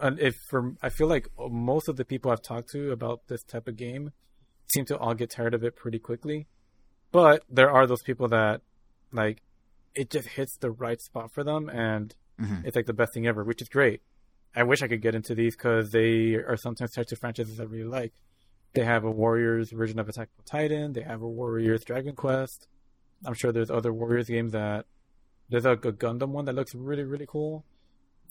[0.00, 3.42] and if for I feel like most of the people I've talked to about this
[3.44, 4.12] type of game
[4.72, 6.46] seem to all get tired of it pretty quickly.
[7.12, 8.60] But there are those people that
[9.12, 9.42] like
[9.94, 12.64] it just hits the right spot for them and Mhm.
[12.64, 14.00] it's like the best thing ever, which is great.
[14.54, 17.64] I wish I could get into these because they are sometimes types of franchises I
[17.64, 18.12] really like.
[18.74, 20.92] They have a Warriors version of Attack on Titan.
[20.92, 22.68] They have a Warriors Dragon Quest.
[23.24, 24.86] I'm sure there's other Warriors games that
[25.48, 27.64] there's a, a Gundam one that looks really really cool.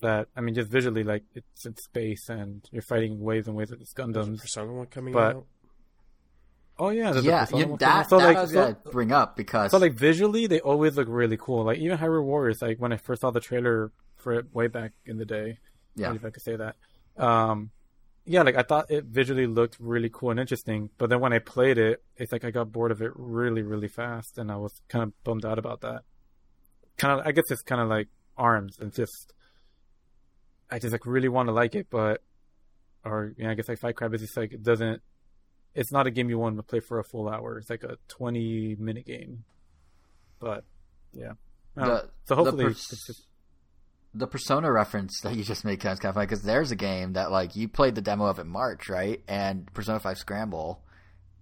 [0.02, 3.72] That I mean, just visually, like it's in space and you're fighting waves and waves
[3.72, 4.42] of these There's a Gundams.
[4.42, 5.46] Persona one coming but- out.
[6.80, 8.10] Oh yeah, there's a yeah, Persona you, one that, out.
[8.10, 10.96] so that like I was so, gonna bring up because so like visually, they always
[10.96, 11.64] look really cool.
[11.64, 14.92] Like even Hyrule Warriors, like when I first saw the trailer for it way back
[15.04, 15.58] in the day,
[15.96, 16.76] yeah, if I could say that.
[17.18, 17.72] Um,
[18.30, 21.40] yeah, like I thought it visually looked really cool and interesting, but then when I
[21.40, 24.82] played it, it's like I got bored of it really, really fast, and I was
[24.90, 26.04] kind of bummed out about that.
[26.98, 29.34] Kind of, I guess it's kind of like Arms, and just
[30.70, 32.22] I just like really want to like it, but
[33.06, 35.02] or yeah, I guess like Fight Crab is just like it doesn't.
[35.74, 37.58] It's not a game you want to play for a full hour.
[37.58, 39.46] It's like a twenty minute game,
[40.40, 40.66] but
[41.14, 41.34] yeah.
[41.78, 41.86] Know.
[41.86, 43.26] the, so hopefully, pers-
[44.18, 47.32] the Persona reference that you just made kind of funny because there's a game that
[47.32, 49.22] like you played the demo of in March, right?
[49.28, 50.82] And Persona Five Scramble,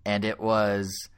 [0.06, 1.10] and it was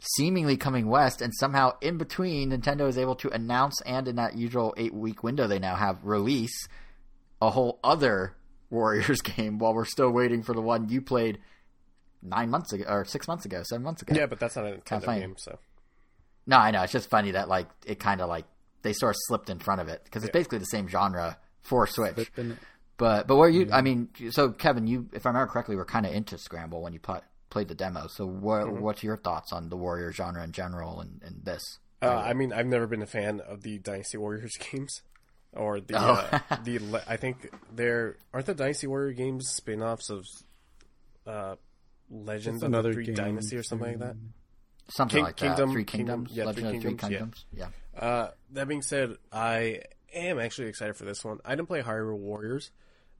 [0.00, 4.36] seemingly coming west, and somehow in between, Nintendo is able to announce and in that
[4.36, 6.68] usual eight week window they now have release
[7.40, 8.34] a whole other
[8.70, 11.38] Warriors game while we're still waiting for the one you played
[12.22, 14.14] nine months ago or six months ago, seven months ago.
[14.14, 15.20] Yeah, but that's not a Nintendo fine.
[15.20, 15.58] game, so
[16.46, 16.82] No, I know.
[16.82, 18.44] It's just funny that like it kind of like
[18.82, 20.38] they sort of slipped in front of it because it's Yeah.
[20.38, 22.30] basically the same genre for Switch.
[22.34, 22.44] but
[22.96, 26.04] But but where you, I mean, so Kevin, you, if I remember correctly, were kind
[26.06, 28.06] of into Scramble when you pl- played the demo.
[28.08, 28.80] So what Mm-hmm.
[28.82, 31.78] what's your thoughts on the Warrior genre in general and, and this?
[32.02, 35.02] Uh, I mean, I've never been a fan of the Dynasty Warriors games,
[35.52, 36.28] or the Oh.
[36.50, 37.02] uh, the.
[37.08, 40.24] I think they're aren't the Dynasty Warrior games spin-offs of
[41.26, 41.56] uh,
[42.10, 44.16] Legends of the another Three game Dynasty or something like that.
[44.90, 45.72] Something King- like Kingdom- that.
[45.74, 47.18] Three Kingdom- Kingdoms, yeah, Legend Three of the Three Kingdoms, yeah.
[47.18, 47.44] Kingdoms.
[47.52, 47.68] Yeah.
[47.98, 49.80] Uh, that being said, I
[50.14, 51.40] am actually excited for this one.
[51.44, 52.70] I didn't play Hyrule Warriors,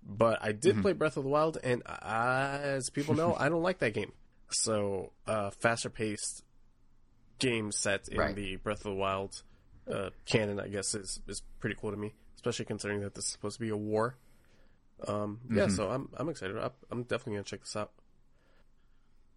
[0.03, 0.61] but I Mm-hmm.
[0.61, 4.13] did play Breath of the Wild, and as people know, I don't like that game.
[4.51, 6.43] So, uh, faster paced
[7.39, 8.35] game set in Right.
[8.35, 9.43] the Breath of the Wild
[9.93, 13.33] uh, canon, I guess, is is pretty cool to me, especially considering that this is
[13.33, 14.17] supposed to be a war.
[15.07, 15.57] Um, Mm-hmm.
[15.57, 16.57] yeah, so I'm I'm excited.
[16.57, 17.91] I'm, I'm definitely gonna check this out.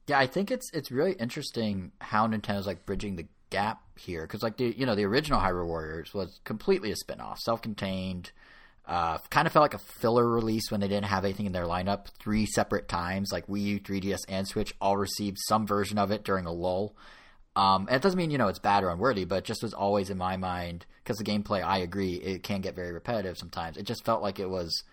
[0.08, 4.42] Yeah, I think it's it's really interesting how Nintendo's like bridging the gap here because
[4.42, 8.32] like the you know the original Hyrule Warriors was completely a spin-off, self-contained.
[8.84, 11.66] Uh, kind of felt like a filler release when they didn't have anything in their
[11.66, 12.08] lineup.
[12.20, 16.24] Three separate times, like Wii U, 3DS, and Switch, all received some version of it
[16.24, 16.96] during a lull.
[17.56, 20.10] Um, and it doesn't mean you know it's bad or unworthy, but just was always
[20.10, 21.64] in my mind because the gameplay.
[21.64, 23.78] I agree, it can get very repetitive sometimes.
[23.78, 24.84] It just felt like it was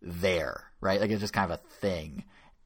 [0.00, 1.00] there, right?
[1.00, 2.24] Like it's just kind of a thing,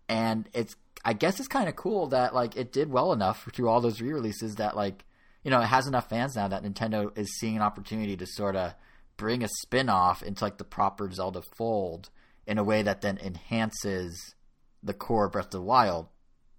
[0.08, 0.76] and it's.
[1.02, 4.02] I guess it's kind of cool that like it did well enough through all those
[4.02, 5.02] re-releases that like
[5.44, 8.56] you know it has enough fans now that Nintendo is seeing an opportunity to sort
[8.56, 8.74] of
[9.16, 12.10] bring a spin-off into like the proper Zelda fold
[12.46, 14.34] in a way that then enhances
[14.82, 16.08] the core Breath of the Wild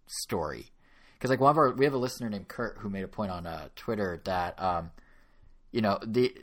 [0.07, 0.71] story
[1.21, 3.31] because like one of our we have a listener named Kurt who made a point
[3.31, 4.91] on uh, Twitter that um,
[5.71, 6.33] you know the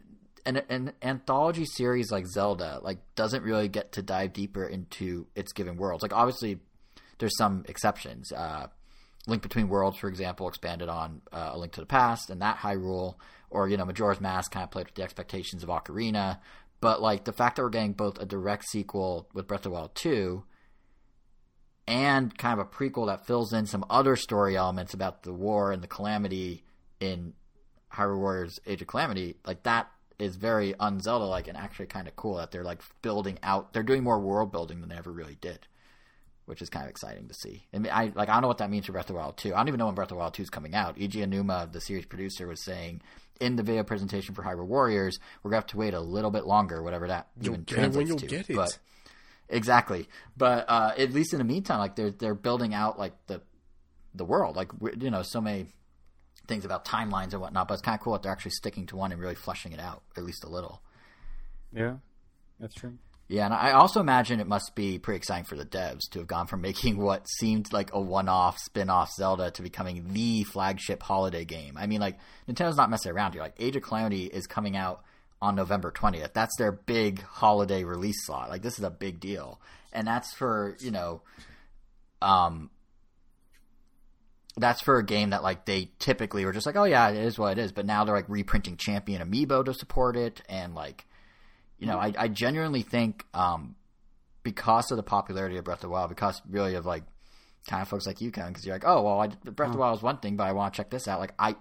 [0.47, 5.53] an, an anthology series like Zelda like doesn't really get to dive deeper into its
[5.53, 6.03] given worlds.
[6.03, 6.61] Like obviously
[7.19, 8.33] there's some exceptions.
[8.33, 8.69] Uh,
[9.29, 12.59] Link Between Worlds, for example, expanded on uh, A Link to the Past and that
[12.59, 13.17] Hyrule,
[13.51, 16.39] or you know Majora's Mask kind of played with the expectations of Ocarina.
[16.81, 19.71] But like the fact that we're getting both a direct sequel with Breath of the
[19.71, 20.45] Wild 2
[21.89, 25.73] and kind of a prequel that fills in some other story elements about the war
[25.73, 26.65] and the calamity
[27.01, 27.33] in
[27.93, 32.17] Hyrule Warriors Age of Calamity, like that is very un-Zelda like and actually kind of
[32.17, 35.37] cool that they're like building out they're doing more world building than they ever really
[35.41, 35.67] did.
[36.49, 37.67] Which is kind of exciting to see.
[37.75, 39.37] I mean, I like I don't know what that means for Breath of the Wild
[39.37, 39.55] 2.
[39.55, 40.97] I don't even know when Breath of the Wild 2 is coming out.
[40.97, 43.03] Eiji Aonuma, the series producer, was saying
[43.39, 46.47] in the video presentation for Hyrule Warriors, we're gonna have to wait a little bit
[46.47, 48.27] longer, whatever that You'll even get it when translates you'll to.
[48.27, 48.57] get it.
[48.57, 48.79] But
[49.51, 53.41] Exactly, but uh, at least in the meantime, like they're they're building out like the
[54.15, 54.71] the world, like
[55.01, 55.67] you know, so many
[56.47, 57.67] things about timelines and whatnot.
[57.69, 59.81] But it's kind of cool that they're actually sticking to one and really fleshing it
[59.81, 60.83] out at least a little.
[61.73, 61.97] Yeah,
[62.61, 62.99] that's true.
[63.29, 66.29] Yeah, and I also imagine it must be pretty exciting for the devs to have
[66.29, 71.45] gone from making what seemed like a one-off spin-off Zelda to becoming the flagship holiday
[71.45, 71.77] game.
[71.77, 72.19] I mean, like
[72.49, 73.43] Nintendo's not messing around here.
[73.43, 75.03] Like Age of Calamity is coming out
[75.41, 76.33] on November 20th.
[76.33, 78.49] That's their big holiday release slot.
[78.49, 79.61] Like this is a big deal.
[79.93, 81.23] And that's for, you know,
[82.21, 82.71] um
[84.57, 87.39] that's for a game that like they typically were just like, oh yeah, it is
[87.39, 87.73] what it is.
[87.73, 91.07] But now they're like reprinting Champion Amiibo to support it, and like,
[91.79, 93.77] you know, I, I genuinely think um,
[94.43, 97.05] because of the popularity of Breath of the Wild, because really of like
[97.69, 99.79] kind of folks like you can, because you're like, oh well, I, Breath of the
[99.79, 101.21] Wild is one thing, but I want to check this out.
[101.21, 101.55] Like I,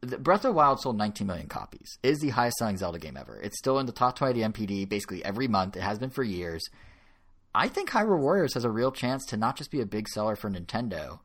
[0.00, 1.98] the Breath of the Wild sold 19 million copies.
[2.02, 3.40] It is the highest selling Zelda game ever.
[3.40, 5.76] It's still in the top 20 of the NPD basically every month.
[5.76, 6.62] It has been for years.
[7.54, 10.34] I think Hyrule Warriors has a real chance to not just be a big seller
[10.34, 11.20] for Nintendo,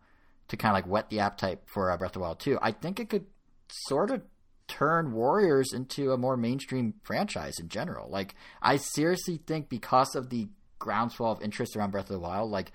[0.48, 2.60] to kind of like whet the appetite for uh, Breath of the Wild 2.
[2.62, 3.26] I think it could
[3.72, 4.22] sort of
[4.70, 8.10] turn Warriors into a more mainstream franchise in general.
[8.10, 10.48] Like, I seriously think because of the
[10.78, 12.72] groundswell of interest around Breath of the Wild, like,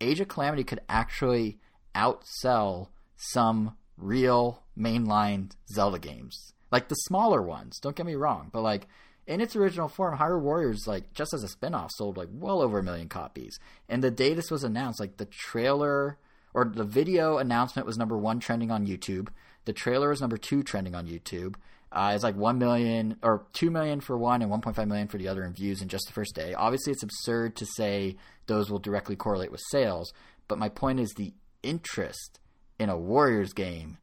[0.00, 1.58] Age of Calamity could actually
[1.94, 6.52] outsell some real mainline Zelda games.
[6.70, 8.86] Like the smaller ones, don't get me wrong, but like
[9.26, 12.78] in its original form, Hyrule Warriors, like just as a spin-off, sold like well over
[12.78, 13.58] a million copies.
[13.88, 16.18] And the day this was announced, like the trailer
[16.54, 19.28] or the video announcement was number one trending on YouTube.
[19.64, 21.56] The trailer is number two trending on YouTube.
[21.90, 25.28] Uh, it's like one million or two million for one and 1.5 million for the
[25.28, 26.54] other in views in just the first day.
[26.54, 28.16] Obviously, it's absurd to say
[28.46, 30.12] those will directly correlate with sales,
[30.48, 31.32] but my point is the
[31.62, 32.40] interest
[32.78, 33.98] in a Warriors game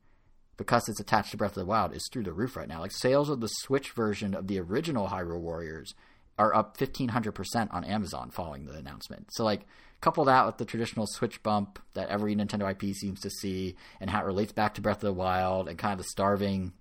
[0.57, 2.79] because it's attached to Breath of the Wild is through the roof right now.
[2.79, 5.93] Like sales of the Switch version of the original Hyrule Warriors
[6.37, 9.27] are up 1500% on Amazon following the announcement.
[9.31, 9.65] So like
[10.05, 14.09] couple that with the traditional Switch bump that every Nintendo IP seems to see and
[14.09, 16.73] how it relates back to Breath of the Wild and kind of the starving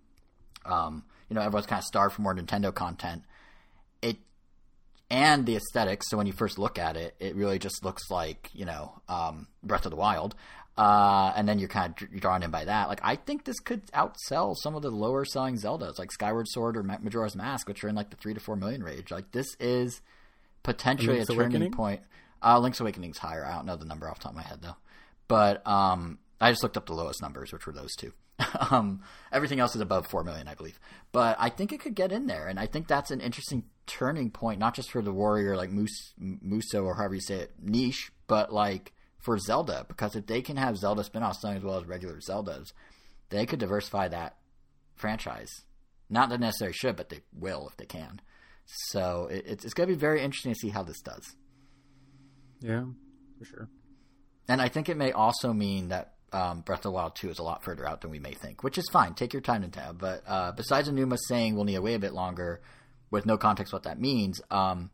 [0.64, 3.22] um, you know, everyone's kind of starved for more Nintendo content.
[4.02, 4.18] It
[5.10, 6.09] and the aesthetics.
[6.09, 9.48] So when you first look at it, it really just looks like you know um,
[9.62, 10.34] Breath of the Wild.
[10.76, 12.88] Uh, and then you're kind of drawn in by that.
[12.88, 16.76] Like I think this could outsell some of the lower selling Zeldas, like Skyward Sword
[16.76, 19.10] or Majora's Mask, which are in like the three to four million range.
[19.10, 20.01] Like this is
[20.64, 21.72] potentially a turning Awakening?
[21.72, 22.01] point.
[22.44, 23.44] Uh, Link's Awakening's higher.
[23.44, 24.76] I don't know the number off the top of my head though,
[25.28, 28.12] but um, I just looked up the lowest numbers, which were those two.
[28.70, 29.00] um,
[29.32, 30.78] everything else is above four million, I believe.
[31.12, 34.30] But I think it could get in there, and I think that's an interesting turning
[34.30, 38.10] point, not just for the warrior like Mus- Musou or however you say it niche,
[38.26, 41.86] but like for Zelda, because if they can have Zelda spin-offs selling as well as
[41.86, 42.72] regular Zeldas,
[43.30, 44.36] they could diversify that
[44.96, 45.50] franchise.
[46.10, 48.20] Not that necessarily should, but they will if they can.
[48.66, 51.36] So it, it's, it's going to be very interesting to see how this does.
[52.64, 52.84] Yeah,
[53.38, 53.68] for sure.
[54.48, 57.38] And I think it may also mean that um, Breath of the Wild 2 is
[57.38, 59.14] a lot further out than we may think, which is fine.
[59.14, 59.92] Take your time to tell.
[59.92, 62.62] But uh, besides Aonuma saying we'll need to wait a bit longer
[63.10, 64.90] with no context what that means, um,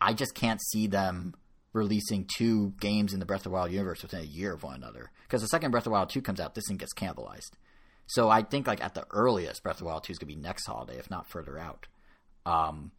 [0.00, 1.34] I just can't see them
[1.72, 4.76] releasing two games in the Breath of the Wild universe within a year of one
[4.76, 5.10] another.
[5.22, 7.52] Because the second Breath of the Wild 2 comes out, this thing gets cannibalized.
[8.06, 10.36] So I think like at the earliest, Breath of the Wild 2 is going to
[10.36, 11.86] be next holiday, if not further out.
[12.44, 12.92] Um,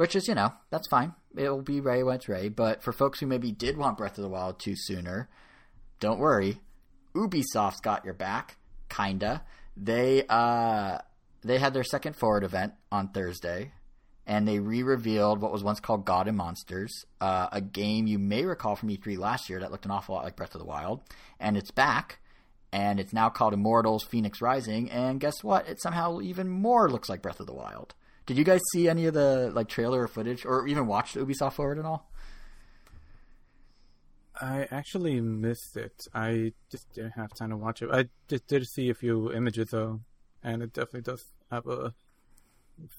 [0.00, 1.12] which is, you know, that's fine.
[1.36, 2.48] It'll be ready when it's ready.
[2.48, 5.28] But for folks who maybe did want Breath of the Wild 2 sooner,
[6.00, 6.58] don't worry.
[7.14, 8.56] Ubisoft's got your back,
[8.88, 9.44] kinda.
[9.76, 11.00] They uh
[11.42, 13.72] they had their second forward event on Thursday,
[14.26, 18.46] and they re-revealed what was once called God and Monsters, uh, a game you may
[18.46, 21.02] recall from E3 last year that looked an awful lot like Breath of the Wild,
[21.38, 22.20] and it's back,
[22.72, 25.68] and it's now called Immortals: Phoenix Rising, and guess what?
[25.68, 27.94] It somehow even more looks like Breath of the Wild.
[28.30, 31.20] Did you guys see any of the like trailer or footage, or even watch the
[31.26, 32.08] Ubisoft forward at all?
[34.40, 36.06] I actually missed it.
[36.14, 37.90] I just didn't have time to watch it.
[37.90, 40.02] I just did see a few images though,
[40.44, 41.92] and it definitely does have a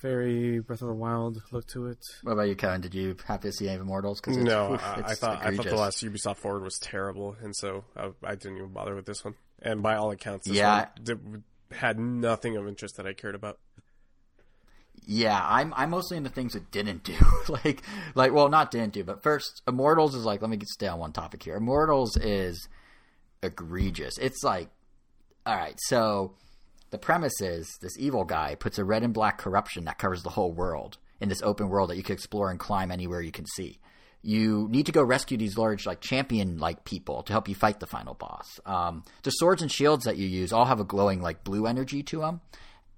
[0.01, 1.99] very Breath of the Wild look to it.
[2.23, 2.81] What about you, Kevin?
[2.81, 4.19] Did you happy to see any of Immortals?
[4.19, 6.77] Cause it's, No, oof, I, I it's thought I thought the last Ubisoft forward was
[6.77, 9.35] terrible, and so I, I didn't even bother with this one.
[9.61, 10.77] And by all accounts, this Yeah.
[10.79, 13.59] one did, had nothing of interest that I cared about.
[15.07, 17.15] Yeah, I'm I'm mostly into things that didn't do.
[17.49, 17.81] like
[18.15, 20.99] like well not didn't do, but first Immortals is like let me get stay on
[20.99, 21.55] one topic here.
[21.55, 22.67] Immortals is
[23.41, 24.17] egregious.
[24.19, 24.69] It's like
[25.45, 26.35] all right, so
[26.91, 30.29] the premise is this evil guy puts a red and black corruption that covers the
[30.29, 33.45] whole world in this open world that you can explore and climb anywhere you can
[33.45, 33.79] see.
[34.23, 37.79] You need to go rescue these large, like champion like people to help you fight
[37.79, 38.59] the final boss.
[38.67, 42.03] Um, the swords and shields that you use all have a glowing like blue energy
[42.03, 42.41] to them,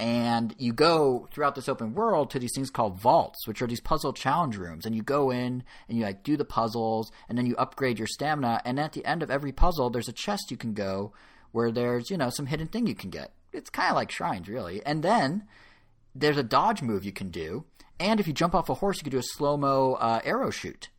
[0.03, 3.79] and you go throughout this open world to these things called vaults, which are these
[3.79, 4.85] puzzle challenge rooms.
[4.85, 8.07] And you go in and you like do the puzzles, and then you upgrade your
[8.07, 8.61] stamina.
[8.65, 11.13] And at the end of every puzzle, there's a chest you can go
[11.53, 13.31] where there's you know some hidden thing you can get.
[13.53, 14.85] It's kind of like shrines, really.
[14.85, 15.47] And then
[16.13, 17.63] there's a dodge move you can do,
[17.97, 20.49] and if you jump off a horse, you can do a slow mo uh, arrow
[20.49, 20.89] shoot.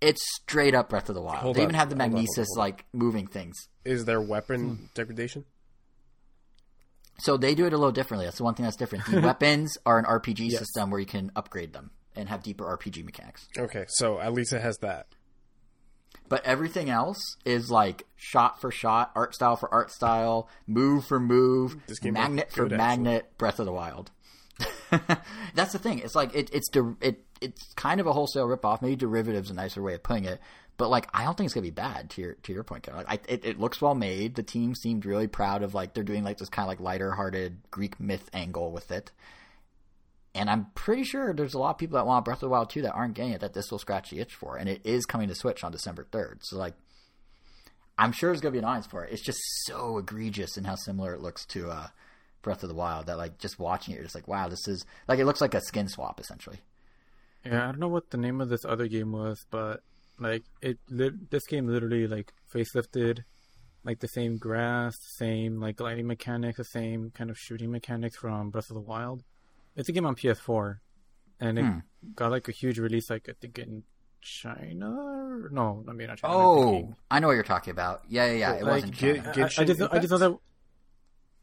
[0.00, 1.40] It's straight up Breath of the Wild.
[1.40, 3.68] Hold they on, even have the hold on, hold on, magnesis like moving things.
[3.84, 5.44] Is there weapon degradation?
[7.22, 8.26] So they do it a little differently.
[8.26, 9.06] That's the one thing that's different.
[9.06, 13.04] The weapons are an RPG system where you can upgrade them and have deeper RPG
[13.04, 13.46] mechanics.
[13.56, 15.06] Okay, so at least it has that.
[16.28, 21.20] But everything else is like shot for shot, art style for art style, move for
[21.20, 23.36] move, magnet for good, magnet.
[23.38, 24.10] Breath of the Wild.
[25.54, 25.98] That's the thing.
[25.98, 28.82] It's like it, it's der- it it's kind of a wholesale ripoff.
[28.82, 30.40] Maybe derivative's is a nicer way of putting it.
[30.76, 32.10] But like, I don't think it's gonna be bad.
[32.10, 33.04] To your to your point, Kevin.
[33.04, 34.34] Like, I, it, it looks well made.
[34.34, 37.12] The team seemed really proud of like they're doing like this kind of like lighter
[37.12, 39.10] hearted Greek myth angle with it.
[40.34, 42.70] And I'm pretty sure there's a lot of people that want Breath of the Wild
[42.70, 44.56] 2 that aren't getting it that this will scratch the itch for.
[44.56, 46.38] And it is coming to Switch on December 3rd.
[46.40, 46.74] So, like,
[47.98, 49.12] I'm sure there's going to be an audience for it.
[49.12, 51.88] It's just so egregious in how similar it looks to uh,
[52.40, 54.86] Breath of the Wild that, like, just watching it, you're just like, wow, this is,
[55.06, 56.60] like, it looks like a skin swap, essentially.
[57.44, 59.82] Yeah, I don't know what the name of this other game was, but
[60.22, 63.20] like it, this game literally like facelifted,
[63.84, 68.50] like the same grass, same like gliding mechanics, the same kind of shooting mechanics from
[68.50, 69.22] Breath of the Wild.
[69.76, 70.78] It's a game on PS4,
[71.40, 71.78] and it Hmm.
[72.14, 73.82] got like a huge release, like I think in
[74.20, 74.90] China.
[75.50, 76.34] No, I mean not China.
[76.36, 78.02] Oh, I know what you're talking about.
[78.08, 78.52] Yeah, yeah, yeah.
[78.54, 79.28] It Like, wasn't get- China.
[79.36, 80.38] I, I just I just know that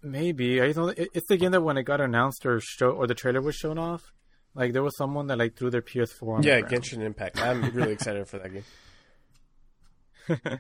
[0.02, 2.60] maybe I just know that it, it's the game that when it got announced or
[2.62, 4.12] show or the trailer was shown off,
[4.56, 6.68] like there was someone that like threw their PS4 on Yeah, the.
[6.68, 7.42] Genshin Impact.
[7.42, 8.64] I'm really excited for that game.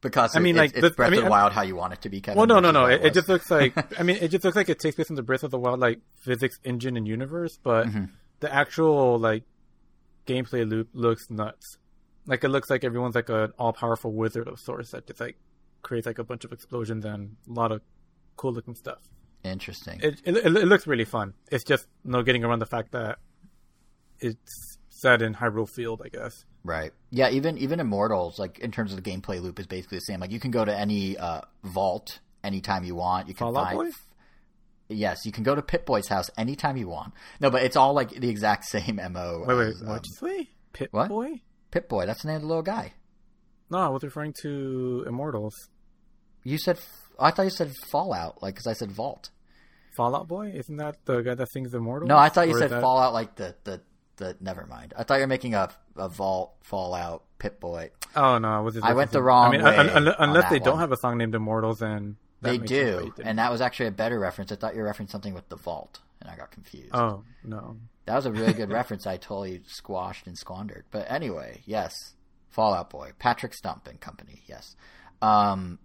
[0.00, 1.62] Because I mean, it- like, it's, the- Breath I mean, of the I- Wild how
[1.62, 2.36] you want it to be, Kevin.
[2.36, 2.84] Well, no, which no, no.
[2.86, 5.16] It, it just looks like I mean, it just looks like it takes place in
[5.16, 8.04] the Breath of the Wild like physics engine and universe, but Mm-hmm.
[8.40, 9.44] the actual like
[10.26, 11.78] gameplay loop looks nuts.
[12.26, 15.36] Like it looks like everyone's like an all powerful wizard of sorts that just like
[15.80, 17.80] creates like a bunch of explosions and a lot of
[18.36, 18.98] cool looking stuff.
[19.44, 20.00] Interesting.
[20.02, 21.34] It, it it looks really fun.
[21.50, 23.18] It's just no getting around the fact that
[24.18, 26.44] it's set in Hyrule Field, I guess.
[26.64, 26.92] Right.
[27.10, 30.20] Yeah, even even Immortals, like in terms of the gameplay loop, is basically the same.
[30.20, 33.28] Like you can go to any uh, vault anytime you want.
[33.28, 33.78] You can Fall Out find.
[33.78, 33.90] Boy?
[34.88, 37.12] Yes, you can go to Pit Boy's house anytime you want.
[37.40, 39.44] No, but it's all like the exact same mo.
[39.46, 40.48] Wait, wait, as, um, what'd you say?
[40.72, 41.08] Pit what?
[41.08, 41.42] Boy?
[41.70, 42.06] Pit Boy.
[42.06, 42.94] That's the name of the little guy.
[43.70, 45.54] No, I was referring to Immortals.
[46.44, 46.78] You said.
[47.18, 49.30] I thought you said Fallout, like because I said Vault.
[49.94, 50.52] Fall Out Boy?
[50.54, 52.08] Isn't that the guy that sings Immortals?
[52.08, 53.80] No, I thought you Or said that- Fallout, like the the
[54.16, 54.36] the.
[54.40, 54.94] Never mind.
[54.96, 57.90] I thought you were making a a Vault Fallout Pit Boy.
[58.16, 58.78] Oh no, I was.
[58.82, 61.18] I went the wrong I mean, way un- un- unless they don't have a song
[61.18, 64.52] named Immortals, then They makes sense why do, and that was actually a better reference.
[64.52, 66.94] I thought you were referencing something with the Vault, and I got confused.
[66.94, 67.76] Oh no,
[68.06, 69.06] That was a really good reference.
[69.06, 70.84] I totally squashed and squandered.
[70.90, 72.14] But anyway, yes,
[72.50, 74.42] Fall Out Boy, Patrick Stump and company.
[74.46, 74.76] Yes,
[75.22, 75.78] um,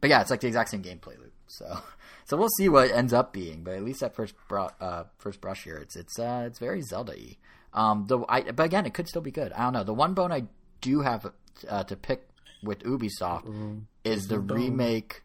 [0.00, 1.32] but yeah, it's like the exact same gameplay loop.
[1.48, 1.78] So,
[2.24, 3.62] so we'll see what it ends up being.
[3.64, 6.82] But at least at first, bru- uh, first brush here, it's it's uh, it's very
[6.82, 7.36] Zelda-y.
[7.72, 9.52] Um, the I, but again, it could still be good.
[9.52, 9.84] I don't know.
[9.84, 10.44] The one bone I
[10.80, 11.30] do have
[11.68, 12.28] uh, to pick
[12.62, 13.82] with Ubisoft Ooh.
[14.04, 14.56] is the Boom.
[14.56, 15.22] remake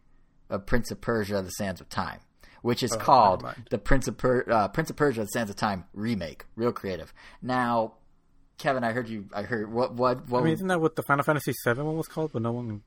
[0.49, 2.19] of Prince of Persia: The Sands of Time,
[2.61, 5.55] which is Oh, called the Prince of per- uh, Prince of Persia: The Sands of
[5.55, 6.45] Time remake.
[6.55, 7.13] Real creative.
[7.41, 7.93] Now,
[8.57, 9.25] Kevin, I heard you.
[9.33, 10.41] I heard what what what.
[10.41, 12.31] I mean, isn't that what the Final Fantasy VII one was called?
[12.33, 12.81] But no one.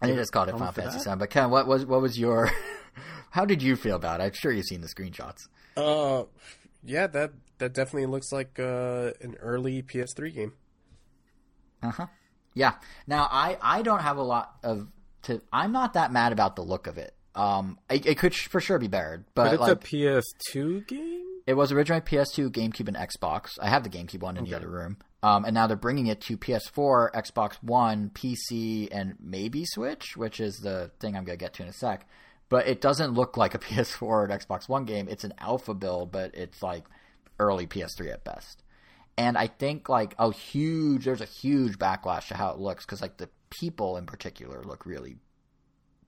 [0.00, 1.08] I think it's called it Come Final for Fantasy?
[1.10, 1.16] VII.
[1.16, 2.50] But Ken, what was what was your?
[3.30, 4.24] how did you feel about it?
[4.24, 5.48] I'm sure you've seen the screenshots.
[5.76, 6.24] Uh,
[6.84, 10.52] yeah, that that definitely looks like uh, an early PS3 game.
[11.82, 12.06] Uh huh.
[12.54, 12.74] Yeah.
[13.06, 14.88] Now I I don't have a lot of
[15.22, 15.40] to.
[15.52, 17.14] I'm not that mad about the look of it.
[17.34, 19.76] Um, it, it could for sure be better, but, But it's like a
[20.56, 21.24] PS2 game.
[21.46, 23.52] it was originally PS2, GameCube, and Xbox.
[23.58, 24.98] I have the GameCube one in the other room.
[25.22, 30.40] Um, and now they're bringing it to PS4, Xbox One, PC, and maybe Switch, which
[30.40, 32.08] is the thing I'm gonna get to in a sec.
[32.48, 35.08] But it doesn't look like a PS4 or an Xbox One game.
[35.08, 36.84] It's an alpha build, but it's like
[37.38, 38.62] early PS3 at best.
[39.16, 43.02] And I think like a huge, there's a huge backlash to how it looks because
[43.02, 45.16] like the people in particular look really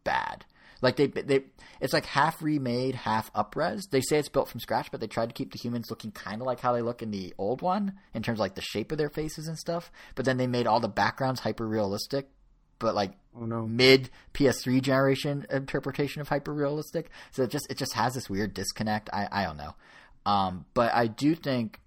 [0.03, 0.45] bad.
[0.85, 1.41] Like they, they,
[1.81, 3.89] it's like half remade, half upres.
[3.91, 6.43] They say it's built from scratch, but they tried to keep the humans looking kind
[6.43, 8.93] of like how they look in the old one in terms of like the shape
[8.93, 9.91] of their faces and stuff.
[10.15, 12.29] But then they made all the backgrounds hyper realistic,
[12.79, 13.67] but like Oh no.
[13.67, 17.11] mid PS3 generation interpretation of hyper realistic.
[17.33, 19.09] So it just it just has this weird disconnect.
[19.11, 19.75] I I don't know,
[20.27, 21.81] um, but I do think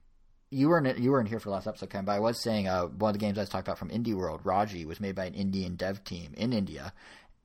[0.50, 2.06] you weren't you weren't here for the last episode, Ken.
[2.06, 4.14] But I was saying uh, one of the games I was talking about from Indie
[4.16, 6.94] World, Raji, was made by an Indian dev team in India.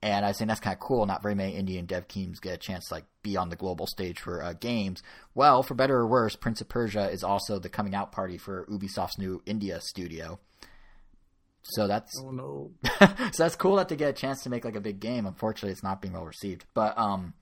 [0.03, 1.05] And I was saying that's kind of cool.
[1.05, 3.87] Not very many Indian dev teams get a chance to like be on the global
[3.87, 5.01] stage for uh, games.
[5.33, 8.65] Well, for better or worse, Prince of Persia is also the coming out party for
[8.69, 10.41] Ubisoft's new India studio.
[11.61, 12.71] So that's Oh no.
[13.31, 15.25] so that's cool that they get a chance to make like a big game.
[15.25, 16.65] Unfortunately, it's not being well received.
[16.73, 17.33] But um,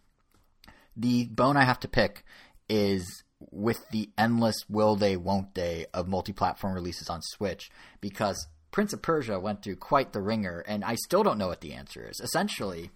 [0.96, 2.24] the bone I have to pick
[2.70, 7.72] is with the endless will they won't they of multi-platform releases on Switch
[8.02, 11.62] because Prince of Persia went through quite the wringer, and I still don't know what
[11.62, 12.20] the answer is.
[12.22, 12.90] Essentially,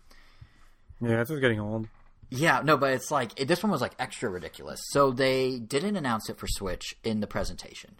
[1.01, 1.87] Yeah, this is getting old.
[2.29, 4.79] yeah, no, but it's like it, this one was like extra ridiculous.
[4.91, 7.97] So they didn't announce it for Switch in the presentation.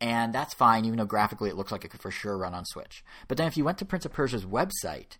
[0.00, 2.64] And that's fine, even though graphically it looks like it could for sure run on
[2.66, 3.02] Switch.
[3.26, 5.16] But then if you went to Prince of Persia's website,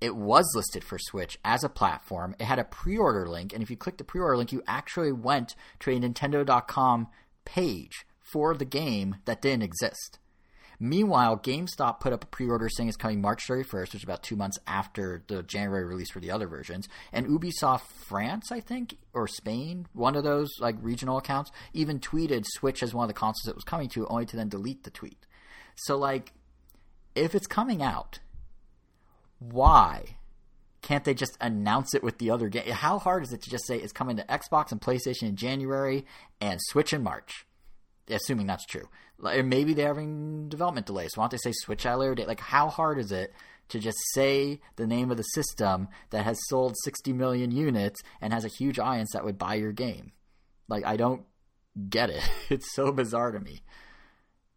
[0.00, 2.34] it was listed for Switch as a platform.
[2.40, 4.62] It had a pre order link, and if you click the pre order link, you
[4.66, 7.08] actually went to a Nintendo.com
[7.44, 10.18] page for the game that didn't exist.
[10.80, 14.36] Meanwhile, GameStop put up a pre-order saying it's coming March 31st, which is about two
[14.36, 16.88] months after the January release for the other versions.
[17.12, 22.44] And Ubisoft France, I think, or Spain, one of those like regional accounts, even tweeted
[22.46, 24.90] Switch as one of the consoles it was coming to, only to then delete the
[24.90, 25.26] tweet.
[25.76, 26.32] So, like,
[27.14, 28.18] if it's coming out,
[29.38, 30.16] why
[30.82, 32.68] can't they just announce it with the other game?
[32.70, 36.04] How hard is it to just say it's coming to Xbox and PlayStation in January
[36.40, 37.46] and Switch in March?
[38.08, 38.88] Assuming that's true.
[39.22, 41.12] Like, maybe they're having development delays.
[41.14, 42.28] So why don't they say Switch a later date?
[42.28, 43.32] Like, how hard is it
[43.68, 48.32] to just say the name of the system that has sold 60 million units and
[48.32, 50.12] has a huge audience that would buy your game?
[50.68, 51.22] Like, I don't
[51.88, 52.22] get it.
[52.50, 53.62] It's so bizarre to me.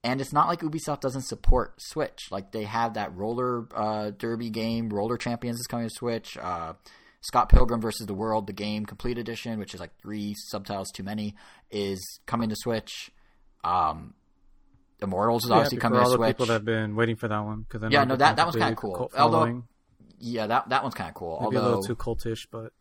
[0.03, 2.27] And it's not like Ubisoft doesn't support Switch.
[2.29, 6.37] Like they have that roller uh, derby game, Roller Champions is coming to Switch.
[6.37, 6.73] Uh,
[7.21, 11.01] Scott Pilgrim versus the World, the game complete edition, which is like three subtitles too
[11.01, 11.35] many,
[11.71, 13.09] is coming to Switch.
[13.63, 14.13] Um,
[15.01, 16.27] Immortals is obviously coming to all the Switch.
[16.30, 17.65] people that have been waiting for that one.
[17.69, 19.11] Cause I know Yeah, no, that- that one's kinda cool.
[19.17, 19.39] Although-
[20.19, 21.39] Yeah, that that one's kind of cool.
[21.41, 22.72] Maybe a little too cultish, but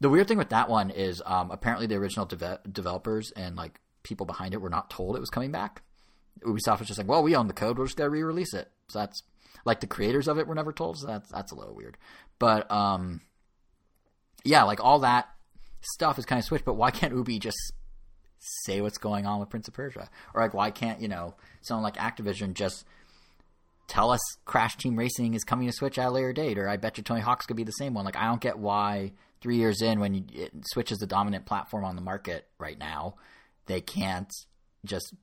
[0.00, 3.80] the weird thing with that one is um, apparently the original deve- developers and like
[4.02, 5.82] people behind it were not told it was coming back.
[6.40, 7.78] Ubisoft was just like, "Well, we own the code.
[7.78, 9.22] We're just gonna re-release it." So that's
[9.64, 10.98] like the creators of it were never told.
[10.98, 11.96] So that's that's a little weird.
[12.38, 13.20] But um,
[14.44, 15.28] yeah, like all that
[15.80, 16.64] stuff is kind of switched.
[16.64, 17.56] But why can't Ubi just
[18.66, 20.08] say what's going on with Prince of Persia?
[20.34, 22.84] Or like, why can't you know someone like Activision just
[23.86, 26.76] tell us Crash Team Racing is coming to Switch at a later date, or I
[26.76, 28.04] bet you Tony Hawk's could be the same one.
[28.04, 31.46] Like, I don't get why three years in, when you, it, Switch is the dominant
[31.46, 33.16] platform on the market right now,
[33.66, 34.32] they can't
[34.84, 35.14] just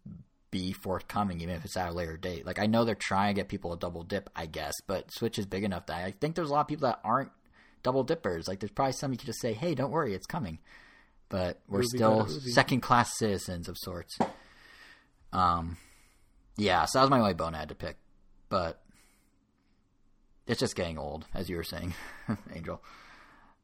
[0.51, 2.45] be forthcoming, even if it's at a later date.
[2.45, 5.39] Like, I know they're trying to get people a double dip, I guess, but Switch
[5.39, 7.31] is big enough that I think there's a lot of people that aren't
[7.83, 8.47] double dippers.
[8.47, 10.59] Like, there's probably some you could just say, hey, don't worry, it's coming.
[11.31, 14.17] But we're still second class citizens of sorts.
[15.33, 15.77] Um,
[16.57, 17.97] yeah, so that was my only bone I had to pick
[18.49, 18.81] but
[20.45, 21.93] it's just getting old, as you were saying,
[22.53, 22.83] Angel.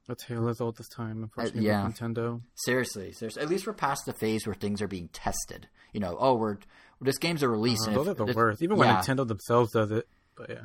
[0.08, 1.92] a tale as old as time, unfortunately, Uh, yeah.
[1.92, 2.42] Nintendo.
[2.56, 3.42] Seriously, seriously.
[3.44, 5.68] At least we're past the phase where things are being tested.
[5.92, 6.60] You know, oh, we're
[7.02, 8.62] this game's a release, Uh, those if, are the if- worst.
[8.64, 10.08] Even when Nintendo themselves does it.
[10.38, 10.62] But yeah.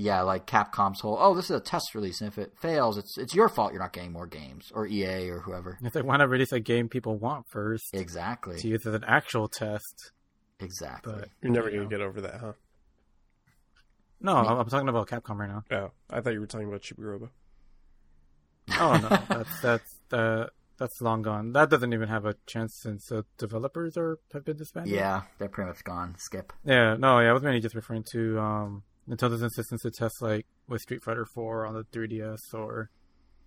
[0.00, 3.18] Yeah, like Capcom's whole, oh, this is a test release, and if it fails, it's
[3.18, 3.72] it's your fault.
[3.72, 5.78] You're not getting more games, or EA, or whoever.
[5.82, 8.58] If they want to release a game people want first Exactly.
[8.58, 10.12] to use as an actual test,
[10.58, 11.14] Exactly.
[11.14, 11.90] But You're never you gonna know.
[11.90, 12.52] get over that, huh?
[14.20, 15.64] No, I'm I'm talking about Capcom right now.
[15.70, 17.30] Oh, I thought you were talking about Chibi-Robo.
[18.78, 20.46] Oh no, that's that's uh,
[20.78, 21.52] that's long gone.
[21.52, 24.92] That doesn't even have a chance since the developers are have been disbanded.
[24.94, 26.14] yeah, they're pretty much gone.
[26.18, 26.52] Skip.
[26.64, 30.46] Yeah, no, yeah, I was mainly just referring to um, Nintendo's insistence to test like
[30.68, 32.90] with Street Fighter 4 on the 3DS or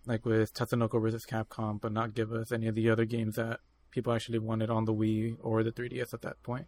[0.05, 1.25] like with Tatsunoko vs.
[1.29, 3.59] Capcom, but not give us any of the other games that
[3.91, 6.65] people actually wanted on the Wii or the 3DS at that point.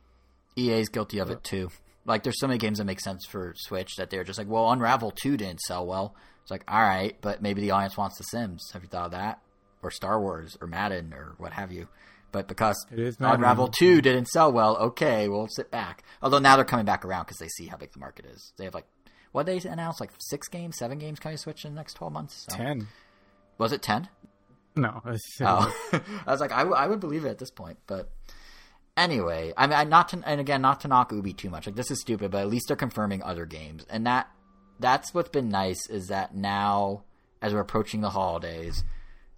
[0.56, 1.70] EA's guilty of it too.
[2.06, 4.70] Like, there's so many games that make sense for Switch that they're just like, well,
[4.72, 6.16] Unravel 2 didn't sell well.
[6.44, 8.70] It's like, all right, but maybe the audience wants The Sims.
[8.74, 9.42] Have you thought of that?
[9.82, 11.88] Or Star Wars, or Madden, or what have you.
[12.36, 13.36] But because It is Madden.
[13.36, 16.04] Unravel 2 didn't sell well, okay, we'll sit back.
[16.22, 18.52] Although now they're coming back around because they see how big the market is.
[18.58, 18.86] They have like,
[19.32, 20.02] what they announced?
[20.02, 22.46] Like six games, seven games coming to Switch in the next 12 months?
[22.50, 22.88] So- Ten?
[23.58, 24.10] Was it 10?
[24.76, 25.74] No, it's- Oh,
[26.28, 28.10] I was like, I, w- I would believe it at this point, but
[28.98, 31.66] anyway, I mean, I, not to, and again, not to knock Ubi too much.
[31.68, 34.28] Like this is stupid, but at least they're confirming other games, and that
[34.78, 37.04] that's what's been nice is that now
[37.42, 38.84] as we're approaching the holidays,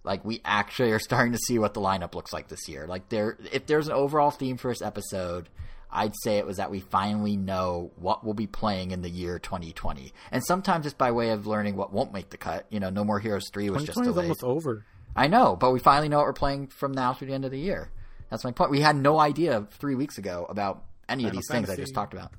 [0.04, 2.86] like we actually are starting to see what the lineup looks like this year.
[2.86, 5.48] Like there, if there's an overall theme for this episode.
[5.90, 9.38] I'd say it was that we finally know what we'll be playing in the year
[9.38, 12.66] 2020, and sometimes it's by way of learning what won't make the cut.
[12.68, 14.24] You know, No More Heroes three was just delayed.
[14.24, 14.84] almost over.
[15.16, 17.50] I know, but we finally know what we're playing from now through the end of
[17.50, 17.90] the year.
[18.30, 18.70] That's my point.
[18.70, 21.94] We had no idea three weeks ago about any of Final these things I just
[21.94, 22.32] talked about.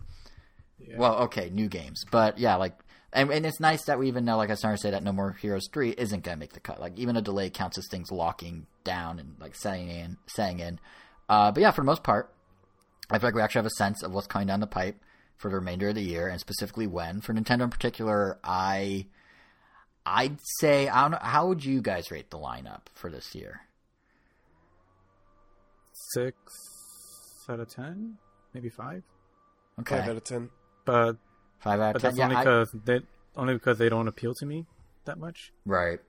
[0.78, 0.98] Yeah.
[0.98, 2.78] Well, okay, new games, but yeah, like,
[3.14, 5.12] and, and it's nice that we even know, like I started to say, that No
[5.12, 6.80] More Heroes three isn't going to make the cut.
[6.80, 10.80] Like, even a delay counts as things locking down and like setting in, setting in.
[11.28, 12.34] Uh, but yeah, for the most part,
[13.10, 14.96] I feel like we actually have a sense of what's coming down the pipe
[15.38, 17.22] for the remainder of the year, and specifically when.
[17.22, 19.08] For Nintendo in particular, I,
[20.06, 23.62] I'd say, I don't know, how would you guys rate the lineup for this year?
[26.14, 26.36] Six
[27.50, 28.18] out of ten,
[28.54, 29.04] maybe five.
[29.80, 30.50] Okay, Five out of ten.
[30.86, 31.18] But
[31.60, 32.10] five out but of ten.
[32.12, 33.00] that's Yeah, only I- because they
[33.36, 34.66] only because they don't appeal to me
[35.06, 35.52] that much.
[35.66, 36.00] Right.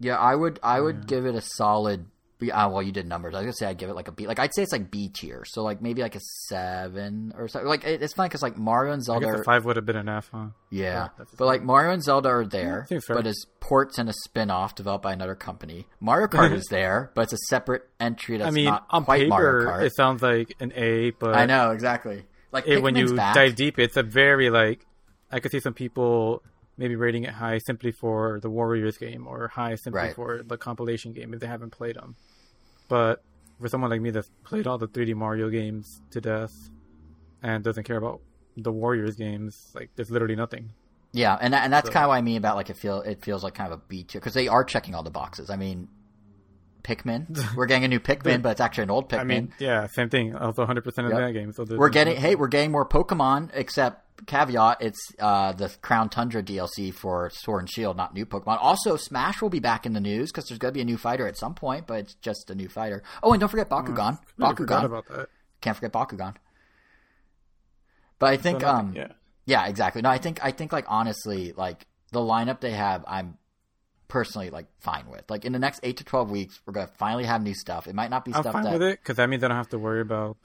[0.00, 1.02] Yeah, I would I would Yeah.
[1.06, 2.06] give it a solid
[2.38, 3.32] B uh, well you did numbers.
[3.34, 4.90] I was gonna say I'd give it like a B like I'd say it's like
[4.90, 5.44] B tier.
[5.46, 7.68] So like maybe like a seven or something.
[7.68, 9.86] Like it, it's fine because like Mario and Zelda guess are, the five would have
[9.86, 10.46] been enough, huh?
[10.70, 11.08] yeah.
[11.18, 14.74] Yeah, But like Mario and Zelda are there, but as ports and a spin off
[14.74, 15.86] developed by another company.
[16.00, 19.28] Mario Kart is there, but it's a separate entry that's I mean, not on quite
[19.28, 19.86] Mario paper, Kart.
[19.86, 22.24] it sounds like an A, but I know, exactly.
[22.54, 23.34] Like it, when you back.
[23.34, 24.86] dive deep, it's a very like
[25.30, 26.42] I could see some people
[26.78, 30.14] maybe rating it high simply for the Warriors game or high simply Right.
[30.14, 32.16] for the compilation game if they haven't played them.
[32.88, 33.22] But
[33.60, 36.70] for someone like me that's played all the 3D Mario games to death
[37.42, 38.20] and doesn't care about
[38.56, 40.70] the Warriors games, like there's literally nothing.
[41.12, 43.22] Yeah, and and that's So- kind of what I mean about like it feel it
[43.24, 45.50] feels like kind of a B tier because they are checking all the boxes.
[45.50, 45.88] I mean,
[46.84, 49.20] Pikmin, we're getting a new Pikmin, but it's actually an old Pikmin.
[49.20, 50.36] I mean, yeah, same thing.
[50.36, 51.10] Also 100% in Yep.
[51.18, 51.52] that game.
[51.52, 53.50] So we're getting hey, we're getting more Pokemon.
[53.54, 58.58] Except caveat, it's uh, the Crown Tundra DLC for Sword and Shield, not new Pokemon.
[58.60, 60.96] Also, Smash will be back in the news because there's going to be a new
[60.98, 63.02] fighter at some point, but it's just a new fighter.
[63.22, 64.18] Oh, and don't forget Bakugan.
[64.36, 64.84] Really forgot Bakugan.
[64.84, 65.28] about that.
[65.60, 66.34] Can't forget Bakugan.
[68.18, 69.08] But I think So nothing, um yeah.
[69.46, 70.02] yeah, exactly.
[70.02, 73.36] No, I think I think like honestly, like the lineup they have, I'm
[74.14, 75.28] personally like fine with.
[75.28, 77.88] Like in the next eight to twelve weeks, we're gonna finally have new stuff.
[77.88, 79.56] It might not be I'm stuff fine that with it because that means I don't
[79.56, 80.36] have to worry about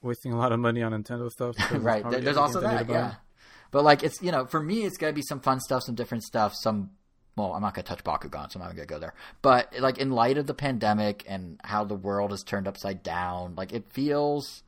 [0.00, 1.54] wasting a lot of money on Nintendo stuff.
[1.72, 2.02] right.
[2.10, 2.94] There- There's also games I need that, buy.
[2.94, 3.14] yeah.
[3.72, 6.24] But like it's you know for me it's gonna be some fun stuff, some different
[6.24, 6.92] stuff, some.
[7.36, 9.12] Well, I'm not gonna touch Bakugan, so I'm not gonna go there.
[9.42, 13.54] But like in light of the pandemic and how the world has turned upside down,
[13.54, 14.62] like it feels.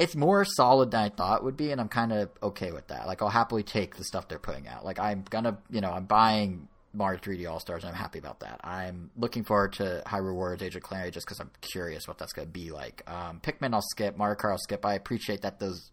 [0.00, 2.88] It's more solid than I thought it would be, and I'm kind of okay with
[2.88, 3.06] that.
[3.06, 4.84] Like I'll happily take the stuff they're putting out.
[4.84, 8.40] Like I'm gonna, you know, I'm buying Mario 3D All Stars, and I'm happy about
[8.40, 8.60] that.
[8.64, 12.32] I'm looking forward to Hyrule Warriors Age of Calamity just because I'm curious what that's
[12.32, 13.02] gonna be like.
[13.08, 14.84] Um, Pikmin I'll skip, Mario Kart I'll skip.
[14.84, 15.90] I appreciate that those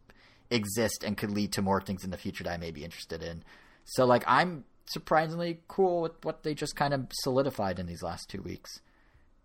[0.50, 3.22] exist and could lead to more things in the future that I may be interested
[3.22, 3.44] in.
[3.86, 8.30] So like I'm surprisingly cool with what they just kind of solidified in these last
[8.30, 8.80] two weeks.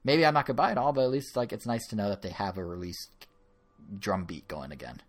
[0.04, 2.08] Maybe I'm not gonna buy it all, but at least like it's nice to know
[2.08, 3.08] that they have a release
[3.98, 5.00] drum beat going again.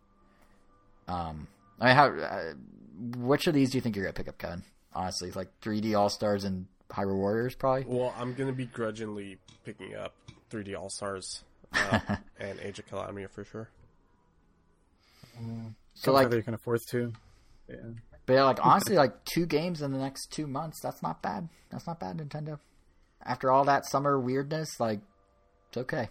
[1.07, 1.48] Um,
[1.80, 2.53] I mean, how uh,
[3.18, 4.64] which of these do you think you're gonna pick up, Kevin?
[4.95, 7.86] Honestly, like 3D All Stars and Hyrule Warriors, probably.
[7.88, 10.14] Well, I'm gonna be grudgingly picking up
[10.52, 11.44] 3D All Stars
[11.74, 11.99] uh,
[12.40, 13.70] and Age of Calamity for sure.
[15.95, 17.14] So Like, like, you can afford to.
[17.70, 17.76] Yeah.
[18.26, 20.80] but yeah, like honestly, like two games in the next two months.
[20.82, 21.49] That's not bad.
[21.72, 22.60] That's not bad, Nintendo.
[23.26, 24.99] After all that summer weirdness, like
[25.70, 26.10] it's okay.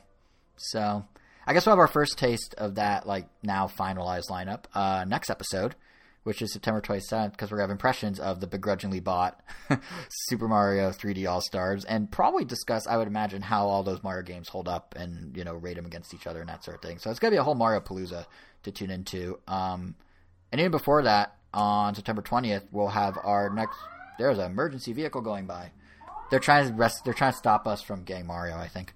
[0.56, 1.04] So
[1.46, 5.30] I guess we'll have our first taste of that, like now finalized lineup uh, next
[5.30, 5.74] episode,
[6.24, 9.40] which is September 27th, because we're going to have impressions of the begrudgingly bought
[10.08, 14.22] Super Mario 3D All Stars, and probably discuss, I would imagine, how all those Mario
[14.22, 16.82] games hold up and, you know, rate them against each other and that sort of
[16.82, 16.98] thing.
[16.98, 18.26] So it's going to be a whole Mario Palooza
[18.62, 19.38] to tune into.
[19.48, 19.94] Um,
[20.50, 23.76] and even before that, on September 20th, we'll have our next.
[24.18, 25.72] There's an emergency vehicle going by.
[26.30, 27.04] They're trying to rest.
[27.04, 28.56] They're trying to stop us from getting Mario.
[28.56, 28.94] I think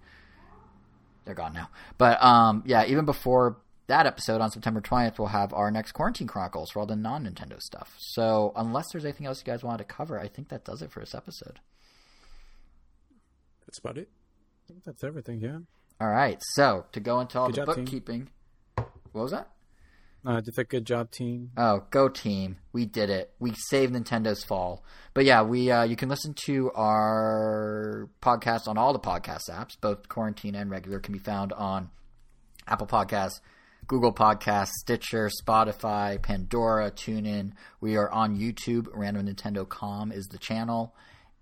[1.25, 1.69] they're gone now.
[1.99, 3.59] But um, yeah, even before
[3.89, 7.25] that episode on September 20th, we'll have our next Quarantine Chronicles for all the non
[7.25, 7.95] Nintendo stuff.
[7.99, 10.91] So, unless there's anything else you guys wanted to cover, I think that does it
[10.91, 11.61] for this episode.
[13.67, 14.09] That's about it.
[14.65, 15.41] I think that's everything.
[15.41, 15.59] Yeah.
[16.01, 16.39] All right.
[16.55, 17.85] So, to go into all Good the job, team.
[17.85, 18.29] bookkeeping.
[19.13, 19.51] What was that?
[20.25, 21.53] Uh, just a good job, team.
[21.57, 22.57] Oh, go team!
[22.73, 23.33] We did it.
[23.39, 24.83] We saved Nintendo's fall.
[25.15, 29.81] But yeah, we uh, you can listen to our podcast on all the podcast apps,
[29.81, 31.91] both quarantine and regular, can be found on
[32.67, 33.41] Apple Podcasts,
[33.87, 37.53] Google Podcasts, Stitcher, Spotify, Pandora, TuneIn.
[37.81, 38.89] We are on YouTube.
[38.93, 40.95] Random Nintendo Com is the channel,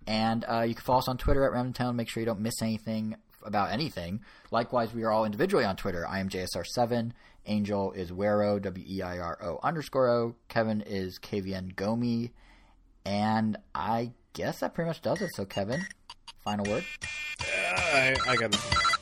[0.07, 1.95] and uh, you can follow us on Twitter at Random Nintendo.
[1.95, 4.21] Make sure you don't miss anything about anything.
[4.51, 6.07] Likewise, we are all individually on Twitter.
[6.07, 7.13] I am JSR7.
[7.47, 10.35] Angel is Wero, W E I R O underscore O.
[10.49, 12.31] Kevin is KVN Gomi.
[13.07, 15.31] And I guess that pretty much does it.
[15.35, 15.85] So, Kevin,
[16.43, 16.85] final word.
[17.41, 18.94] Uh, I, I got nothing.